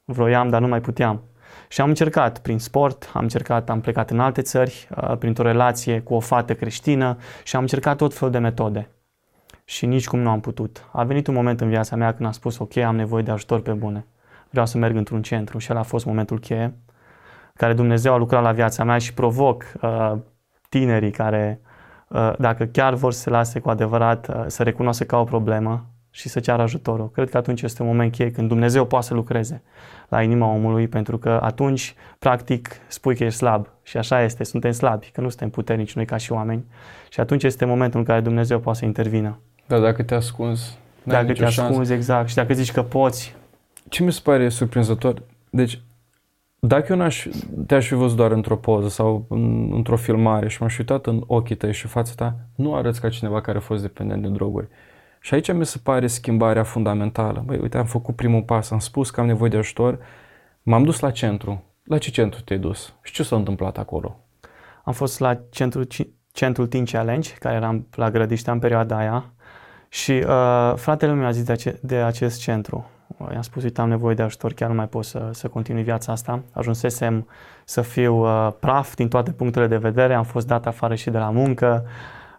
Vroiam, 0.05 0.49
dar 0.49 0.61
nu 0.61 0.69
mai 0.69 0.81
puteam. 0.81 1.23
Și 1.69 1.81
am 1.81 1.89
încercat 1.89 2.39
prin 2.39 2.59
sport, 2.59 3.11
am 3.15 3.23
încercat, 3.23 3.71
am 3.71 3.81
plecat 3.81 4.11
în 4.11 4.21
alte 4.21 4.43
țări, 4.43 4.89
uh, 4.97 5.17
printr-o 5.17 5.43
relație 5.43 6.01
cu 6.01 6.15
o 6.15 6.21
fată 6.21 6.55
creștină 6.55 7.17
și 7.45 7.57
am 7.57 7.63
încercat 7.63 7.97
tot 7.97 8.15
felul 8.15 8.33
de 8.33 8.39
metode. 8.39 8.89
Și 9.65 9.87
nici 9.87 10.09
cum 10.09 10.19
nu 10.19 10.31
am 10.31 10.41
putut. 10.41 10.89
A 10.93 11.05
venit 11.05 11.27
un 11.27 11.35
moment 11.35 11.61
în 11.61 11.69
viața 11.69 11.97
mea 11.97 12.13
când 12.15 12.27
am 12.27 12.33
spus, 12.33 12.59
ok, 12.59 12.77
am 12.77 12.97
nevoie 12.97 13.23
de 13.23 13.31
ajutor 13.31 13.61
pe 13.61 13.73
bune. 13.73 14.07
Vreau 14.51 14.67
să 14.67 14.79
merg 14.79 14.97
într-un 14.97 15.23
centru 15.23 15.59
și 15.59 15.69
ăla 15.71 15.81
a 15.81 15.83
fost 15.83 16.05
momentul 16.05 16.39
cheie 16.39 16.75
care 17.55 17.73
Dumnezeu 17.73 18.13
a 18.13 18.17
lucrat 18.17 18.43
la 18.43 18.53
viața 18.53 18.85
mea 18.85 18.99
și 18.99 19.15
provoc 19.15 19.65
uh, 19.83 20.13
tinerii 20.69 21.11
care 21.11 21.61
Uh, 21.63 21.70
dacă 22.39 22.65
chiar 22.65 22.95
vor 22.95 23.13
să 23.13 23.21
se 23.21 23.31
lase 23.31 23.59
cu 23.59 23.71
adevărat 23.71 24.29
uh, 24.29 24.45
să 24.47 24.63
recunoască 24.63 25.05
ca 25.05 25.19
o 25.19 25.25
problemă 25.25 25.87
și 26.11 26.29
să 26.29 26.41
ceară 26.41 26.63
ajutorul. 26.63 27.11
Cred 27.11 27.31
că 27.31 27.37
atunci 27.37 27.63
este 27.63 27.83
un 27.83 27.89
moment 27.89 28.13
cheie 28.13 28.31
când 28.31 28.49
Dumnezeu 28.49 28.85
poate 28.85 29.07
să 29.07 29.15
lucreze 29.15 29.63
la 30.09 30.23
inima 30.23 30.47
omului, 30.47 30.89
pentru 30.89 31.19
că 31.19 31.39
atunci, 31.43 31.95
practic, 32.19 32.69
spui 32.89 33.17
că 33.17 33.25
ești 33.25 33.39
slab. 33.39 33.69
Și 33.83 33.97
așa 33.97 34.23
este, 34.23 34.45
suntem 34.45 34.71
slabi, 34.71 35.11
că 35.13 35.21
nu 35.21 35.29
suntem 35.29 35.51
puternici 35.51 35.95
noi 35.95 36.05
ca 36.05 36.17
și 36.17 36.33
oameni. 36.33 36.65
Și 37.09 37.21
atunci 37.21 37.43
este 37.43 37.65
momentul 37.65 37.99
în 37.99 38.05
care 38.07 38.21
Dumnezeu 38.21 38.59
poate 38.59 38.79
să 38.79 38.85
intervină. 38.85 39.39
Dar 39.67 39.81
dacă 39.81 40.03
te 40.03 40.15
ascunzi, 40.15 40.79
Dacă 41.03 41.33
te 41.33 41.45
ascunzi, 41.45 41.93
exact. 41.93 42.29
Și 42.29 42.35
dacă 42.35 42.55
zici 42.55 42.73
că 42.73 42.83
poți. 42.83 43.35
Ce 43.89 44.03
mi 44.03 44.13
se 44.13 44.21
pare 44.23 44.49
surprinzător, 44.49 45.23
deci 45.51 45.81
dacă 46.61 46.93
eu 46.93 46.99
n-aș, 46.99 47.27
te-aș 47.67 47.87
fi 47.87 47.95
văzut 47.95 48.17
doar 48.17 48.31
într-o 48.31 48.57
poză 48.57 48.89
sau 48.89 49.27
în, 49.29 49.73
într-o 49.73 49.97
filmare 49.97 50.49
și 50.49 50.63
m-aș 50.63 50.79
uitat 50.79 51.07
în 51.07 51.23
ochii 51.27 51.57
tăi 51.57 51.73
și 51.73 51.87
fața 51.87 52.13
ta, 52.17 52.37
nu 52.57 52.75
arăți 52.75 53.01
ca 53.01 53.09
cineva 53.09 53.41
care 53.41 53.59
a 53.59 53.61
fost 53.61 53.83
dependent 53.83 54.23
de 54.23 54.29
droguri. 54.29 54.69
Și 55.21 55.35
aici 55.35 55.53
mi 55.53 55.67
se 55.67 55.79
pare 55.83 56.07
schimbarea 56.07 56.63
fundamentală. 56.63 57.43
Băi, 57.47 57.59
uite, 57.59 57.79
am 57.79 57.85
făcut 57.85 58.17
primul 58.17 58.43
pas, 58.43 58.71
am 58.71 58.79
spus 58.79 59.11
că 59.11 59.21
am 59.21 59.27
nevoie 59.27 59.51
de 59.51 59.57
ajutor, 59.57 59.99
m-am 60.63 60.83
dus 60.83 61.01
la 61.01 61.11
centru. 61.11 61.65
La 61.85 61.99
ce 61.99 62.11
centru 62.11 62.41
te-ai 62.41 62.59
dus? 62.59 62.95
Și 63.03 63.13
ce 63.13 63.23
s-a 63.23 63.37
întâmplat 63.37 63.79
acolo? 63.79 64.21
Am 64.85 64.93
fost 64.93 65.21
la 65.21 65.41
centru, 65.51 65.83
centrul 66.33 66.67
Teen 66.67 66.85
Challenge, 66.85 67.31
care 67.35 67.57
era 67.57 67.81
la 67.95 68.11
Grădiștea 68.11 68.53
în 68.53 68.59
perioada 68.59 68.97
aia 68.97 69.33
și 69.89 70.13
uh, 70.13 70.73
fratele 70.77 71.13
meu 71.13 71.27
a 71.27 71.31
zis 71.31 71.45
de, 71.45 71.53
ace- 71.53 71.79
de 71.83 71.97
acest 71.97 72.41
centru 72.41 72.91
i-am 73.33 73.43
spus, 73.43 73.63
uite, 73.63 73.81
am 73.81 73.89
nevoie 73.89 74.15
de 74.15 74.23
ajutor, 74.23 74.53
chiar 74.53 74.69
nu 74.69 74.75
mai 74.75 74.89
pot 74.89 75.05
să, 75.05 75.29
să 75.33 75.49
continui 75.49 75.83
viața 75.83 76.13
asta. 76.13 76.43
Ajunsesem 76.53 77.29
să 77.65 77.81
fiu 77.81 78.15
uh, 78.15 78.53
praf 78.61 78.95
din 78.95 79.09
toate 79.09 79.33
punctele 79.33 79.67
de 79.67 79.77
vedere, 79.77 80.15
am 80.15 80.25
fost 80.25 80.47
dat 80.47 80.67
afară 80.67 80.95
și 80.95 81.11
de 81.11 81.19
la 81.19 81.31
muncă, 81.31 81.85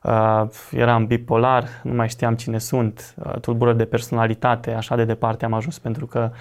uh, 0.03 0.43
eram 0.71 1.05
bipolar, 1.05 1.63
nu 1.83 1.93
mai 1.93 2.09
știam 2.09 2.35
cine 2.35 2.57
sunt, 2.57 3.15
uh, 3.25 3.39
tulburări 3.39 3.77
de 3.77 3.85
personalitate, 3.85 4.71
așa 4.71 4.95
de 4.95 5.05
departe 5.05 5.45
am 5.45 5.53
ajuns 5.53 5.79
pentru 5.79 6.05
că 6.05 6.31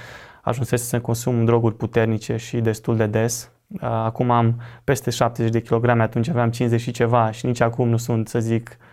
ajunsesem 0.43 0.87
să 0.87 1.01
consum 1.01 1.45
droguri 1.45 1.75
puternice 1.75 2.37
și 2.37 2.61
destul 2.61 2.97
de 2.97 3.07
des. 3.07 3.51
Uh, 3.69 3.81
acum 3.81 4.31
am 4.31 4.61
peste 4.85 5.11
70 5.11 5.53
de 5.53 5.61
kilograme, 5.61 6.03
atunci 6.03 6.29
aveam 6.29 6.51
50 6.51 6.81
și 6.81 6.91
ceva 6.91 7.31
și 7.31 7.47
nici 7.47 7.61
acum 7.61 7.89
nu 7.89 7.97
sunt, 7.97 8.29
să 8.29 8.41
zic, 8.41 8.69
Uh, 8.69 8.90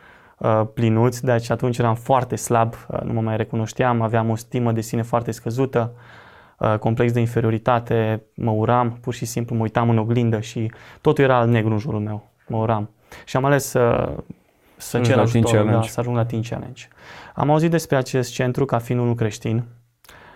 plinuți, 0.73 1.23
deci 1.23 1.49
atunci 1.49 1.77
eram 1.77 1.95
foarte 1.95 2.35
slab, 2.35 2.73
uh, 2.87 3.01
nu 3.01 3.13
mă 3.13 3.21
mai 3.21 3.37
recunoșteam, 3.37 4.01
aveam 4.01 4.29
o 4.29 4.35
stimă 4.35 4.71
de 4.71 4.81
sine 4.81 5.01
foarte 5.01 5.31
scăzută, 5.31 5.93
uh, 6.57 6.77
complex 6.77 7.11
de 7.11 7.19
inferioritate, 7.19 8.23
mă 8.35 8.51
uram, 8.51 8.97
pur 9.01 9.13
și 9.13 9.25
simplu 9.25 9.55
mă 9.55 9.61
uitam 9.61 9.89
în 9.89 9.97
oglindă 9.97 10.39
și 10.39 10.71
totul 11.01 11.23
era 11.23 11.43
negru 11.43 11.71
în 11.71 11.77
jurul 11.77 11.99
meu, 11.99 12.29
mă 12.47 12.57
uram. 12.57 12.89
Și 13.25 13.37
am 13.37 13.45
ales 13.45 13.65
să, 13.65 14.15
să 14.77 14.99
cer 14.99 15.17
ajutor, 15.19 15.65
da, 15.65 15.81
să 15.81 15.99
ajung 15.99 16.15
la 16.15 16.25
Teen 16.25 16.41
Challenge. 16.41 16.87
Am 17.35 17.49
auzit 17.49 17.71
despre 17.71 17.95
acest 17.95 18.31
centru 18.31 18.65
ca 18.65 18.77
fiind 18.77 19.01
unul 19.01 19.15
creștin 19.15 19.63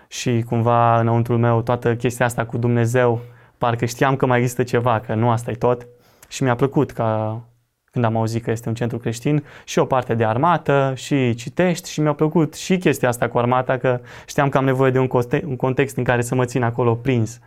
și 0.08 0.44
cumva 0.48 1.00
înăuntrul 1.00 1.38
meu 1.38 1.62
toată 1.62 1.96
chestia 1.96 2.26
asta 2.26 2.46
cu 2.46 2.58
Dumnezeu, 2.58 3.20
parcă 3.58 3.86
știam 3.86 4.16
că 4.16 4.26
mai 4.26 4.40
există 4.40 4.64
ceva, 4.64 5.00
că 5.00 5.14
nu 5.14 5.30
asta 5.30 5.52
e 5.52 5.54
tot 5.54 5.88
și 6.28 6.44
mi-a 6.44 6.56
plăcut 6.56 6.92
ca 6.92 7.42
când 7.92 8.06
am 8.06 8.18
auzit 8.18 8.44
că 8.44 8.52
este 8.52 8.70
un 8.70 8.76
centru 8.76 8.98
creștin, 8.98 9.44
și 9.64 9.80
o 9.80 9.86
parte 9.86 10.14
de 10.16 10.26
armată, 10.26 10.94
și 10.96 11.34
citești 11.34 11.90
și 11.90 12.02
mi-a 12.02 12.14
plăcut 12.14 12.54
și 12.54 12.78
chestia 12.78 13.08
asta 13.08 13.28
cu 13.28 13.38
armata, 13.38 13.78
că 13.78 14.00
știam 14.26 14.50
că 14.50 14.58
am 14.58 14.66
nevoie 14.66 14.92
de 14.92 15.00
un, 15.00 15.08
coste- 15.08 15.44
un 15.46 15.56
context 15.56 15.98
în 15.98 16.04
care 16.04 16.22
să 16.22 16.36
mă 16.36 16.46
țin 16.46 16.64
acolo 16.64 16.96
prins. 16.96 17.40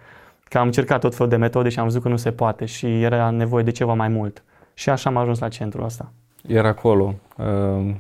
Că 0.45 0.59
am 0.59 0.67
încercat 0.67 1.01
tot 1.01 1.15
felul 1.15 1.31
de 1.31 1.37
metode 1.37 1.69
și 1.69 1.79
am 1.79 1.85
văzut 1.85 2.03
că 2.03 2.09
nu 2.09 2.17
se 2.17 2.33
poate 2.33 2.65
și 2.65 3.03
era 3.03 3.31
nevoie 3.31 3.65
de 3.65 3.71
ceva 3.71 3.95
mai 3.95 4.09
mult. 4.09 4.43
Și 4.75 4.91
așa 4.91 5.11
am 5.11 5.17
ajuns 5.17 5.39
la 5.39 5.49
centrul 5.49 5.85
ăsta. 5.85 6.13
Era 6.47 6.69
acolo. 6.69 7.15
Uh, 7.37 7.95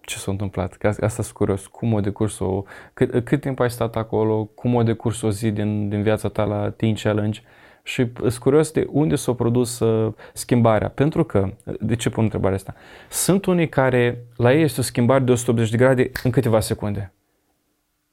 ce 0.00 0.16
s-a 0.16 0.30
întâmplat? 0.30 0.72
Că 0.72 0.86
asta 0.86 1.22
sunt 1.22 1.36
curios. 1.36 1.66
Cum 1.66 1.92
o 1.92 2.00
decurs 2.00 2.38
o... 2.38 2.62
Cât, 2.94 3.24
cât 3.24 3.40
timp 3.40 3.60
ai 3.60 3.70
stat 3.70 3.96
acolo? 3.96 4.44
Cum 4.54 4.74
o 4.74 4.82
decurs 4.82 5.22
o 5.22 5.30
zi 5.30 5.50
din, 5.50 5.88
din 5.88 6.02
viața 6.02 6.28
ta 6.28 6.44
la 6.44 6.70
Teen 6.70 6.94
Challenge? 6.94 7.40
Și 7.88 8.06
sunt 8.18 8.36
curios 8.36 8.70
de 8.70 8.86
unde 8.90 9.14
s-a 9.14 9.32
produs 9.32 9.78
uh, 9.78 10.12
schimbarea. 10.32 10.88
Pentru 10.88 11.24
că, 11.24 11.52
de 11.80 11.96
ce 11.96 12.10
pun 12.10 12.22
întrebarea 12.22 12.56
asta? 12.56 12.74
Sunt 13.08 13.44
unii 13.44 13.68
care, 13.68 14.24
la 14.36 14.52
ei 14.52 14.62
este 14.62 14.80
o 14.80 14.82
schimbare 14.82 15.24
de 15.24 15.30
180 15.30 15.70
de 15.70 15.76
grade 15.76 16.10
în 16.22 16.30
câteva 16.30 16.60
secunde. 16.60 17.12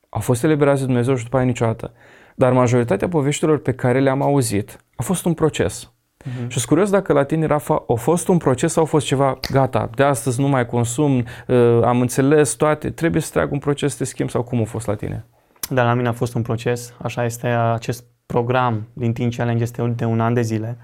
Au 0.09 0.19
fost 0.19 0.43
eliberați 0.43 0.79
de 0.79 0.85
Dumnezeu 0.85 1.15
și 1.15 1.23
după 1.23 1.37
aia 1.37 1.45
niciodată. 1.45 1.91
Dar 2.35 2.53
majoritatea 2.53 3.07
poveștilor 3.07 3.57
pe 3.57 3.73
care 3.73 3.99
le-am 3.99 4.21
auzit 4.21 4.77
a 4.95 5.03
fost 5.03 5.25
un 5.25 5.33
proces. 5.33 5.91
Uh-huh. 6.21 6.47
Și 6.47 6.57
sunt 6.57 6.65
curios 6.65 6.89
dacă 6.89 7.13
la 7.13 7.23
tine, 7.23 7.45
Rafa, 7.45 7.83
a 7.87 7.93
fost 7.93 8.27
un 8.27 8.37
proces 8.37 8.71
sau 8.71 8.83
a 8.83 8.85
fost 8.85 9.05
ceva, 9.05 9.39
gata, 9.51 9.89
de 9.95 10.03
astăzi 10.03 10.41
nu 10.41 10.47
mai 10.47 10.65
consum, 10.65 11.17
uh, 11.47 11.79
am 11.83 12.01
înțeles 12.01 12.53
toate, 12.53 12.89
trebuie 12.89 13.21
să 13.21 13.31
trag 13.31 13.51
un 13.51 13.59
proces 13.59 13.97
de 13.97 14.03
schimb 14.03 14.29
sau 14.29 14.43
cum 14.43 14.61
a 14.61 14.63
fost 14.63 14.87
la 14.87 14.95
tine? 14.95 15.25
Da, 15.69 15.83
la 15.83 15.93
mine 15.93 16.07
a 16.07 16.13
fost 16.13 16.35
un 16.35 16.41
proces, 16.41 16.93
așa 17.01 17.25
este 17.25 17.47
acest 17.47 18.03
program 18.25 18.87
din 18.93 19.13
Teen 19.13 19.29
Challenge 19.29 19.63
este 19.63 19.93
de 19.95 20.05
un 20.05 20.19
an 20.19 20.33
de 20.33 20.41
zile. 20.41 20.77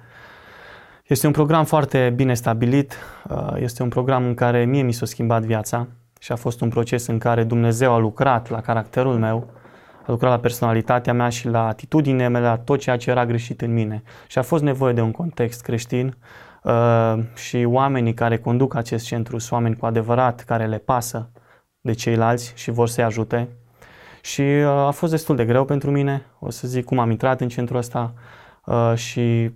Este 1.07 1.25
un 1.25 1.33
program 1.33 1.65
foarte 1.65 2.13
bine 2.15 2.33
stabilit, 2.33 2.95
uh, 3.29 3.53
este 3.55 3.83
un 3.83 3.89
program 3.89 4.25
în 4.25 4.33
care 4.33 4.65
mie 4.65 4.81
mi 4.81 4.91
s-a 4.91 5.05
schimbat 5.05 5.43
viața 5.43 5.87
și 6.19 6.31
a 6.31 6.35
fost 6.35 6.61
un 6.61 6.69
proces 6.69 7.07
în 7.07 7.17
care 7.17 7.43
Dumnezeu 7.43 7.93
a 7.93 7.97
lucrat 7.97 8.49
la 8.49 8.61
caracterul 8.61 9.17
meu, 9.17 9.49
a 10.01 10.11
lucrat 10.11 10.31
la 10.31 10.39
personalitatea 10.39 11.13
mea 11.13 11.29
și 11.29 11.47
la 11.47 11.67
atitudinile 11.67 12.27
mele, 12.27 12.45
la 12.45 12.57
tot 12.57 12.79
ceea 12.79 12.97
ce 12.97 13.09
era 13.09 13.25
greșit 13.25 13.61
în 13.61 13.73
mine. 13.73 14.03
Și 14.27 14.37
a 14.37 14.41
fost 14.41 14.63
nevoie 14.63 14.93
de 14.93 15.01
un 15.01 15.11
context 15.11 15.61
creștin 15.61 16.17
uh, 16.63 17.17
și 17.35 17.63
oamenii 17.67 18.13
care 18.13 18.37
conduc 18.37 18.75
acest 18.75 19.05
centru 19.05 19.37
sunt 19.37 19.51
oameni 19.51 19.75
cu 19.75 19.85
adevărat, 19.85 20.43
care 20.43 20.65
le 20.65 20.77
pasă 20.77 21.31
de 21.81 21.93
ceilalți 21.93 22.53
și 22.55 22.71
vor 22.71 22.87
să-i 22.87 23.03
ajute. 23.03 23.49
Și 24.21 24.41
uh, 24.41 24.65
a 24.65 24.91
fost 24.91 25.11
destul 25.11 25.35
de 25.35 25.45
greu 25.45 25.65
pentru 25.65 25.91
mine, 25.91 26.25
o 26.39 26.49
să 26.49 26.67
zic 26.67 26.85
cum 26.85 26.99
am 26.99 27.09
intrat 27.09 27.41
în 27.41 27.47
centrul 27.47 27.77
ăsta 27.77 28.13
uh, 28.65 28.93
și 28.95 29.51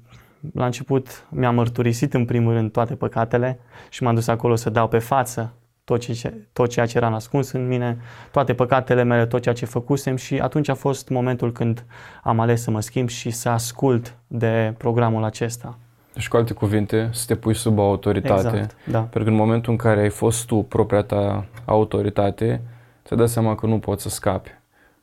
la 0.53 0.65
început 0.65 1.25
mi-am 1.29 1.55
mărturisit 1.55 2.13
în 2.13 2.25
primul 2.25 2.53
rând 2.53 2.71
toate 2.71 2.95
păcatele 2.95 3.59
și 3.89 4.03
m-am 4.03 4.15
dus 4.15 4.27
acolo 4.27 4.55
să 4.55 4.69
dau 4.69 4.87
pe 4.87 4.99
față 4.99 5.53
tot, 5.85 5.99
ce, 5.99 6.33
tot 6.53 6.69
ceea 6.69 6.85
ce 6.85 6.97
era 6.97 7.09
nascuns 7.09 7.51
în 7.51 7.67
mine, 7.67 7.97
toate 8.31 8.53
păcatele 8.53 9.03
mele, 9.03 9.25
tot 9.25 9.41
ceea 9.41 9.55
ce 9.55 9.65
făcusem 9.65 10.15
și 10.15 10.39
atunci 10.39 10.69
a 10.69 10.73
fost 10.73 11.09
momentul 11.09 11.51
când 11.51 11.85
am 12.23 12.39
ales 12.39 12.61
să 12.61 12.71
mă 12.71 12.79
schimb 12.79 13.09
și 13.09 13.29
să 13.29 13.49
ascult 13.49 14.15
de 14.27 14.73
programul 14.77 15.23
acesta. 15.23 15.77
Deci, 16.13 16.27
cu 16.27 16.37
alte 16.37 16.53
cuvinte, 16.53 17.09
să 17.11 17.23
te 17.27 17.35
pui 17.35 17.53
sub 17.53 17.79
autoritate. 17.79 18.47
Exact, 18.47 18.75
da. 18.83 18.99
Pentru 18.99 19.23
că 19.23 19.29
în 19.29 19.35
momentul 19.35 19.71
în 19.71 19.77
care 19.77 20.01
ai 20.01 20.09
fost 20.09 20.45
tu 20.45 20.55
propria 20.55 21.01
ta 21.01 21.45
autoritate, 21.65 22.61
ți 23.05 23.15
dai 23.15 23.27
seama 23.27 23.55
că 23.55 23.65
nu 23.65 23.79
poți 23.79 24.03
să 24.03 24.09
scapi. 24.09 24.49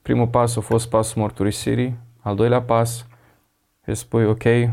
Primul 0.02 0.26
pas 0.26 0.56
a 0.56 0.60
fost 0.60 0.88
pasul 0.88 1.22
mărturisirii, 1.22 1.98
al 2.20 2.34
doilea 2.34 2.62
pas, 2.62 3.06
îi 3.84 3.94
spui, 3.94 4.24
ok, 4.24 4.44
uh, 4.44 4.70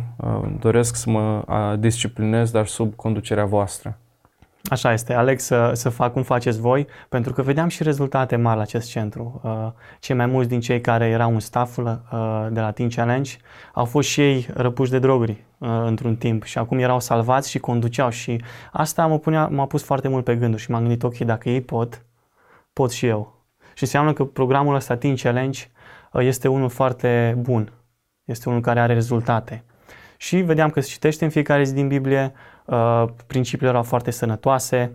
doresc 0.59 0.95
să 0.95 1.09
mă 1.09 1.75
disciplinez, 1.80 2.51
dar 2.51 2.65
sub 2.65 2.95
conducerea 2.95 3.45
voastră. 3.45 3.97
Așa 4.69 4.93
este, 4.93 5.13
aleg 5.13 5.39
să, 5.39 5.71
să 5.73 5.89
fac 5.89 6.13
cum 6.13 6.23
faceți 6.23 6.59
voi, 6.59 6.88
pentru 7.09 7.34
că 7.34 7.41
vedeam 7.41 7.67
și 7.67 7.84
rezultate 7.84 8.36
mari 8.36 8.55
la 8.55 8.61
acest 8.61 8.89
centru. 8.89 9.41
Uh, 9.43 9.67
cei 9.99 10.15
mai 10.15 10.25
mulți 10.25 10.49
din 10.49 10.59
cei 10.59 10.82
care 10.82 11.07
erau 11.07 11.34
în 11.34 11.39
stafful 11.39 11.86
uh, 11.86 12.47
de 12.51 12.59
la 12.59 12.71
Teen 12.71 12.89
Challenge 12.89 13.32
au 13.73 13.86
fost 13.86 14.07
și 14.07 14.21
ei 14.21 14.47
răpuși 14.53 14.91
de 14.91 14.99
droguri 14.99 15.43
într-un 15.86 16.15
timp 16.15 16.43
și 16.43 16.57
acum 16.57 16.80
erau 16.80 16.99
salvați 16.99 17.49
și 17.49 17.59
conduceau 17.59 18.09
și 18.09 18.41
asta 18.71 19.05
mă 19.05 19.19
punea, 19.19 19.47
m-a 19.47 19.65
pus 19.65 19.84
foarte 19.84 20.07
mult 20.07 20.23
pe 20.23 20.36
gânduri 20.36 20.61
și 20.61 20.71
m-am 20.71 20.82
gândit, 20.82 21.03
ok, 21.03 21.17
dacă 21.17 21.49
ei 21.49 21.61
pot, 21.61 22.03
pot 22.80 22.91
și 22.91 23.05
eu. 23.05 23.45
Și 23.73 23.84
înseamnă 23.84 24.13
că 24.13 24.25
programul 24.25 24.75
ăsta 24.75 24.95
Teen 24.95 25.15
Challenge 25.15 25.59
este 26.13 26.47
unul 26.47 26.69
foarte 26.69 27.36
bun 27.38 27.71
este 28.32 28.49
unul 28.49 28.61
care 28.61 28.80
are 28.80 28.93
rezultate. 28.93 29.63
Și 30.17 30.38
vedeam 30.38 30.69
că 30.69 30.82
se 30.82 30.89
citește 30.89 31.23
în 31.23 31.30
fiecare 31.30 31.63
zi 31.63 31.73
din 31.73 31.88
Biblie, 31.88 32.34
uh, 32.65 33.03
principiile 33.27 33.69
erau 33.69 33.84
foarte 33.84 34.11
sănătoase, 34.11 34.91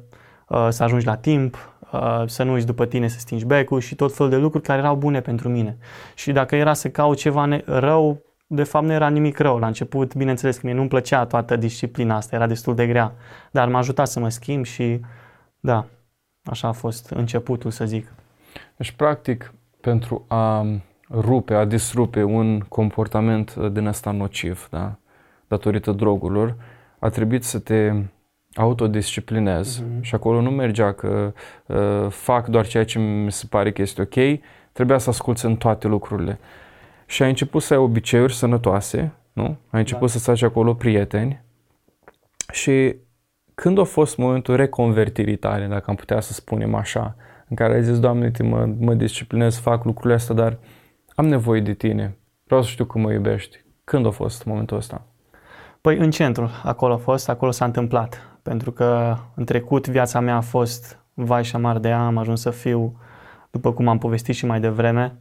uh, 0.49 0.67
să 0.71 0.83
ajungi 0.83 1.07
la 1.07 1.17
timp, 1.17 1.77
uh, 1.93 2.23
să 2.27 2.43
nu 2.43 2.53
uiți 2.53 2.67
după 2.67 2.87
tine 2.87 3.09
să 3.09 3.19
stingi 3.19 3.45
becul 3.45 3.81
și 3.81 3.95
tot 3.95 4.15
felul 4.15 4.31
de 4.31 4.37
lucruri 4.37 4.65
care 4.65 4.79
erau 4.79 4.97
bune 4.97 5.21
pentru 5.21 5.49
mine. 5.49 5.77
Și 6.15 6.33
dacă 6.33 6.57
era 6.57 6.75
să 6.75 6.89
caut 6.89 7.17
ceva 7.17 7.61
rău, 7.65 8.23
de 8.47 8.63
fapt 8.63 8.85
nu 8.85 8.93
era 8.93 9.09
nimic 9.09 9.39
rău. 9.39 9.59
La 9.59 9.67
început, 9.67 10.15
bineînțeles 10.15 10.57
că 10.57 10.61
mie 10.65 10.75
nu-mi 10.75 10.89
plăcea 10.89 11.27
toată 11.27 11.57
disciplina 11.57 12.17
asta, 12.17 12.37
era 12.37 12.47
destul 12.47 12.75
de 12.75 12.87
grea, 12.87 13.13
dar 13.51 13.69
m-a 13.69 13.79
ajutat 13.79 14.09
să 14.09 14.21
mă 14.21 14.29
schimb 14.29 14.65
și 14.65 15.01
da, 15.61 15.87
așa 16.45 16.69
a 16.69 16.73
fost 16.73 17.11
începutul, 17.11 17.71
să 17.71 17.85
zic. 17.85 18.13
Deci, 18.77 18.91
practic, 18.91 19.55
pentru 19.81 20.25
a 20.29 20.67
rupe, 21.11 21.55
a 21.55 21.65
disrupe 21.65 22.23
un 22.23 22.61
comportament 22.61 23.55
uh, 23.59 23.73
din 23.73 23.87
ăsta 23.87 24.11
nociv, 24.11 24.69
da? 24.71 24.97
datorită 25.49 25.93
drogurilor, 25.93 26.57
a 26.99 27.09
trebuit 27.09 27.45
să 27.45 27.59
te 27.59 27.93
autodisciplinezi 28.55 29.83
uh-huh. 29.83 30.01
și 30.01 30.15
acolo 30.15 30.41
nu 30.41 30.51
mergea 30.51 30.93
că 30.93 31.33
uh, 31.67 32.07
fac 32.11 32.47
doar 32.47 32.67
ceea 32.67 32.85
ce 32.85 32.99
mi 32.99 33.33
se 33.33 33.47
pare 33.51 33.73
că 33.73 33.83
este 33.83 34.03
ok, 34.03 34.41
trebuia 34.73 34.99
să 34.99 35.11
asculți 35.11 35.45
în 35.45 35.57
toate 35.57 35.87
lucrurile. 35.87 36.39
Și 37.07 37.23
ai 37.23 37.29
început 37.29 37.63
să 37.63 37.75
ai 37.75 37.81
obiceiuri 37.81 38.35
sănătoase, 38.35 39.13
nu? 39.33 39.45
Ai 39.71 39.81
început 39.81 40.07
da. 40.07 40.07
să 40.07 40.19
faci 40.19 40.43
acolo 40.43 40.75
prieteni 40.75 41.43
și 42.53 42.97
când 43.55 43.79
a 43.79 43.85
fost 43.85 44.17
momentul 44.17 44.57
reconvertirii 44.57 45.37
tale, 45.37 45.67
dacă 45.67 45.85
am 45.87 45.97
putea 45.97 46.21
să 46.21 46.33
spunem 46.33 46.75
așa, 46.75 47.17
în 47.49 47.57
care 47.57 47.75
ai 47.75 47.83
zis, 47.83 47.99
Doamne, 48.01 48.31
mă, 48.43 48.69
mă 48.79 48.95
disciplinez, 48.95 49.59
fac 49.59 49.85
lucrurile 49.85 50.15
astea, 50.15 50.35
dar 50.35 50.59
am 51.15 51.27
nevoie 51.27 51.61
de 51.61 51.73
tine, 51.73 52.17
vreau 52.45 52.63
să 52.63 52.69
știu 52.69 52.85
cum 52.85 53.01
mă 53.01 53.13
iubești. 53.13 53.65
Când 53.85 54.07
a 54.07 54.11
fost 54.11 54.45
momentul 54.45 54.77
ăsta? 54.77 55.07
Păi 55.81 55.97
în 55.97 56.11
centru, 56.11 56.51
acolo 56.63 56.93
a 56.93 56.97
fost, 56.97 57.29
acolo 57.29 57.51
s-a 57.51 57.65
întâmplat. 57.65 58.39
Pentru 58.43 58.73
că 58.73 59.17
în 59.35 59.45
trecut 59.45 59.89
viața 59.89 60.21
mea 60.21 60.37
a 60.37 60.41
fost 60.41 60.99
vai 61.15 61.45
și 61.45 61.51
șamar 61.51 61.79
de 61.79 61.89
ea, 61.89 62.07
am 62.07 62.17
ajuns 62.17 62.41
să 62.41 62.51
fiu, 62.51 62.97
după 63.51 63.73
cum 63.73 63.89
am 63.89 63.99
povestit 63.99 64.35
și 64.35 64.47
mai 64.47 64.61
devreme, 64.61 65.17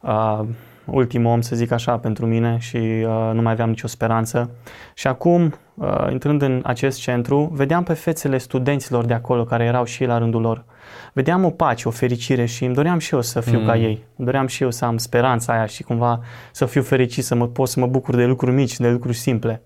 uh, 0.00 0.40
ultimul 0.84 1.32
om, 1.32 1.40
să 1.40 1.56
zic 1.56 1.70
așa, 1.70 1.98
pentru 1.98 2.26
mine 2.26 2.56
și 2.58 2.76
uh, 2.76 3.30
nu 3.32 3.42
mai 3.42 3.52
aveam 3.52 3.68
nicio 3.68 3.86
speranță. 3.86 4.50
Și 4.94 5.06
acum, 5.06 5.54
uh, 5.78 6.06
intrând 6.10 6.42
în 6.42 6.60
acest 6.64 7.00
centru, 7.00 7.50
vedeam 7.52 7.82
pe 7.82 7.92
fețele 7.92 8.38
studenților 8.38 9.04
de 9.04 9.14
acolo, 9.14 9.44
care 9.44 9.64
erau 9.64 9.84
și 9.84 10.02
ei 10.02 10.08
la 10.08 10.18
rândul 10.18 10.40
lor, 10.40 10.64
vedeam 11.12 11.44
o 11.44 11.50
pace, 11.50 11.88
o 11.88 11.90
fericire 11.90 12.44
și 12.44 12.64
îmi 12.64 12.74
doream 12.74 12.98
și 12.98 13.14
eu 13.14 13.20
să 13.20 13.40
fiu 13.40 13.58
mm. 13.58 13.66
ca 13.66 13.76
ei. 13.76 14.04
Îmi 14.16 14.26
doream 14.26 14.46
și 14.46 14.62
eu 14.62 14.70
să 14.70 14.84
am 14.84 14.96
speranța 14.96 15.52
aia 15.52 15.66
și 15.66 15.82
cumva 15.82 16.20
să 16.52 16.64
fiu 16.64 16.82
fericit, 16.82 17.24
să 17.24 17.34
mă 17.34 17.46
pot 17.46 17.68
să 17.68 17.80
mă 17.80 17.86
bucur 17.86 18.16
de 18.16 18.24
lucruri 18.24 18.54
mici, 18.54 18.76
de 18.76 18.90
lucruri 18.90 19.16
simple. 19.16 19.62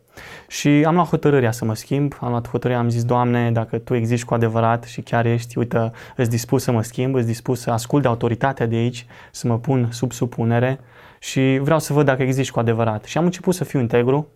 Și 0.48 0.68
am 0.68 0.94
luat 0.94 1.08
hotărârea 1.08 1.50
să 1.50 1.64
mă 1.64 1.74
schimb, 1.74 2.16
am 2.20 2.30
luat 2.30 2.48
hotărârea, 2.48 2.82
am 2.82 2.88
zis, 2.88 3.04
Doamne, 3.04 3.50
dacă 3.50 3.78
Tu 3.78 3.94
existi 3.94 4.26
cu 4.26 4.34
adevărat 4.34 4.84
și 4.84 5.00
chiar 5.00 5.26
ești, 5.26 5.58
uite, 5.58 5.90
îți 6.16 6.30
dispus 6.30 6.62
să 6.62 6.72
mă 6.72 6.82
schimb, 6.82 7.14
îți 7.14 7.26
dispus 7.26 7.60
să 7.60 7.70
ascult 7.70 8.02
de 8.02 8.08
autoritatea 8.08 8.66
de 8.66 8.76
aici, 8.76 9.06
să 9.30 9.46
mă 9.46 9.58
pun 9.58 9.88
sub 9.90 10.12
supunere 10.12 10.80
și 11.18 11.58
vreau 11.62 11.78
să 11.78 11.92
văd 11.92 12.04
dacă 12.04 12.22
existi 12.22 12.52
cu 12.52 12.58
adevărat. 12.58 13.04
Și 13.04 13.18
am 13.18 13.24
început 13.24 13.54
să 13.54 13.64
fiu 13.64 13.80
integru, 13.80 14.28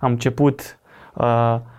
am 0.00 0.10
început, 0.10 0.60
uh, 0.60 0.77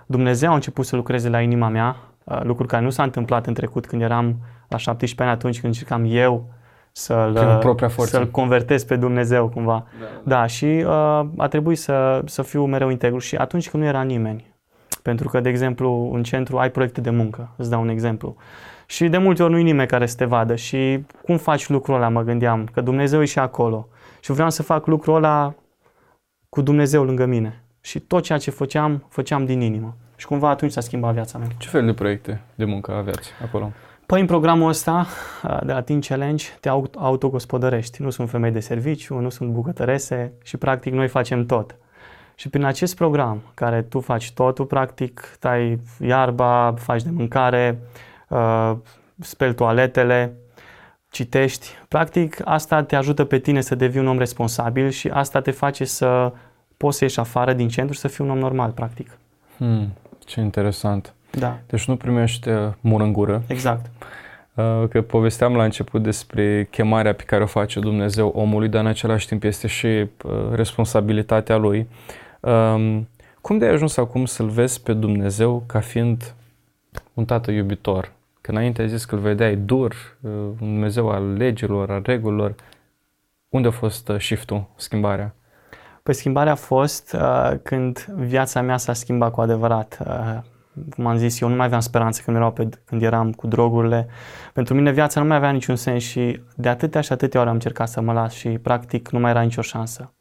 Dumnezeu 0.06 0.52
a 0.52 0.54
început 0.54 0.86
să 0.86 0.96
lucreze 0.96 1.30
la 1.30 1.42
inima 1.42 1.68
mea, 1.68 1.96
uh, 2.24 2.40
lucruri 2.44 2.70
care 2.70 2.84
nu 2.84 2.90
s-a 2.90 3.04
întâmplat 3.04 3.48
în 3.48 3.54
trecut 3.54 3.86
când 3.86 4.02
eram 4.02 4.36
la 4.68 4.78
17 4.78 5.24
ani 5.24 5.32
atunci 5.32 5.60
când 5.60 5.74
încercam 5.74 6.06
eu 6.08 6.46
să-l, 6.92 7.34
să-l 8.06 8.30
convertez 8.32 8.84
pe 8.84 8.96
Dumnezeu 8.96 9.50
cumva. 9.50 9.86
Da, 10.00 10.06
da. 10.24 10.36
da 10.36 10.46
și 10.46 10.66
uh, 10.66 11.26
a 11.38 11.48
trebuit 11.50 11.78
să, 11.78 12.22
să 12.26 12.42
fiu 12.42 12.66
mereu 12.66 12.90
integru 12.90 13.20
și 13.20 13.36
atunci 13.36 13.70
când 13.70 13.84
nu 13.84 13.90
era 13.90 14.02
nimeni. 14.02 14.54
Pentru 15.02 15.30
că, 15.30 15.40
de 15.40 15.50
exemplu, 15.50 16.12
în 16.14 16.24
centru 16.24 16.58
ai 16.58 16.72
proiecte 16.72 17.02
de 17.02 17.10
muncă, 17.10 17.54
îți 17.58 17.70
dau 17.70 17.82
un 17.82 17.90
exemplu. 17.90 18.36
Și 18.86 19.08
de 19.08 19.18
multe 19.18 19.44
ori 19.44 19.52
nu 19.52 19.58
e 19.58 19.62
nimeni 19.62 19.88
care 19.88 20.06
să 20.06 20.16
te 20.16 20.26
vadă 20.26 20.56
și 20.56 21.06
cum 21.24 21.38
faci 21.38 21.70
lucrul 21.70 21.96
ăla, 21.96 22.10
mă 22.10 22.22
gândeam, 22.22 22.70
că 22.74 22.82
Dumnezeu 22.82 23.22
e 23.22 23.26
și 23.26 23.40
acolo. 23.40 23.88
Și 24.20 24.32
vreau 24.32 24.50
să 24.50 24.64
fac 24.64 24.86
lucrul 24.86 25.16
ăla 25.16 25.54
cu 26.50 26.62
Dumnezeu 26.62 27.04
lângă 27.04 27.26
mine. 27.26 27.64
Și 27.90 28.00
tot 28.00 28.24
ceea 28.24 28.38
ce 28.38 28.52
făceam, 28.52 29.06
făceam 29.08 29.46
din 29.46 29.62
inimă. 29.62 29.96
Și 30.16 30.26
cumva 30.26 30.50
atunci 30.50 30.72
s-a 30.72 30.82
schimbat 30.82 31.14
viața 31.14 31.38
mea. 31.38 31.48
Ce 31.58 31.68
fel 31.68 31.86
de 31.86 31.94
proiecte 31.94 32.42
de 32.56 32.66
muncă 32.66 32.92
aveți 32.92 33.30
acolo? 33.44 33.72
Păi 34.06 34.20
în 34.20 34.26
programul 34.26 34.70
ăsta 34.70 35.08
de 35.64 35.72
la 35.72 35.82
Teen 35.82 36.02
Challenge 36.02 36.46
te 36.60 36.70
autogospodărești. 36.96 38.02
Nu 38.02 38.10
sunt 38.10 38.30
femei 38.30 38.52
de 38.52 38.60
serviciu, 38.60 39.20
nu 39.20 39.30
sunt 39.30 39.50
bucătărese 39.50 40.34
și 40.44 40.58
practic 40.58 40.94
noi 40.94 41.08
facem 41.08 41.46
tot. 41.46 41.76
Și 42.36 42.50
prin 42.50 42.64
acest 42.64 42.96
program, 42.96 43.42
care 43.54 43.82
tu 43.82 44.00
faci 44.00 44.32
totul, 44.32 44.66
practic, 44.66 45.36
tai 45.40 45.80
iarba, 46.00 46.74
faci 46.78 47.04
de 47.04 47.10
mâncare, 47.10 47.80
uh, 48.28 48.76
speli 49.20 49.56
toaletele, 49.56 50.34
citești. 51.10 51.68
Practic, 51.88 52.42
asta 52.44 52.84
te 52.84 52.96
ajută 52.96 53.24
pe 53.24 53.40
tine 53.40 53.62
să 53.62 53.76
devii 53.76 54.00
un 54.00 54.08
om 54.08 54.18
responsabil 54.18 54.90
și 54.90 55.08
asta 55.08 55.42
te 55.42 55.52
face 55.52 55.86
să 55.86 56.34
poți 56.80 56.98
să 56.98 57.04
ieși 57.04 57.20
afară 57.20 57.54
din 57.54 57.68
centru 57.68 57.94
și 57.94 58.00
să 58.00 58.08
fii 58.08 58.26
un 58.26 58.32
om 58.32 58.38
normal, 58.38 58.72
practic. 58.72 59.18
Hmm, 59.58 59.94
ce 60.26 60.40
interesant. 60.40 61.14
Da. 61.32 61.60
Deci 61.68 61.88
nu 61.88 61.96
primești 61.96 62.50
uh, 62.50 62.72
mur 62.80 63.02
în 63.02 63.14
gură. 63.14 63.44
Exact. 63.48 63.92
Uh, 64.54 64.88
că 64.90 65.02
povesteam 65.02 65.56
la 65.56 65.64
început 65.64 66.04
despre 66.04 66.68
chemarea 66.72 67.14
pe 67.14 67.24
care 67.24 67.44
o 67.44 67.46
face 67.46 67.80
Dumnezeu 67.80 68.28
omului, 68.28 68.70
dar 68.70 68.82
în 68.82 68.88
același 68.88 69.28
timp 69.28 69.44
este 69.44 69.68
și 69.68 69.88
uh, 69.88 70.08
responsabilitatea 70.52 71.58
lui. 71.58 71.88
Um, 72.40 73.08
cum 73.42 73.58
de 73.58 73.66
ai 73.66 73.72
ajuns 73.72 73.98
acum 73.98 74.26
să-L 74.26 74.50
vezi 74.50 74.82
pe 74.82 74.94
Dumnezeu 74.94 75.64
ca 75.66 75.80
fiind 75.80 76.34
un 77.14 77.26
tată 77.26 77.52
iubitor? 77.52 78.12
Că 78.42 78.52
înainte 78.52 78.82
ai 78.82 78.90
zis 78.90 79.06
că 79.06 79.16
îl 79.16 79.22
vedeai 79.22 79.56
dur, 79.56 80.18
un 80.22 80.56
Dumnezeu 80.58 81.10
al 81.10 81.34
legilor, 81.34 81.92
al 81.92 82.02
regulilor. 82.06 82.56
Unde 83.50 83.68
a 83.68 83.72
fost 83.72 84.12
shift-ul, 84.20 84.66
schimbarea? 84.76 85.34
Păi 86.10 86.18
schimbarea 86.18 86.52
a 86.52 86.56
fost 86.56 87.16
uh, 87.20 87.52
când 87.64 88.06
viața 88.16 88.62
mea 88.62 88.78
s-a 88.78 88.94
schimbat 88.94 89.32
cu 89.32 89.42
adevărat. 89.42 89.98
Uh, 90.08 90.38
cum 90.96 91.06
am 91.06 91.18
zis, 91.18 91.40
eu 91.40 91.48
nu 91.48 91.56
mai 91.56 91.66
aveam 91.66 91.80
speranță 91.80 92.22
când, 92.26 92.38
erau 92.38 92.52
pe, 92.52 92.70
când 92.86 93.02
eram 93.02 93.32
cu 93.32 93.48
drogurile. 93.48 94.08
Pentru 94.54 94.74
mine 94.74 94.92
viața 94.92 95.22
nu 95.22 95.28
mai 95.28 95.38
avea 95.38 95.50
niciun 95.50 95.76
sens 95.76 96.04
și 96.04 96.42
de 96.56 96.70
atâtea 96.70 97.02
și 97.02 97.12
atâtea 97.12 97.40
ori 97.40 97.50
am 97.50 97.56
încercat 97.56 97.90
să 97.90 98.02
mă 98.02 98.14
las 98.14 98.34
și 98.34 98.50
practic 98.50 99.10
nu 99.10 99.20
mai 99.20 99.30
era 99.32 99.42
nicio 99.42 99.62
șansă. 99.62 100.14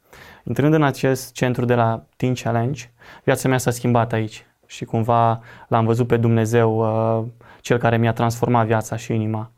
Intrând 0.45 0.75
în 0.75 0.83
acest 0.83 1.33
centru 1.33 1.65
de 1.65 1.75
la 1.75 2.05
Teen 2.17 2.35
Challenge, 2.35 2.91
viața 3.25 3.49
mea 3.49 3.59
s-a 3.59 3.71
schimbat 3.71 4.13
aici. 4.13 4.47
și 4.67 4.85
cumva 4.85 5.41
l-am 5.69 5.85
văzut 5.85 6.07
pe 6.07 6.17
Dumnezeu, 6.17 6.79
uh, 6.79 7.27
cel 7.61 7.79
care 7.79 7.97
mi-a 7.97 8.13
transformat 8.13 8.67
viața 8.67 8.97
și 8.97 9.15
inima. 9.15 9.51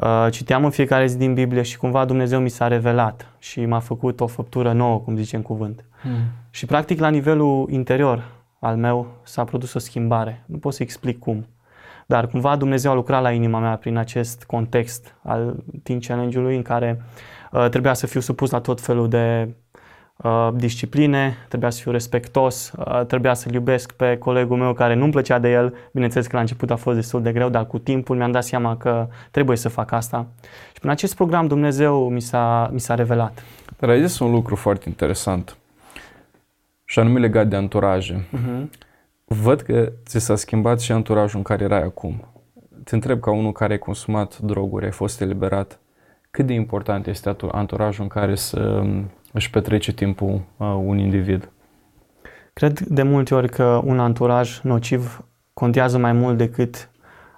Uh, 0.00 0.26
citeam 0.30 0.64
în 0.64 0.70
fiecare 0.70 1.06
zi 1.06 1.16
din 1.16 1.34
Biblie 1.34 1.62
și 1.62 1.78
cumva 1.78 2.04
Dumnezeu 2.04 2.40
mi 2.40 2.48
s-a 2.48 2.68
revelat 2.68 3.34
și 3.38 3.64
m-a 3.64 3.78
făcut 3.78 4.20
o 4.20 4.26
făptură 4.26 4.72
nouă, 4.72 4.98
cum 4.98 5.16
zice 5.16 5.36
în 5.36 5.42
cuvânt. 5.42 5.84
Hmm. 6.02 6.10
Și 6.50 6.66
practic 6.66 7.00
la 7.00 7.08
nivelul 7.08 7.66
interior 7.70 8.24
al 8.60 8.76
meu 8.76 9.06
s-a 9.22 9.44
produs 9.44 9.74
o 9.74 9.78
schimbare. 9.78 10.44
Nu 10.46 10.56
pot 10.56 10.74
să 10.74 10.82
explic 10.82 11.18
cum. 11.18 11.46
Dar 12.06 12.26
cumva 12.26 12.56
Dumnezeu 12.56 12.90
a 12.90 12.94
lucrat 12.94 13.22
la 13.22 13.30
inima 13.30 13.58
mea 13.58 13.76
prin 13.76 13.96
acest 13.96 14.44
context 14.44 15.14
al 15.22 15.64
Teen 15.82 16.00
Challenge-ului 16.00 16.56
în 16.56 16.62
care 16.62 17.02
uh, 17.52 17.68
trebuia 17.68 17.94
să 17.94 18.06
fiu 18.06 18.20
supus 18.20 18.50
la 18.50 18.60
tot 18.60 18.80
felul 18.80 19.08
de 19.08 19.48
uh, 19.48 19.54
discipline, 20.54 21.36
trebuia 21.48 21.70
să 21.70 21.80
fiu 21.80 21.90
respectos, 21.90 22.72
uh, 22.78 23.06
trebuia 23.06 23.34
să-l 23.34 23.52
iubesc 23.52 23.92
pe 23.92 24.16
colegul 24.18 24.56
meu 24.56 24.72
care 24.72 24.94
nu-mi 24.94 25.10
plăcea 25.10 25.38
de 25.38 25.50
el. 25.50 25.74
Bineînțeles 25.92 26.26
că 26.26 26.36
la 26.36 26.40
început 26.40 26.70
a 26.70 26.76
fost 26.76 26.96
destul 26.96 27.22
de 27.22 27.32
greu, 27.32 27.48
dar 27.48 27.66
cu 27.66 27.78
timpul 27.78 28.16
mi-am 28.16 28.30
dat 28.30 28.44
seama 28.44 28.76
că 28.76 29.08
trebuie 29.30 29.56
să 29.56 29.68
fac 29.68 29.92
asta. 29.92 30.26
Și 30.72 30.78
prin 30.78 30.90
acest 30.90 31.14
program 31.14 31.46
Dumnezeu 31.46 32.08
mi 32.08 32.20
s-a, 32.20 32.70
mi 32.72 32.80
s-a 32.80 32.94
revelat. 32.94 33.44
Dar 33.78 33.90
ai 33.90 34.06
zis 34.06 34.18
un 34.18 34.30
lucru 34.30 34.56
foarte 34.56 34.88
interesant 34.88 35.56
și 36.84 36.98
anume 36.98 37.18
legat 37.18 37.48
de 37.48 37.56
anturaje. 37.56 38.26
Uh-huh. 38.36 38.78
Văd 39.24 39.60
că 39.60 39.92
ți 40.06 40.18
s-a 40.18 40.36
schimbat 40.36 40.80
și 40.80 40.92
anturajul 40.92 41.36
în 41.36 41.44
care 41.44 41.64
erai 41.64 41.82
acum. 41.82 42.24
Te 42.84 42.94
întreb 42.94 43.20
ca 43.20 43.30
unul 43.30 43.52
care 43.52 43.72
ai 43.72 43.78
consumat 43.78 44.38
droguri, 44.38 44.84
ai 44.84 44.90
fost 44.90 45.20
eliberat, 45.20 45.80
cât 46.30 46.46
de 46.46 46.52
important 46.52 47.06
este 47.06 47.36
anturajul 47.50 48.02
în 48.02 48.08
care 48.08 48.34
să 48.34 48.82
își 49.32 49.50
petrece 49.50 49.92
timpul 49.92 50.40
uh, 50.56 50.66
un 50.84 50.98
individ? 50.98 51.50
Cred 52.52 52.78
de 52.78 53.02
multe 53.02 53.34
ori 53.34 53.48
că 53.48 53.80
un 53.84 53.98
anturaj 53.98 54.60
nociv 54.60 55.24
contează 55.52 55.98
mai 55.98 56.12
mult 56.12 56.36
decât 56.36 56.90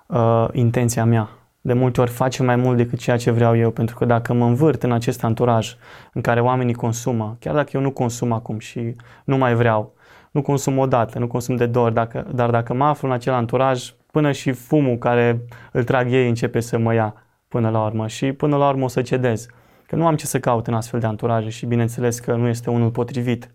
uh, 0.07 0.49
intenția 0.53 1.05
mea. 1.05 1.28
De 1.61 1.72
multe 1.72 2.01
ori 2.01 2.11
face 2.11 2.43
mai 2.43 2.57
mult 2.57 2.76
decât 2.76 2.99
ceea 2.99 3.16
ce 3.16 3.30
vreau 3.30 3.57
eu, 3.57 3.70
pentru 3.70 3.97
că 3.97 4.05
dacă 4.05 4.32
mă 4.32 4.45
învârt 4.45 4.82
în 4.82 4.93
acest 4.93 5.24
anturaj 5.24 5.76
în 6.12 6.20
care 6.20 6.40
oamenii 6.40 6.74
consumă, 6.74 7.36
chiar 7.40 7.55
dacă 7.55 7.70
eu 7.72 7.80
nu 7.80 7.90
consum 7.90 8.32
acum 8.32 8.59
și 8.59 8.97
nu 9.24 9.36
mai 9.36 9.55
vreau, 9.55 9.95
nu 10.30 10.43
consum 10.43 10.78
o 10.78 10.86
dată, 10.86 11.18
nu 11.18 11.26
consum 11.26 11.57
de 11.57 11.66
două 11.66 11.84
ori, 11.84 11.95
dacă, 11.95 12.26
dar 12.34 12.51
dacă 12.51 12.74
mă 12.74 12.84
aflu 12.84 13.09
în 13.09 13.14
acel 13.14 13.32
anturaj, 13.32 13.93
până 14.11 14.32
și 14.32 14.53
fumul 14.53 14.97
care 14.97 15.40
îl 15.72 15.84
trag 15.84 16.12
ei 16.12 16.28
începe 16.28 16.61
să 16.61 16.78
mă 16.78 16.95
ia 16.95 17.14
până 17.49 17.70
la 17.70 17.84
urmă 17.84 18.07
și 18.07 18.32
până 18.32 18.57
la 18.57 18.68
urmă 18.68 18.84
o 18.84 18.88
să 18.88 19.03
cedez. 19.03 19.47
Că 19.93 19.99
nu 19.99 20.07
am 20.07 20.16
ce 20.16 20.26
să 20.26 20.40
caut 20.40 20.66
în 20.66 20.74
astfel 20.74 21.01
de 21.01 21.07
anturaje 21.07 21.49
și 21.49 21.66
bineînțeles 21.66 22.18
că 22.18 22.34
nu 22.34 22.49
este 22.49 22.70
unul 22.70 22.90
potrivit. 22.90 23.51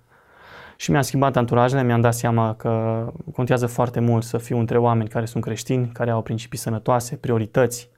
Și 0.76 0.92
mi-am 0.92 1.02
schimbat 1.04 1.36
anturajele, 1.36 1.84
mi-am 1.84 2.02
dat 2.02 2.14
seama 2.14 2.54
că 2.54 3.06
contează 3.34 3.68
foarte 3.68 4.00
mult 4.00 4.24
să 4.24 4.38
fiu 4.38 4.58
între 4.58 4.78
oameni 4.78 5.10
care 5.10 5.26
sunt 5.26 5.44
creștini, 5.44 5.90
care 5.94 6.12
au 6.12 6.22
principii 6.22 6.58
sănătoase, 6.58 7.16
priorități 7.16 7.90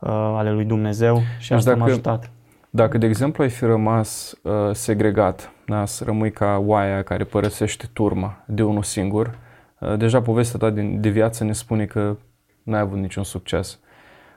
uh, 0.00 0.10
ale 0.10 0.52
lui 0.52 0.64
Dumnezeu 0.64 1.20
și 1.38 1.48
deci 1.48 1.58
asta 1.58 1.70
dacă, 1.70 1.82
m-a 1.82 1.88
ajutat. 1.90 2.30
Dacă, 2.70 2.98
de 2.98 3.06
exemplu, 3.06 3.42
ai 3.42 3.50
fi 3.50 3.64
rămas 3.64 4.34
uh, 4.42 4.52
segregat, 4.72 5.52
da, 5.66 5.84
să 5.84 6.04
rămâi 6.04 6.30
ca 6.30 6.62
oaia 6.66 7.02
care 7.02 7.24
părăsește 7.24 7.86
turma 7.92 8.42
de 8.46 8.62
unul 8.62 8.82
singur, 8.82 9.38
uh, 9.78 9.96
deja 9.96 10.22
povestea 10.22 10.58
ta 10.58 10.70
de, 10.70 10.82
de 10.82 11.08
viață 11.08 11.44
ne 11.44 11.52
spune 11.52 11.84
că 11.84 12.16
n-ai 12.62 12.80
avut 12.80 12.98
niciun 12.98 13.24
succes. 13.24 13.78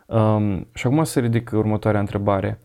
Um, 0.06 0.68
și 0.74 0.88
acum 0.88 1.04
să 1.04 1.20
ridic 1.20 1.52
următoarea 1.54 2.00
întrebare. 2.00 2.60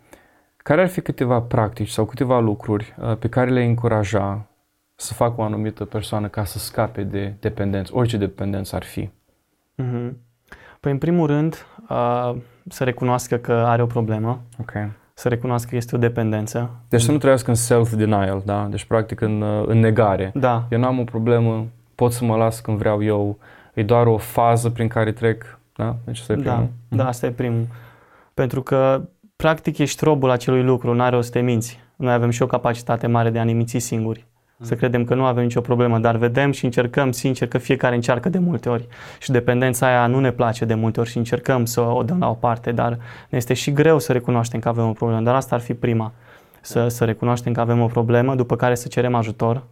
Care 0.63 0.81
ar 0.81 0.89
fi 0.89 1.01
câteva 1.01 1.41
practici 1.41 1.89
sau 1.89 2.05
câteva 2.05 2.41
lucruri 2.41 2.95
uh, 2.99 3.17
pe 3.17 3.29
care 3.29 3.51
le 3.51 3.65
încuraja 3.65 4.47
să 4.95 5.15
facă 5.15 5.41
o 5.41 5.45
anumită 5.45 5.85
persoană 5.85 6.29
ca 6.29 6.45
să 6.45 6.59
scape 6.59 7.03
de 7.03 7.35
dependență, 7.41 7.93
orice 7.95 8.17
dependență 8.17 8.77
ar 8.77 8.83
fi? 8.83 9.11
Mm-hmm. 9.83 10.13
Păi, 10.81 10.93
în 10.93 10.99
primul 10.99 11.27
rând, 11.27 11.67
uh, 11.89 12.35
să 12.69 12.85
recunoască 12.85 13.37
că 13.37 13.53
are 13.53 13.83
o 13.83 13.87
problemă. 13.87 14.41
Okay. 14.61 14.91
Să 15.15 15.29
recunoască 15.29 15.71
că 15.71 15.77
este 15.77 15.97
o 15.97 15.99
dependență. 15.99 16.71
Deci 16.89 17.01
să 17.01 17.13
nu 17.13 17.19
trăiască 17.19 17.51
în 17.51 17.57
self-denial, 17.57 18.43
da? 18.45 18.67
Deci, 18.71 18.85
practic, 18.85 19.21
în, 19.21 19.41
uh, 19.41 19.65
în 19.67 19.79
negare. 19.79 20.31
Da. 20.35 20.67
Eu 20.71 20.79
nu 20.79 20.87
am 20.87 20.99
o 20.99 21.05
problemă, 21.05 21.67
pot 21.95 22.13
să 22.13 22.25
mă 22.25 22.37
las 22.37 22.61
când 22.61 22.79
vreau 22.79 23.03
eu, 23.03 23.39
e 23.75 23.83
doar 23.83 24.07
o 24.07 24.17
fază 24.17 24.71
prin 24.71 24.89
care 24.89 25.13
trec, 25.13 25.59
da? 25.77 25.97
Deci 26.05 26.19
asta 26.19 26.33
e 26.33 26.37
primul. 26.37 26.59
Da, 26.59 26.67
mm-hmm. 26.67 26.97
da, 26.97 27.07
asta 27.07 27.27
e 27.27 27.31
primul. 27.31 27.67
Pentru 28.35 28.63
că 28.63 29.03
practic 29.43 29.79
ești 29.79 30.05
robul 30.05 30.31
acelui 30.31 30.63
lucru, 30.63 30.95
nu 30.95 31.03
are 31.03 31.17
o 31.17 31.21
să 31.21 31.31
te 31.31 31.41
minți. 31.41 31.81
Noi 31.97 32.13
avem 32.13 32.31
și 32.31 32.43
o 32.43 32.47
capacitate 32.47 33.07
mare 33.07 33.31
de 33.31 33.39
a 33.39 33.45
ne 33.45 33.53
minți 33.53 33.79
singuri. 33.79 34.27
Să 34.61 34.75
credem 34.75 35.05
că 35.05 35.15
nu 35.15 35.25
avem 35.25 35.43
nicio 35.43 35.61
problemă, 35.61 35.99
dar 35.99 36.17
vedem 36.17 36.53
și 36.53 36.65
încercăm 36.65 37.13
sincer 37.13 37.49
că 37.49 37.59
fiecare 37.59 37.95
încearcă 37.95 38.29
de 38.29 38.39
multe 38.39 38.69
ori. 38.69 38.87
Și 39.19 39.31
dependența 39.31 39.87
aia 39.87 40.07
nu 40.07 40.21
ne 40.21 40.31
place 40.31 40.65
de 40.65 40.75
multe 40.75 41.01
ori 41.01 41.09
și 41.09 41.17
încercăm 41.17 41.65
să 41.65 41.81
o 41.81 42.03
dăm 42.03 42.19
la 42.19 42.29
o 42.29 42.33
parte, 42.33 42.73
dar 42.73 42.99
ne 43.29 43.37
este 43.39 43.55
și 43.55 43.73
greu 43.73 43.99
să 43.99 44.13
recunoaștem 44.13 44.61
că 44.61 44.69
avem 44.69 44.89
o 44.89 44.93
problemă. 44.93 45.23
Dar 45.23 45.35
asta 45.35 45.55
ar 45.55 45.61
fi 45.61 45.75
prima. 45.75 46.13
Să, 46.61 46.89
să 46.89 47.05
recunoaștem 47.05 47.53
că 47.53 47.61
avem 47.61 47.81
o 47.81 47.87
problemă, 47.87 48.35
după 48.35 48.57
care 48.57 48.75
să 48.75 48.89
cerem 48.89 49.15
ajutor. 49.15 49.63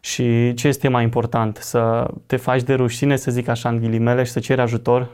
Și 0.00 0.54
ce 0.54 0.68
este 0.68 0.88
mai 0.88 1.02
important? 1.02 1.56
Să 1.56 2.10
te 2.26 2.36
faci 2.36 2.62
de 2.62 2.74
rușine, 2.74 3.16
să 3.16 3.30
zic 3.30 3.48
așa 3.48 3.68
în 3.68 3.78
ghilimele, 3.78 4.22
și 4.22 4.30
să 4.30 4.40
ceri 4.40 4.60
ajutor 4.60 5.08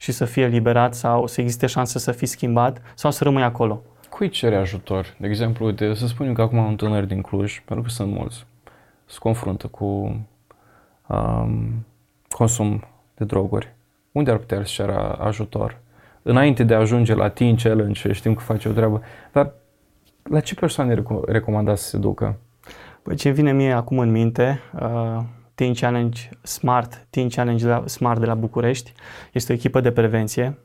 și 0.00 0.12
să 0.12 0.24
fie 0.24 0.42
eliberat 0.42 0.94
sau 0.94 1.26
să 1.26 1.40
existe 1.40 1.66
șansă 1.66 1.98
să 1.98 2.12
fii 2.12 2.26
schimbat 2.26 2.82
sau 2.94 3.10
să 3.10 3.24
rămâi 3.24 3.42
acolo. 3.42 3.82
Cui 4.08 4.28
cere 4.28 4.56
ajutor? 4.56 5.14
De 5.18 5.26
exemplu, 5.26 5.66
uite, 5.66 5.94
să 5.94 6.06
spunem 6.06 6.32
că 6.32 6.42
acum 6.42 6.58
un 6.58 6.76
tânăr 6.76 7.04
din 7.04 7.20
Cluj, 7.20 7.62
pentru 7.64 7.84
că 7.84 7.90
sunt 7.90 8.12
mulți, 8.12 8.46
se 9.04 9.16
confruntă 9.18 9.66
cu 9.66 9.84
um, 11.06 11.86
consum 12.28 12.84
de 13.14 13.24
droguri. 13.24 13.74
Unde 14.12 14.30
ar 14.30 14.36
putea 14.36 14.58
să 14.58 14.64
ceară 14.64 15.18
ajutor? 15.20 15.78
Înainte 16.22 16.64
de 16.64 16.74
a 16.74 16.78
ajunge 16.78 17.14
la 17.14 17.28
Teen 17.28 17.56
Challenge, 17.56 18.12
știm 18.12 18.34
că 18.34 18.42
face 18.42 18.68
o 18.68 18.72
treabă, 18.72 19.02
dar 19.32 19.52
la 20.22 20.40
ce 20.40 20.54
persoane 20.54 21.04
recomandați 21.26 21.82
să 21.82 21.88
se 21.88 21.98
ducă? 21.98 22.36
Păi 23.02 23.16
ce 23.16 23.30
vine 23.30 23.52
mie 23.52 23.72
acum 23.72 23.98
în 23.98 24.10
minte, 24.10 24.60
uh, 24.80 25.22
Teen 25.58 25.74
Challenge 25.74 26.28
Smart, 26.42 27.06
Teen 27.10 27.28
Challenge 27.28 27.64
de 27.64 27.70
la, 27.70 27.82
Smart 27.86 28.20
de 28.20 28.26
la 28.26 28.34
București. 28.34 28.92
Este 29.32 29.52
o 29.52 29.54
echipă 29.54 29.80
de 29.80 29.90
prevenție. 29.90 30.58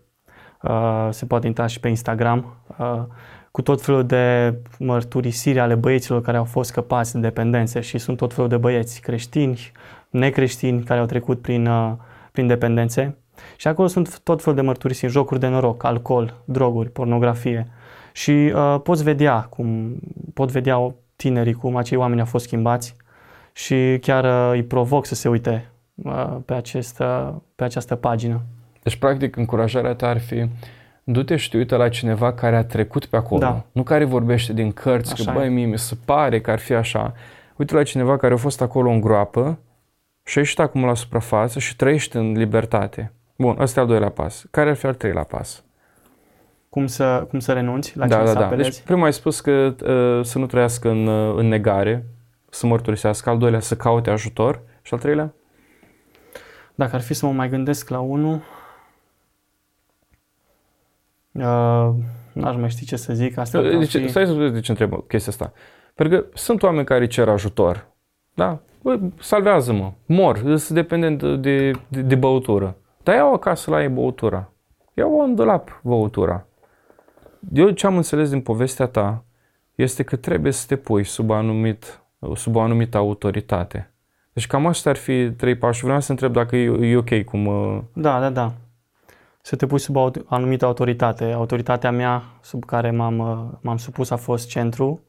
Uh, 0.62 1.08
se 1.10 1.26
poate 1.26 1.48
intra 1.48 1.68
și 1.68 1.80
pe 1.80 1.88
Instagram 1.88 2.56
uh, 2.78 3.04
cu 3.52 3.62
tot 3.62 3.82
felul 3.82 4.06
de 4.06 4.56
mărturisiri 4.80 5.60
ale 5.60 5.76
băieților 5.76 6.22
care 6.22 6.38
au 6.38 6.44
fost 6.44 6.70
scăpați 6.70 7.14
de 7.14 7.20
dependențe 7.20 7.80
și 7.80 7.98
sunt 7.98 8.18
tot 8.18 8.34
felul 8.34 8.50
de 8.50 8.58
băieți 8.58 9.02
creștini, 9.02 9.72
necreștini 10.10 10.84
care 10.84 11.00
au 11.00 11.06
trecut 11.06 11.42
prin, 11.42 11.68
uh, 11.68 11.92
prin 12.32 12.48
dependențe. 12.48 13.18
Și 13.56 13.68
acolo 13.68 13.88
sunt 13.88 14.20
tot 14.20 14.42
felul 14.42 14.60
de 14.60 14.66
mărturisiri, 14.66 15.12
jocuri 15.12 15.40
de 15.40 15.48
noroc, 15.48 15.84
alcool, 15.84 16.42
droguri, 16.46 16.90
pornografie. 16.90 17.68
Și 18.12 18.32
uh, 18.32 18.80
poți 18.84 19.04
vedea 19.04 19.42
cum 19.42 19.96
pot 20.34 20.52
vedea 20.52 20.96
tinerii 21.16 21.54
cum 21.54 21.76
acei 21.76 21.98
oameni 21.98 22.20
au 22.20 22.26
fost 22.26 22.46
schimbați 22.46 22.96
și 23.54 23.98
chiar 24.02 24.24
uh, 24.24 24.56
îi 24.56 24.64
provoc 24.64 25.06
să 25.06 25.16
se 25.16 25.30
uite 25.30 25.72
uh, 25.96 26.36
pe, 26.46 26.54
acest, 26.54 27.00
uh, 27.00 27.30
pe 27.56 27.64
această 27.64 27.96
pagină. 27.96 28.42
Deci, 28.84 28.96
practic, 28.96 29.36
încurajarea 29.36 29.94
ta 29.94 30.08
ar 30.08 30.20
fi 30.20 30.50
du-te 31.04 31.36
și 31.36 31.50
te 31.50 31.58
uite 31.58 31.76
la 31.76 31.90
cineva 31.90 32.34
care 32.34 32.56
a 32.56 32.64
trecut 32.64 33.06
pe 33.06 33.16
acolo, 33.16 33.40
da. 33.40 33.66
nu 33.72 33.84
care 33.84 34.04
vorbește 34.04 34.54
din 34.54 34.72
cărți, 34.72 35.12
așa 35.12 35.32
că 35.32 35.38
băi, 35.38 35.50
mie 35.50 35.66
mi 35.66 35.78
se 35.78 35.98
pare 36.06 36.42
că 36.42 36.52
ar 36.52 36.60
fi 36.60 36.74
așa. 36.74 37.14
Uite 37.56 37.74
la 37.74 37.84
cineva 37.84 38.18
care 38.18 38.34
a 38.34 38.38
fost 38.38 38.62
acolo 38.62 38.90
în 38.90 39.02
groapă 39.02 39.60
și 40.24 40.38
a 40.38 40.42
ieșit 40.42 40.60
acum 40.60 40.86
la 40.86 40.94
suprafață 40.94 41.60
și 41.60 41.76
trăiește 41.76 42.18
în 42.18 42.32
libertate. 42.32 43.12
Bun, 43.36 43.56
ăsta 43.60 43.80
e 43.80 43.84
al 43.84 43.90
doilea 43.90 44.10
pas. 44.10 44.46
Care 44.52 44.70
ar 44.70 44.76
fi 44.76 44.86
al 44.86 44.94
treilea 44.94 45.24
pas? 45.24 45.64
Cum 46.70 46.88
să, 46.88 47.26
cum 47.30 47.40
să 47.40 47.54
renunți 47.54 47.98
la 47.98 48.08
da, 48.08 48.18
ce 48.18 48.24
da, 48.24 48.30
să 48.30 48.38
da. 48.50 48.56
Deci, 48.56 48.82
primul 48.82 49.06
ai 49.06 49.14
spus 49.14 49.40
că 49.40 49.52
uh, 49.52 50.26
să 50.26 50.40
nu 50.40 50.46
trăiască 50.46 50.90
în, 50.90 51.08
uh, 51.08 51.36
în 51.38 51.48
negare, 51.48 52.06
să 52.54 52.68
mărturisească, 52.68 53.30
al 53.30 53.38
doilea 53.38 53.60
să 53.60 53.76
caute 53.76 54.10
ajutor 54.10 54.62
și 54.82 54.94
al 54.94 55.00
treilea? 55.00 55.34
Dacă 56.76 56.96
ar 56.96 57.02
fi 57.02 57.14
să 57.14 57.26
mă 57.26 57.32
mai 57.32 57.50
gândesc 57.50 57.90
la 57.90 58.00
unul, 58.00 58.42
uh, 61.32 61.90
n-aș 62.34 62.56
mai 62.56 62.70
ști 62.70 62.86
ce 62.86 62.96
să 62.96 63.14
zic. 63.14 63.38
Asta 63.38 63.62
deci, 63.62 63.96
fi... 63.96 64.08
Stai 64.08 64.26
să 64.26 64.50
de 64.50 64.60
ce 64.60 64.72
întreb 64.72 65.08
chestia 65.08 65.32
asta. 65.32 65.54
Pentru 65.94 66.18
că 66.18 66.28
sunt 66.34 66.64
oameni 66.64 66.86
care 66.86 67.08
cer 67.08 67.30
ajutor. 67.30 67.88
Da? 68.34 68.60
Bă, 68.82 69.00
salvează-mă, 69.20 69.92
mor, 70.06 70.38
sunt 70.38 70.70
dependent 70.70 71.42
de, 71.42 71.72
de, 71.90 72.02
de 72.02 72.16
băutură. 72.16 72.76
Dar 73.04 73.16
iau 73.16 73.34
acasă 73.34 73.70
la 73.70 73.82
ei 73.82 73.90
băutura. 73.90 74.52
Iau 74.94 75.22
în 75.22 75.36
dulap 75.36 75.80
băutura. 75.84 76.46
Eu 77.54 77.70
ce 77.70 77.86
am 77.86 77.96
înțeles 77.96 78.30
din 78.30 78.42
povestea 78.42 78.86
ta 78.86 79.24
este 79.76 80.04
că 80.04 80.16
trebuie 80.16 80.52
să 80.52 80.66
te 80.68 80.76
pui 80.76 81.04
sub 81.04 81.32
anumit 81.32 82.03
sub 82.36 82.56
o 82.56 82.60
anumită 82.60 82.98
autoritate. 82.98 83.94
Deci 84.34 84.48
cam 84.48 84.66
asta 84.66 84.90
ar 84.90 84.96
fi 84.96 85.32
trei 85.32 85.56
pași. 85.56 85.84
Vreau 85.84 86.00
să 86.00 86.12
întreb 86.12 86.34
dacă 86.34 86.56
e, 86.56 86.90
e 86.90 86.98
ok 86.98 87.24
cum... 87.24 87.46
Uh, 87.46 87.80
da, 87.94 88.20
da, 88.20 88.30
da. 88.30 88.52
Să 89.42 89.56
te 89.56 89.66
pui 89.66 89.80
sub 89.80 89.96
o 89.96 90.10
anumită 90.26 90.66
autoritate. 90.66 91.32
Autoritatea 91.32 91.92
mea 91.92 92.24
sub 92.42 92.66
care 92.66 92.92
m-am, 92.92 93.18
uh, 93.18 93.58
m-am 93.62 93.78
supus 93.78 94.10
a 94.10 94.16
fost 94.16 94.48
centru 94.48 95.02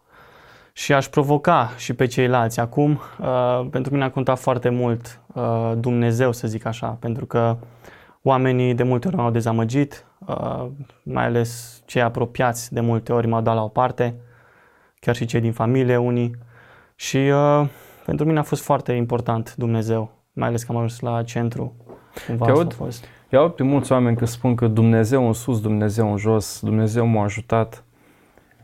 și 0.72 0.92
aș 0.92 1.06
provoca 1.06 1.70
și 1.76 1.94
pe 1.94 2.06
ceilalți. 2.06 2.60
Acum, 2.60 3.00
uh, 3.20 3.66
pentru 3.70 3.92
mine 3.92 4.04
a 4.04 4.10
contat 4.10 4.38
foarte 4.38 4.68
mult 4.68 5.20
uh, 5.34 5.72
Dumnezeu, 5.76 6.32
să 6.32 6.46
zic 6.48 6.66
așa, 6.66 6.86
pentru 6.86 7.26
că 7.26 7.56
oamenii 8.22 8.74
de 8.74 8.82
multe 8.82 9.06
ori 9.06 9.16
m-au 9.16 9.30
dezamăgit, 9.30 10.06
uh, 10.26 10.66
mai 11.02 11.24
ales 11.24 11.82
cei 11.86 12.02
apropiați 12.02 12.72
de 12.72 12.80
multe 12.80 13.12
ori 13.12 13.26
m-au 13.26 13.40
dat 13.40 13.54
la 13.54 13.62
o 13.62 13.68
parte, 13.68 14.14
chiar 15.00 15.14
și 15.14 15.24
cei 15.24 15.40
din 15.40 15.52
familie, 15.52 15.96
unii. 15.96 16.36
Și 16.94 17.16
uh, 17.16 17.68
pentru 18.04 18.26
mine 18.26 18.38
a 18.38 18.42
fost 18.42 18.62
foarte 18.62 18.92
important 18.92 19.54
Dumnezeu, 19.56 20.10
mai 20.32 20.48
ales 20.48 20.62
că 20.62 20.72
am 20.72 20.78
ajuns 20.78 21.00
la 21.00 21.22
centru. 21.22 21.76
Cumva 22.26 22.44
Te 22.44 22.50
asta 22.50 22.62
aud? 22.62 22.72
a 22.72 22.74
fost. 22.74 23.04
Iau 23.30 23.50
pe 23.50 23.62
mulți 23.62 23.92
oameni 23.92 24.16
că 24.16 24.24
spun 24.24 24.54
că 24.54 24.66
Dumnezeu 24.66 25.26
în 25.26 25.32
sus, 25.32 25.60
Dumnezeu 25.60 26.10
în 26.10 26.16
jos, 26.16 26.60
Dumnezeu 26.62 27.06
m-a 27.06 27.22
ajutat. 27.22 27.84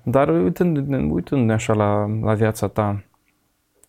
Dar 0.02 0.28
uitându-ne, 0.28 0.96
uitându-ne 0.96 1.52
așa 1.52 1.72
la, 1.72 2.06
la 2.22 2.34
viața 2.34 2.68
ta, 2.68 3.04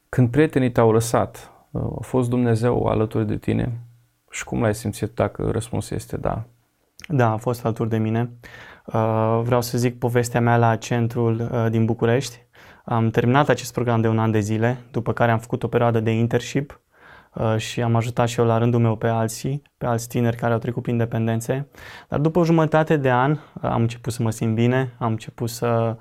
când 0.10 0.30
prietenii 0.30 0.72
te-au 0.72 0.92
lăsat, 0.92 1.52
a 1.72 2.02
fost 2.02 2.30
Dumnezeu 2.30 2.86
alături 2.86 3.28
de 3.28 3.38
tine? 3.38 3.80
Și 4.30 4.44
cum 4.44 4.62
l-ai 4.62 4.76
simțit 4.76 5.10
dacă 5.14 5.50
răspunsul 5.52 5.96
este 5.96 6.18
da? 6.18 6.44
Da, 7.08 7.32
a 7.32 7.38
fost 7.38 7.66
alături 7.66 7.90
de 7.90 7.98
mine. 7.98 8.32
Uh, 8.86 9.42
Vreau 9.44 9.62
să 9.62 9.78
zic 9.78 10.00
povestea 10.00 10.42
mea 10.42 10.58
la 10.58 10.76
centrul 10.76 11.50
uh, 11.52 11.68
din 11.70 11.86
București. 11.86 12.46
Am 12.86 13.10
terminat 13.10 13.50
acest 13.50 13.74
program 13.74 14.02
de 14.02 14.08
un 14.08 14.20
an 14.20 14.32
de 14.32 14.40
zile, 14.40 14.78
după 14.92 15.14
care 15.14 15.32
am 15.32 15.40
făcut 15.40 15.64
o 15.64 15.68
perioadă 15.68 16.00
de 16.00 16.12
internship 16.12 16.80
uh, 17.34 17.58
și 17.58 17.82
am 17.82 17.96
ajutat 17.96 18.28
și 18.28 18.40
eu 18.40 18.46
la 18.46 18.58
rândul 18.58 18.80
meu 18.80 18.96
pe 18.96 19.08
alții, 19.08 19.62
pe 19.78 19.86
alți 19.86 20.08
tineri 20.08 20.36
care 20.36 20.54
au 20.54 20.60
trecut 20.60 20.84
prin 20.84 20.98
dependențe. 20.98 21.68
Dar 22.08 22.20
după 22.20 22.40
o 22.40 22.44
jumătate 22.44 22.98
de 22.98 23.12
an 23.12 23.32
uh, 23.32 23.38
am 23.62 23.82
început 23.82 24.14
să 24.14 24.24
mă 24.24 24.30
simt 24.30 24.56
bine, 24.56 24.94
am 24.98 25.12
început 25.12 25.50
să, 25.50 25.98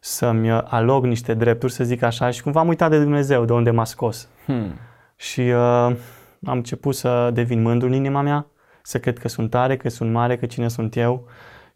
să-mi 0.00 0.50
alog 0.50 1.04
niște 1.04 1.34
drepturi, 1.34 1.72
să 1.72 1.84
zic 1.84 2.02
așa, 2.02 2.30
și 2.30 2.42
cumva 2.42 2.60
am 2.60 2.68
uitat 2.68 2.90
de 2.90 3.00
Dumnezeu, 3.00 3.44
de 3.44 3.52
unde 3.52 3.70
m-a 3.70 3.84
scos. 3.84 4.28
Hmm. 4.44 4.74
Și 5.16 5.40
uh, 5.40 5.96
am 6.46 6.56
început 6.56 6.94
să 6.94 7.30
devin 7.32 7.62
mândru 7.62 7.86
în 7.86 7.92
inima 7.92 8.20
mea, 8.20 8.46
să 8.82 8.98
cred 8.98 9.18
că 9.18 9.28
sunt 9.28 9.50
tare, 9.50 9.76
că 9.76 9.88
sunt 9.88 10.12
mare, 10.12 10.36
că 10.36 10.46
cine 10.46 10.68
sunt 10.68 10.96
eu. 10.96 11.26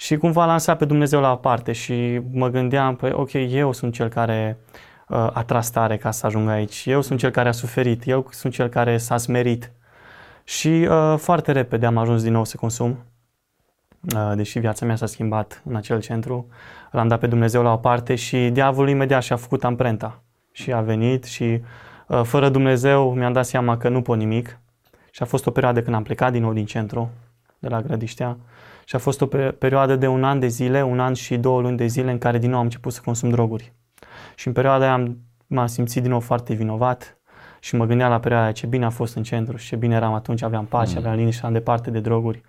Și 0.03 0.17
cumva 0.17 0.45
lansat 0.45 0.79
pe 0.79 0.85
Dumnezeu 0.85 1.21
la 1.21 1.33
o 1.33 1.37
parte 1.37 1.73
și 1.73 2.21
mă 2.31 2.49
gândeam, 2.49 2.97
păi 2.97 3.13
ok, 3.13 3.33
eu 3.33 3.73
sunt 3.73 3.93
cel 3.93 4.09
care 4.09 4.59
uh, 5.09 5.31
a 5.33 5.43
tras 5.47 5.71
tare 5.71 5.97
ca 5.97 6.11
să 6.11 6.27
ajung 6.27 6.49
aici. 6.49 6.87
Eu 6.87 7.01
sunt 7.01 7.19
cel 7.19 7.31
care 7.31 7.49
a 7.49 7.53
suferit, 7.53 8.07
eu 8.07 8.27
sunt 8.31 8.53
cel 8.53 8.69
care 8.69 8.97
s-a 8.97 9.17
smerit. 9.17 9.73
Și 10.45 10.69
uh, 10.69 11.15
foarte 11.19 11.53
repede 11.53 11.87
am 11.87 11.97
ajuns 11.97 12.23
din 12.23 12.33
nou 12.33 12.45
să 12.45 12.57
consum, 12.57 12.99
uh, 14.15 14.33
deși 14.35 14.59
viața 14.59 14.87
mea 14.87 14.97
s-a 14.97 15.07
schimbat 15.07 15.63
în 15.65 15.77
acel 15.77 16.01
centru. 16.01 16.47
L-am 16.91 17.09
dat 17.09 17.19
pe 17.19 17.27
Dumnezeu 17.27 17.63
la 17.63 17.73
o 17.73 17.77
parte 17.77 18.15
și 18.15 18.51
diavolul 18.51 18.91
imediat 18.91 19.23
și-a 19.23 19.37
făcut 19.37 19.65
amprenta. 19.65 20.23
Și 20.53 20.73
a 20.73 20.81
venit 20.81 21.25
și 21.25 21.61
uh, 22.07 22.23
fără 22.23 22.49
Dumnezeu 22.49 23.15
mi-am 23.15 23.33
dat 23.33 23.47
seama 23.47 23.77
că 23.77 23.89
nu 23.89 24.03
pot 24.03 24.17
nimic. 24.17 24.59
Și 25.11 25.23
a 25.23 25.27
fost 25.27 25.47
o 25.47 25.51
perioadă 25.51 25.83
când 25.83 25.97
am 25.97 26.03
plecat 26.03 26.33
din 26.33 26.43
nou 26.43 26.53
din 26.53 26.67
centru, 26.67 27.11
de 27.59 27.69
la 27.69 27.81
Grădiștea. 27.81 28.37
Și 28.85 28.97
a 28.97 28.99
fost 28.99 29.21
o 29.21 29.27
pe- 29.27 29.55
perioadă 29.59 29.97
de 29.97 30.07
un 30.07 30.25
an 30.25 30.39
de 30.39 30.47
zile, 30.47 30.83
un 30.83 31.01
an 31.01 31.13
și 31.13 31.37
două 31.37 31.61
luni 31.61 31.77
de 31.77 31.87
zile 31.87 32.11
în 32.11 32.19
care 32.19 32.39
din 32.39 32.51
nou 32.51 32.59
am 32.59 32.65
început 32.65 32.93
să 32.93 33.01
consum 33.05 33.31
droguri. 33.31 33.73
Și 34.35 34.47
în 34.47 34.53
perioada 34.53 34.85
aia 34.85 34.93
am, 34.93 35.19
m-am 35.47 35.67
simțit 35.67 36.03
din 36.03 36.11
nou 36.11 36.21
foarte 36.21 36.55
vinovat 36.55 37.17
și 37.61 37.77
mă 37.77 37.85
gândeam 37.87 38.11
la 38.11 38.21
perioada 38.21 38.45
aia 38.45 38.55
ce 38.55 38.67
bine 38.67 38.85
a 38.85 38.91
fost 38.91 39.17
în 39.17 39.23
centru 39.23 39.57
și 39.57 39.67
ce 39.67 39.77
bine 39.77 39.95
eram 39.95 40.13
atunci, 40.13 40.43
aveam 40.43 40.65
pace, 40.65 40.99
aveam 40.99 41.15
liniște, 41.15 41.41
eram 41.43 41.53
departe 41.53 41.91
de 41.91 42.01
droguri. 42.01 42.43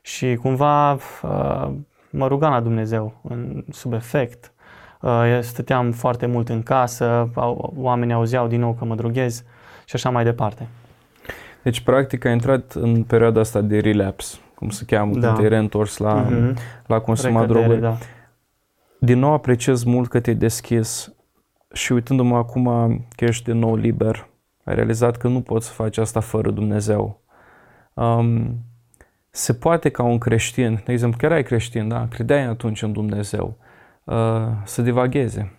Și 0.00 0.34
cumva 0.34 0.92
uh, 0.92 1.70
mă 2.10 2.26
rugam 2.26 2.52
la 2.52 2.60
Dumnezeu 2.60 3.20
în, 3.22 3.64
sub 3.70 3.92
efect. 3.92 4.52
Uh, 5.00 5.38
stăteam 5.40 5.92
foarte 5.92 6.26
mult 6.26 6.48
în 6.48 6.62
casă, 6.62 7.30
au, 7.34 7.74
oamenii 7.76 8.14
auzeau 8.14 8.46
din 8.46 8.60
nou 8.60 8.72
că 8.72 8.84
mă 8.84 8.94
droghez 8.94 9.44
și 9.84 9.94
așa 9.96 10.10
mai 10.10 10.24
departe. 10.24 10.66
Deci, 11.62 11.80
practic, 11.80 12.24
ai 12.24 12.32
intrat 12.32 12.72
în 12.72 13.02
perioada 13.02 13.40
asta 13.40 13.60
de 13.60 13.78
relapse, 13.78 14.38
cum 14.62 14.70
se 14.70 14.84
cheamă, 14.84 15.12
Da. 15.14 15.20
când 15.26 15.36
te-ai 15.36 15.48
reîntors 15.48 15.96
la, 15.96 16.14
Mhm. 16.14 16.56
la 16.86 16.98
consumat 17.00 17.40
Recădere, 17.46 17.64
droguri. 17.66 17.80
Da. 17.80 17.96
Din 18.98 19.18
nou 19.18 19.32
apreciez 19.32 19.84
mult 19.84 20.08
că 20.08 20.20
te-ai 20.20 20.36
deschis 20.36 21.14
și 21.72 21.92
uitându-mă 21.92 22.36
acum 22.36 22.64
că 23.16 23.24
ești 23.24 23.44
din 23.50 23.58
nou 23.58 23.74
liber, 23.76 24.28
ai 24.64 24.74
realizat 24.74 25.16
că 25.16 25.28
nu 25.28 25.40
poți 25.40 25.66
să 25.66 25.72
faci 25.72 25.98
asta 25.98 26.20
fără 26.20 26.50
Dumnezeu. 26.50 27.20
Um, 27.94 28.58
se 29.30 29.54
poate 29.54 29.88
ca 29.88 30.02
un 30.02 30.18
creștin, 30.18 30.82
de 30.84 30.92
exemplu, 30.92 31.18
chiar 31.18 31.32
ai 31.32 31.42
creștin, 31.42 31.88
da? 31.88 32.06
credeai 32.10 32.44
atunci 32.44 32.82
în 32.82 32.92
Dumnezeu, 32.92 33.56
uh, 34.04 34.46
să 34.64 34.82
divagheze, 34.82 35.52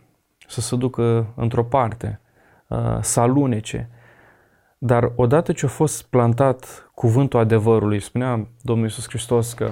să 0.47 0.62
se 0.62 0.76
ducă 0.76 1.28
într-o 1.36 1.64
parte, 1.64 2.20
uh, 2.68 2.97
să 3.01 3.20
alunece. 3.20 3.89
Dar 4.86 5.11
odată 5.15 5.51
ce 5.51 5.65
a 5.65 5.69
fost 5.69 6.03
plantat 6.03 6.89
cuvântul 6.93 7.39
adevărului, 7.39 7.99
spunea 7.99 8.47
Domnul 8.61 8.86
Iisus 8.86 9.07
Hristos 9.07 9.53
că 9.53 9.71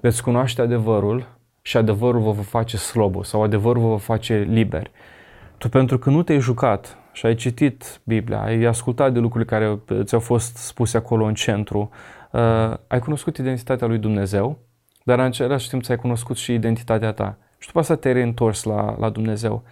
veți 0.00 0.22
cunoaște 0.22 0.60
adevărul 0.60 1.26
și 1.62 1.76
adevărul 1.76 2.20
vă 2.20 2.30
va 2.30 2.42
face 2.42 2.76
slobos 2.76 3.28
sau 3.28 3.42
adevărul 3.42 3.82
vă 3.82 3.88
va 3.88 3.98
face 3.98 4.46
liberi. 4.50 4.90
Tu 5.58 5.68
pentru 5.68 5.98
că 5.98 6.10
nu 6.10 6.22
te-ai 6.22 6.40
jucat 6.40 6.96
și 7.12 7.26
ai 7.26 7.34
citit 7.34 8.00
Biblia, 8.04 8.42
ai 8.42 8.64
ascultat 8.64 9.12
de 9.12 9.18
lucrurile 9.18 9.50
care 9.50 9.78
ți-au 10.02 10.20
fost 10.20 10.56
spuse 10.56 10.96
acolo 10.96 11.24
în 11.24 11.34
centru, 11.34 11.90
uh, 12.30 12.40
ai 12.86 12.98
cunoscut 12.98 13.36
identitatea 13.36 13.86
lui 13.86 13.98
Dumnezeu, 13.98 14.58
dar 15.04 15.18
în 15.18 15.24
același 15.24 15.68
timp 15.68 15.82
ți-ai 15.82 15.96
cunoscut 15.96 16.36
și 16.36 16.52
identitatea 16.52 17.12
ta. 17.12 17.36
Și 17.58 17.66
după 17.66 17.78
asta 17.78 17.94
te-ai 17.94 18.14
reîntors 18.14 18.62
la, 18.62 18.96
la 18.98 19.10
Dumnezeu. 19.10 19.62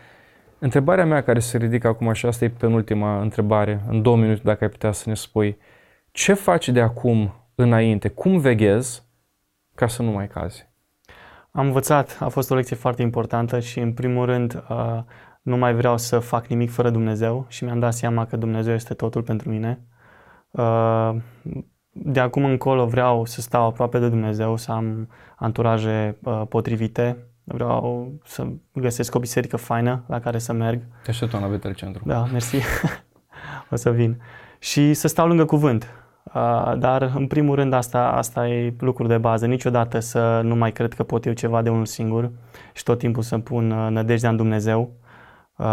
Întrebarea 0.62 1.04
mea 1.06 1.22
care 1.22 1.38
se 1.38 1.56
ridică 1.56 1.88
acum 1.88 2.12
și 2.12 2.26
asta 2.26 2.44
e 2.44 2.48
penultima 2.48 3.20
întrebare, 3.20 3.84
în 3.88 4.02
două 4.02 4.16
minute 4.16 4.40
dacă 4.44 4.64
ai 4.64 4.70
putea 4.70 4.92
să 4.92 5.08
ne 5.08 5.14
spui, 5.14 5.58
ce 6.10 6.34
faci 6.34 6.68
de 6.68 6.80
acum 6.80 7.34
înainte? 7.54 8.08
Cum 8.08 8.38
veghezi 8.38 9.02
ca 9.74 9.86
să 9.86 10.02
nu 10.02 10.10
mai 10.10 10.28
cazi? 10.28 10.68
Am 11.50 11.66
învățat, 11.66 12.16
a 12.20 12.28
fost 12.28 12.50
o 12.50 12.54
lecție 12.54 12.76
foarte 12.76 13.02
importantă 13.02 13.60
și 13.60 13.80
în 13.80 13.92
primul 13.92 14.26
rând 14.26 14.64
uh, 14.68 14.98
nu 15.42 15.56
mai 15.56 15.74
vreau 15.74 15.98
să 15.98 16.18
fac 16.18 16.46
nimic 16.46 16.70
fără 16.70 16.90
Dumnezeu 16.90 17.46
și 17.48 17.64
mi-am 17.64 17.78
dat 17.78 17.94
seama 17.94 18.26
că 18.26 18.36
Dumnezeu 18.36 18.74
este 18.74 18.94
totul 18.94 19.22
pentru 19.22 19.48
mine. 19.50 19.80
Uh, 20.50 21.14
De 21.92 22.20
acum 22.20 22.44
încolo 22.44 22.86
vreau 22.86 23.24
să 23.24 23.40
stau 23.40 23.66
aproape 23.66 23.98
de 23.98 24.08
Dumnezeu, 24.08 24.56
să 24.56 24.72
am 24.72 25.08
anturaje 25.36 26.18
uh, 26.22 26.42
potrivite, 26.48 27.29
vreau 27.52 28.12
să 28.24 28.46
găsesc 28.72 29.14
o 29.14 29.18
biserică 29.18 29.56
faină 29.56 30.04
la 30.06 30.20
care 30.20 30.38
să 30.38 30.52
merg. 30.52 30.82
Te 31.02 31.10
așteptăm 31.10 31.40
la 31.40 31.46
Betel 31.46 31.74
Centru. 31.74 32.02
Da, 32.06 32.24
mersi. 32.32 32.56
o 33.70 33.76
să 33.76 33.90
vin. 33.90 34.22
Și 34.58 34.94
să 34.94 35.08
stau 35.08 35.26
lângă 35.26 35.44
cuvânt. 35.44 35.94
Uh, 36.34 36.72
Dar, 36.78 37.12
în 37.14 37.26
primul 37.26 37.54
rând, 37.54 37.72
asta, 37.72 38.08
asta 38.08 38.48
e 38.48 38.74
lucru 38.78 39.06
de 39.06 39.18
bază. 39.18 39.46
Niciodată 39.46 39.98
să 39.98 40.40
nu 40.44 40.54
mai 40.54 40.72
cred 40.72 40.92
că 40.92 41.02
pot 41.02 41.26
eu 41.26 41.32
ceva 41.32 41.62
de 41.62 41.70
unul 41.70 41.86
singur 41.86 42.30
și 42.72 42.82
tot 42.82 42.98
timpul 42.98 43.22
să 43.22 43.38
pun 43.38 43.70
uh, 43.70 43.90
nădejdea 43.90 44.30
în 44.30 44.36
Dumnezeu. 44.36 44.90
Uh, 45.56 45.66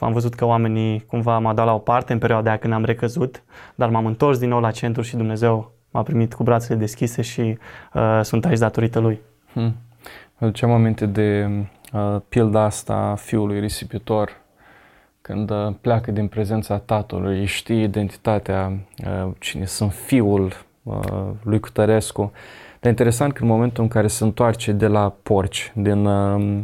Am 0.00 0.12
văzut 0.12 0.34
că 0.34 0.44
oamenii 0.44 1.00
cumva 1.00 1.38
m-au 1.38 1.54
dat 1.54 1.66
la 1.66 1.74
o 1.74 1.78
parte 1.78 2.12
în 2.12 2.18
perioada 2.18 2.48
aia 2.50 2.58
când 2.58 2.72
am 2.72 2.84
recăzut, 2.84 3.42
dar 3.74 3.88
m-am 3.88 4.06
întors 4.06 4.38
din 4.38 4.48
nou 4.48 4.60
la 4.60 4.70
centru 4.70 5.02
și 5.02 5.16
Dumnezeu 5.16 5.72
m-a 5.90 6.02
primit 6.02 6.34
cu 6.34 6.42
brațele 6.42 6.78
deschise 6.78 7.22
și 7.22 7.58
uh, 7.94 8.20
sunt 8.22 8.44
aici 8.44 8.58
datorită 8.58 8.98
Lui. 8.98 9.20
Hmm. 9.52 9.76
Mă 10.38 10.46
duceam 10.46 10.70
aminte 10.70 11.06
de 11.06 11.48
uh, 11.92 12.16
pilda 12.28 12.62
asta 12.62 12.94
a 12.94 13.14
fiului 13.14 13.60
risipitor, 13.60 14.30
când 15.20 15.50
uh, 15.50 15.74
pleacă 15.80 16.10
din 16.10 16.28
prezența 16.28 16.78
tatălui, 16.78 17.44
știe 17.44 17.82
identitatea, 17.82 18.72
uh, 19.06 19.30
cine 19.38 19.64
sunt 19.64 19.92
fiul 19.92 20.52
uh, 20.82 21.30
lui 21.42 21.60
Cutărescu. 21.60 22.32
Dar 22.80 22.90
interesant 22.90 23.32
că 23.32 23.42
în 23.42 23.48
momentul 23.48 23.82
în 23.82 23.88
care 23.88 24.06
se 24.06 24.24
întoarce 24.24 24.72
de 24.72 24.86
la 24.86 25.14
porci, 25.22 25.72
din, 25.74 26.06
uh, 26.06 26.62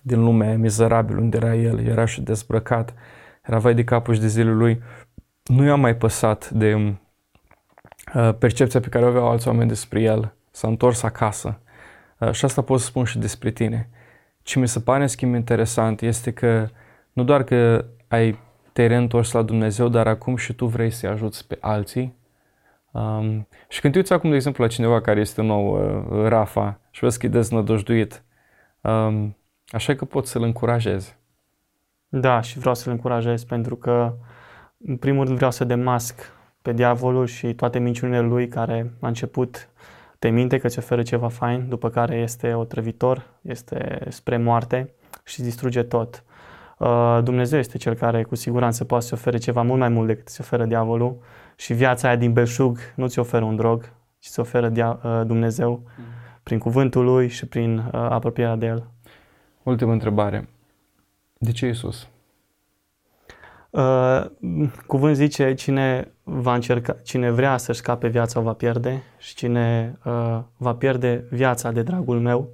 din 0.00 0.22
lumea 0.22 0.56
mizerabilă 0.56 1.20
unde 1.20 1.36
era 1.36 1.54
el, 1.54 1.86
era 1.86 2.04
și 2.04 2.20
dezbrăcat, 2.20 2.94
era 3.42 3.58
vai 3.58 3.74
de 3.74 3.84
capul 3.84 4.14
și 4.14 4.20
de 4.20 4.26
zilele 4.26 4.54
lui, 4.54 4.82
nu 5.44 5.64
i-a 5.64 5.74
mai 5.74 5.96
păsat 5.96 6.50
de 6.50 6.94
uh, 8.14 8.34
percepția 8.38 8.80
pe 8.80 8.88
care 8.88 9.04
o 9.04 9.08
aveau 9.08 9.28
alți 9.28 9.48
oameni 9.48 9.68
despre 9.68 10.00
el. 10.00 10.32
S-a 10.50 10.68
întors 10.68 11.02
acasă. 11.02 11.60
Uh, 12.18 12.30
și 12.32 12.44
asta 12.44 12.62
pot 12.62 12.80
să 12.80 12.86
spun 12.86 13.04
și 13.04 13.18
despre 13.18 13.50
tine. 13.50 13.88
Ce 14.42 14.58
mi 14.58 14.68
se 14.68 14.80
pare 14.80 15.02
în 15.02 15.08
schimb 15.08 15.34
interesant 15.34 16.00
este 16.00 16.32
că 16.32 16.68
nu 17.12 17.24
doar 17.24 17.42
că 17.42 17.84
ai 18.08 18.38
te 18.72 18.86
reîntors 18.86 19.32
la 19.32 19.42
Dumnezeu, 19.42 19.88
dar 19.88 20.06
acum 20.06 20.36
și 20.36 20.52
tu 20.52 20.66
vrei 20.66 20.90
să-i 20.90 21.08
ajuți 21.08 21.46
pe 21.46 21.58
alții. 21.60 22.14
Um, 22.90 23.48
și 23.68 23.80
când 23.80 23.92
te 23.92 23.98
uiți 23.98 24.12
acum, 24.12 24.30
de 24.30 24.36
exemplu, 24.36 24.64
la 24.64 24.70
cineva 24.70 25.00
care 25.00 25.20
este 25.20 25.42
nou, 25.42 25.74
uh, 25.74 26.28
Rafa, 26.28 26.80
și 26.90 27.00
vezi 27.00 27.18
că 27.18 27.26
e 27.26 27.28
deznădăjduit, 27.28 28.22
um, 28.80 29.36
așa 29.68 29.94
că 29.94 30.04
poți 30.04 30.30
să-l 30.30 30.42
încurajezi. 30.42 31.16
Da, 32.08 32.40
și 32.40 32.58
vreau 32.58 32.74
să-l 32.74 32.92
încurajez 32.92 33.44
pentru 33.44 33.76
că, 33.76 34.14
în 34.86 34.96
primul 34.96 35.24
rând, 35.24 35.36
vreau 35.36 35.50
să 35.50 35.64
demasc 35.64 36.32
pe 36.62 36.72
diavolul 36.72 37.26
și 37.26 37.54
toate 37.54 37.78
minciunile 37.78 38.20
lui 38.20 38.48
care 38.48 38.92
a 39.00 39.06
început 39.06 39.68
te 40.18 40.28
minte 40.28 40.58
că 40.58 40.66
îți 40.66 40.78
oferă 40.78 41.02
ceva 41.02 41.28
fain, 41.28 41.68
după 41.68 41.90
care 41.90 42.16
este 42.16 42.54
otrăvitor, 42.54 43.26
este 43.42 44.06
spre 44.08 44.36
moarte 44.36 44.94
și 45.24 45.42
distruge 45.42 45.82
tot. 45.82 46.24
Uh, 46.78 47.18
Dumnezeu 47.22 47.58
este 47.58 47.78
cel 47.78 47.94
care 47.94 48.22
cu 48.22 48.34
siguranță 48.34 48.84
poate 48.84 49.04
să 49.04 49.14
ofere 49.14 49.38
ceva 49.38 49.62
mult 49.62 49.78
mai 49.78 49.88
mult 49.88 50.06
decât 50.06 50.28
se 50.28 50.38
oferă 50.40 50.64
diavolul 50.64 51.18
și 51.56 51.72
viața 51.74 52.08
aia 52.08 52.16
din 52.16 52.32
belșug 52.32 52.78
nu 52.94 53.06
ți 53.06 53.18
oferă 53.18 53.44
un 53.44 53.56
drog, 53.56 53.92
ci 54.18 54.26
ți 54.26 54.40
oferă 54.40 54.68
dia- 54.68 55.00
uh, 55.04 55.22
Dumnezeu 55.26 55.82
mm. 55.98 56.04
prin 56.42 56.58
cuvântul 56.58 57.04
lui 57.04 57.28
și 57.28 57.46
prin 57.46 57.78
uh, 57.78 57.92
apropierea 57.92 58.56
de 58.56 58.66
el. 58.66 58.90
Ultimă 59.62 59.92
întrebare. 59.92 60.48
De 61.38 61.52
ce 61.52 61.66
Isus? 61.66 62.08
Uh, 63.76 64.24
cuvânt 64.86 65.16
zice, 65.16 65.54
cine, 65.54 66.12
va 66.22 66.54
încerca, 66.54 66.96
cine 67.02 67.30
vrea 67.30 67.56
să-și 67.56 67.78
scape 67.78 68.08
viața 68.08 68.38
o 68.38 68.42
va 68.42 68.52
pierde 68.52 69.02
și 69.18 69.34
cine 69.34 69.98
uh, 70.04 70.38
va 70.56 70.74
pierde 70.74 71.24
viața 71.30 71.70
de 71.70 71.82
dragul 71.82 72.20
meu 72.20 72.48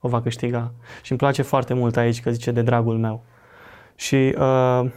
o 0.00 0.08
va 0.08 0.22
câștiga. 0.22 0.72
Și 1.02 1.10
îmi 1.10 1.20
place 1.20 1.42
foarte 1.42 1.74
mult 1.74 1.96
aici 1.96 2.20
că 2.20 2.30
zice 2.30 2.50
de 2.50 2.62
dragul 2.62 2.98
meu. 2.98 3.24
Și 3.94 4.34
uh, 4.38 4.90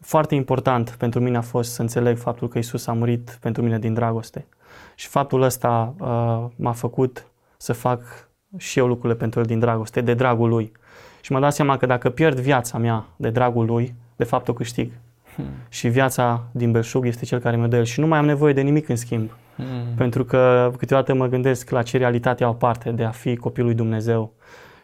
foarte 0.00 0.34
important 0.34 0.90
pentru 0.90 1.20
mine 1.20 1.36
a 1.36 1.40
fost 1.40 1.72
să 1.72 1.80
înțeleg 1.80 2.18
faptul 2.18 2.48
că 2.48 2.58
Isus 2.58 2.86
a 2.86 2.92
murit 2.92 3.38
pentru 3.40 3.62
mine 3.62 3.78
din 3.78 3.94
dragoste. 3.94 4.46
Și 4.94 5.08
faptul 5.08 5.42
ăsta 5.42 5.94
uh, 5.98 6.44
m-a 6.56 6.72
făcut 6.72 7.26
să 7.56 7.72
fac 7.72 8.28
și 8.56 8.78
eu 8.78 8.86
lucrurile 8.86 9.18
pentru 9.18 9.40
El 9.40 9.46
din 9.46 9.58
dragoste, 9.58 10.00
de 10.00 10.14
dragul 10.14 10.48
Lui. 10.48 10.72
Și 11.20 11.32
mă 11.32 11.40
dau 11.40 11.50
seama 11.50 11.76
că 11.76 11.86
dacă 11.86 12.10
pierd 12.10 12.38
viața 12.38 12.78
mea 12.78 13.06
de 13.16 13.30
dragul 13.30 13.66
Lui, 13.66 13.94
de 14.16 14.24
fapt 14.24 14.48
o 14.48 14.52
câștig. 14.52 14.92
Hmm. 15.36 15.44
Și 15.68 15.88
viața 15.88 16.46
din 16.52 16.72
belșug 16.72 17.06
este 17.06 17.24
cel 17.24 17.38
care 17.38 17.56
mi-o 17.56 17.66
dă 17.66 17.76
El 17.76 17.84
și 17.84 18.00
nu 18.00 18.06
mai 18.06 18.18
am 18.18 18.24
nevoie 18.24 18.52
de 18.52 18.60
nimic 18.60 18.88
în 18.88 18.96
schimb. 18.96 19.30
Hmm. 19.56 19.94
Pentru 19.96 20.24
că 20.24 20.72
câteodată 20.78 21.14
mă 21.14 21.26
gândesc 21.26 21.70
la 21.70 21.82
ce 21.82 21.98
realitate 21.98 22.44
au 22.44 22.54
parte 22.54 22.90
de 22.90 23.04
a 23.04 23.10
fi 23.10 23.36
copilul 23.36 23.66
lui 23.66 23.76
Dumnezeu. 23.76 24.32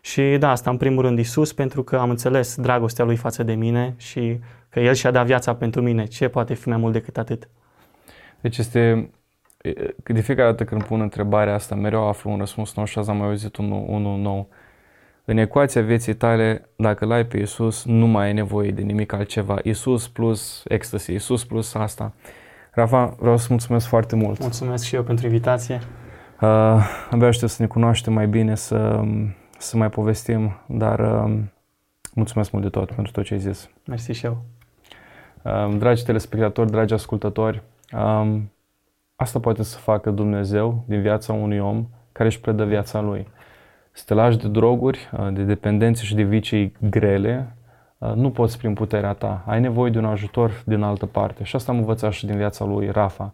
Și 0.00 0.36
da, 0.38 0.50
asta 0.50 0.70
în 0.70 0.76
primul 0.76 1.02
rând 1.02 1.18
Isus, 1.18 1.52
pentru 1.52 1.82
că 1.82 1.96
am 1.96 2.10
înțeles 2.10 2.56
dragostea 2.56 3.04
Lui 3.04 3.16
față 3.16 3.42
de 3.42 3.54
mine 3.54 3.94
și 3.96 4.38
că 4.68 4.80
El 4.80 4.94
și-a 4.94 5.10
dat 5.10 5.26
viața 5.26 5.54
pentru 5.54 5.82
mine. 5.82 6.04
Ce 6.04 6.28
poate 6.28 6.54
fi 6.54 6.68
mai 6.68 6.76
mult 6.76 6.92
decât 6.92 7.18
atât? 7.18 7.48
Deci 8.40 8.58
este 8.58 9.10
de 10.04 10.20
fiecare 10.20 10.48
dată 10.48 10.64
când 10.64 10.82
pun 10.82 11.00
întrebarea 11.00 11.54
asta, 11.54 11.74
mereu 11.74 12.08
aflu 12.08 12.30
un 12.30 12.38
răspuns 12.38 12.74
nou 12.74 12.84
și 12.84 12.98
azi 12.98 13.10
am 13.10 13.16
mai 13.16 13.26
auzit 13.26 13.56
unul, 13.56 13.84
unul 13.88 14.18
nou. 14.18 14.48
În 15.30 15.36
ecuația 15.36 15.82
vieții 15.82 16.14
tale, 16.14 16.68
dacă 16.76 17.04
l-ai 17.04 17.26
pe 17.26 17.38
Isus, 17.38 17.84
nu 17.84 18.06
mai 18.06 18.24
ai 18.26 18.32
nevoie 18.32 18.70
de 18.70 18.82
nimic 18.82 19.12
altceva. 19.12 19.58
Isus 19.62 20.08
plus 20.08 20.62
ecstasy, 20.68 21.12
Isus 21.12 21.44
plus 21.44 21.74
asta. 21.74 22.12
Rafa, 22.70 23.16
vreau 23.18 23.36
să 23.36 23.46
mulțumesc 23.50 23.86
foarte 23.86 24.16
mult. 24.16 24.40
Mulțumesc 24.40 24.84
și 24.84 24.94
eu 24.94 25.02
pentru 25.02 25.26
invitație. 25.26 25.80
Uh, 26.40 26.48
abia 27.10 27.26
aștept 27.26 27.50
să 27.50 27.62
ne 27.62 27.68
cunoaștem 27.68 28.12
mai 28.12 28.26
bine, 28.26 28.54
să, 28.54 29.00
să 29.58 29.76
mai 29.76 29.90
povestim, 29.90 30.60
dar 30.66 30.98
uh, 30.98 31.38
mulțumesc 32.14 32.50
mult 32.50 32.64
de 32.64 32.70
tot 32.70 32.92
pentru 32.92 33.12
tot 33.12 33.24
ce 33.24 33.34
ai 33.34 33.40
zis. 33.40 33.70
Mersi 33.86 34.12
și 34.12 34.26
eu. 34.26 34.42
Uh, 35.42 35.76
dragi 35.78 36.04
telespectatori, 36.04 36.70
dragi 36.70 36.94
ascultători, 36.94 37.62
uh, 37.92 38.36
asta 39.16 39.40
poate 39.40 39.62
să 39.62 39.78
facă 39.78 40.10
Dumnezeu 40.10 40.84
din 40.86 41.00
viața 41.00 41.32
unui 41.32 41.58
om 41.58 41.88
care 42.12 42.28
își 42.28 42.40
predă 42.40 42.64
viața 42.64 43.00
lui 43.00 43.26
să 43.92 44.02
te 44.06 44.14
lași 44.14 44.38
de 44.38 44.48
droguri, 44.48 45.10
uh, 45.18 45.28
de 45.32 45.42
dependențe 45.42 46.04
și 46.04 46.14
de 46.14 46.22
vicii 46.22 46.72
grele, 46.90 47.56
uh, 47.98 48.12
nu 48.14 48.30
poți 48.30 48.58
prin 48.58 48.74
puterea 48.74 49.12
ta. 49.12 49.44
Ai 49.46 49.60
nevoie 49.60 49.90
de 49.90 49.98
un 49.98 50.04
ajutor 50.04 50.62
din 50.64 50.82
altă 50.82 51.06
parte. 51.06 51.44
Și 51.44 51.56
asta 51.56 51.72
am 51.72 51.78
învățat 51.78 52.12
și 52.12 52.26
din 52.26 52.36
viața 52.36 52.64
lui 52.64 52.90
Rafa. 52.90 53.32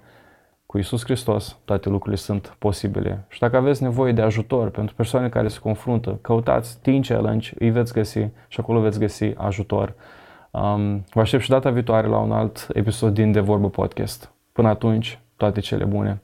Cu 0.67 0.79
Isus 0.79 1.05
Hristos 1.05 1.59
toate 1.65 1.89
lucrurile 1.89 2.21
sunt 2.21 2.57
posibile. 2.59 3.25
Și 3.29 3.41
dacă 3.41 3.57
aveți 3.57 3.83
nevoie 3.83 4.13
de 4.13 4.23
ajutor 4.23 4.71
pentru 4.71 4.95
persoane 4.95 5.29
care 5.29 5.49
se 5.49 5.59
confruntă, 5.59 6.19
căutați 6.21 6.81
Teen 6.83 7.03
Challenge, 7.03 7.51
îi 7.59 7.71
veți 7.71 7.93
găsi 7.93 8.29
și 8.49 8.61
acolo 8.61 8.81
veți 8.81 8.99
găsi 8.99 9.35
ajutor. 9.37 9.95
Um, 10.51 11.05
vă 11.13 11.21
aștept 11.21 11.43
și 11.43 11.51
data 11.51 11.71
viitoare 11.71 12.07
la 12.07 12.19
un 12.19 12.33
alt 12.33 12.69
episod 12.73 13.15
din 13.15 13.33
De 13.33 13.41
Vorbă 13.41 13.69
Podcast. 13.69 14.31
Până 14.53 14.69
atunci, 14.69 15.19
toate 15.37 15.61
cele 15.61 15.85
bune! 15.85 16.23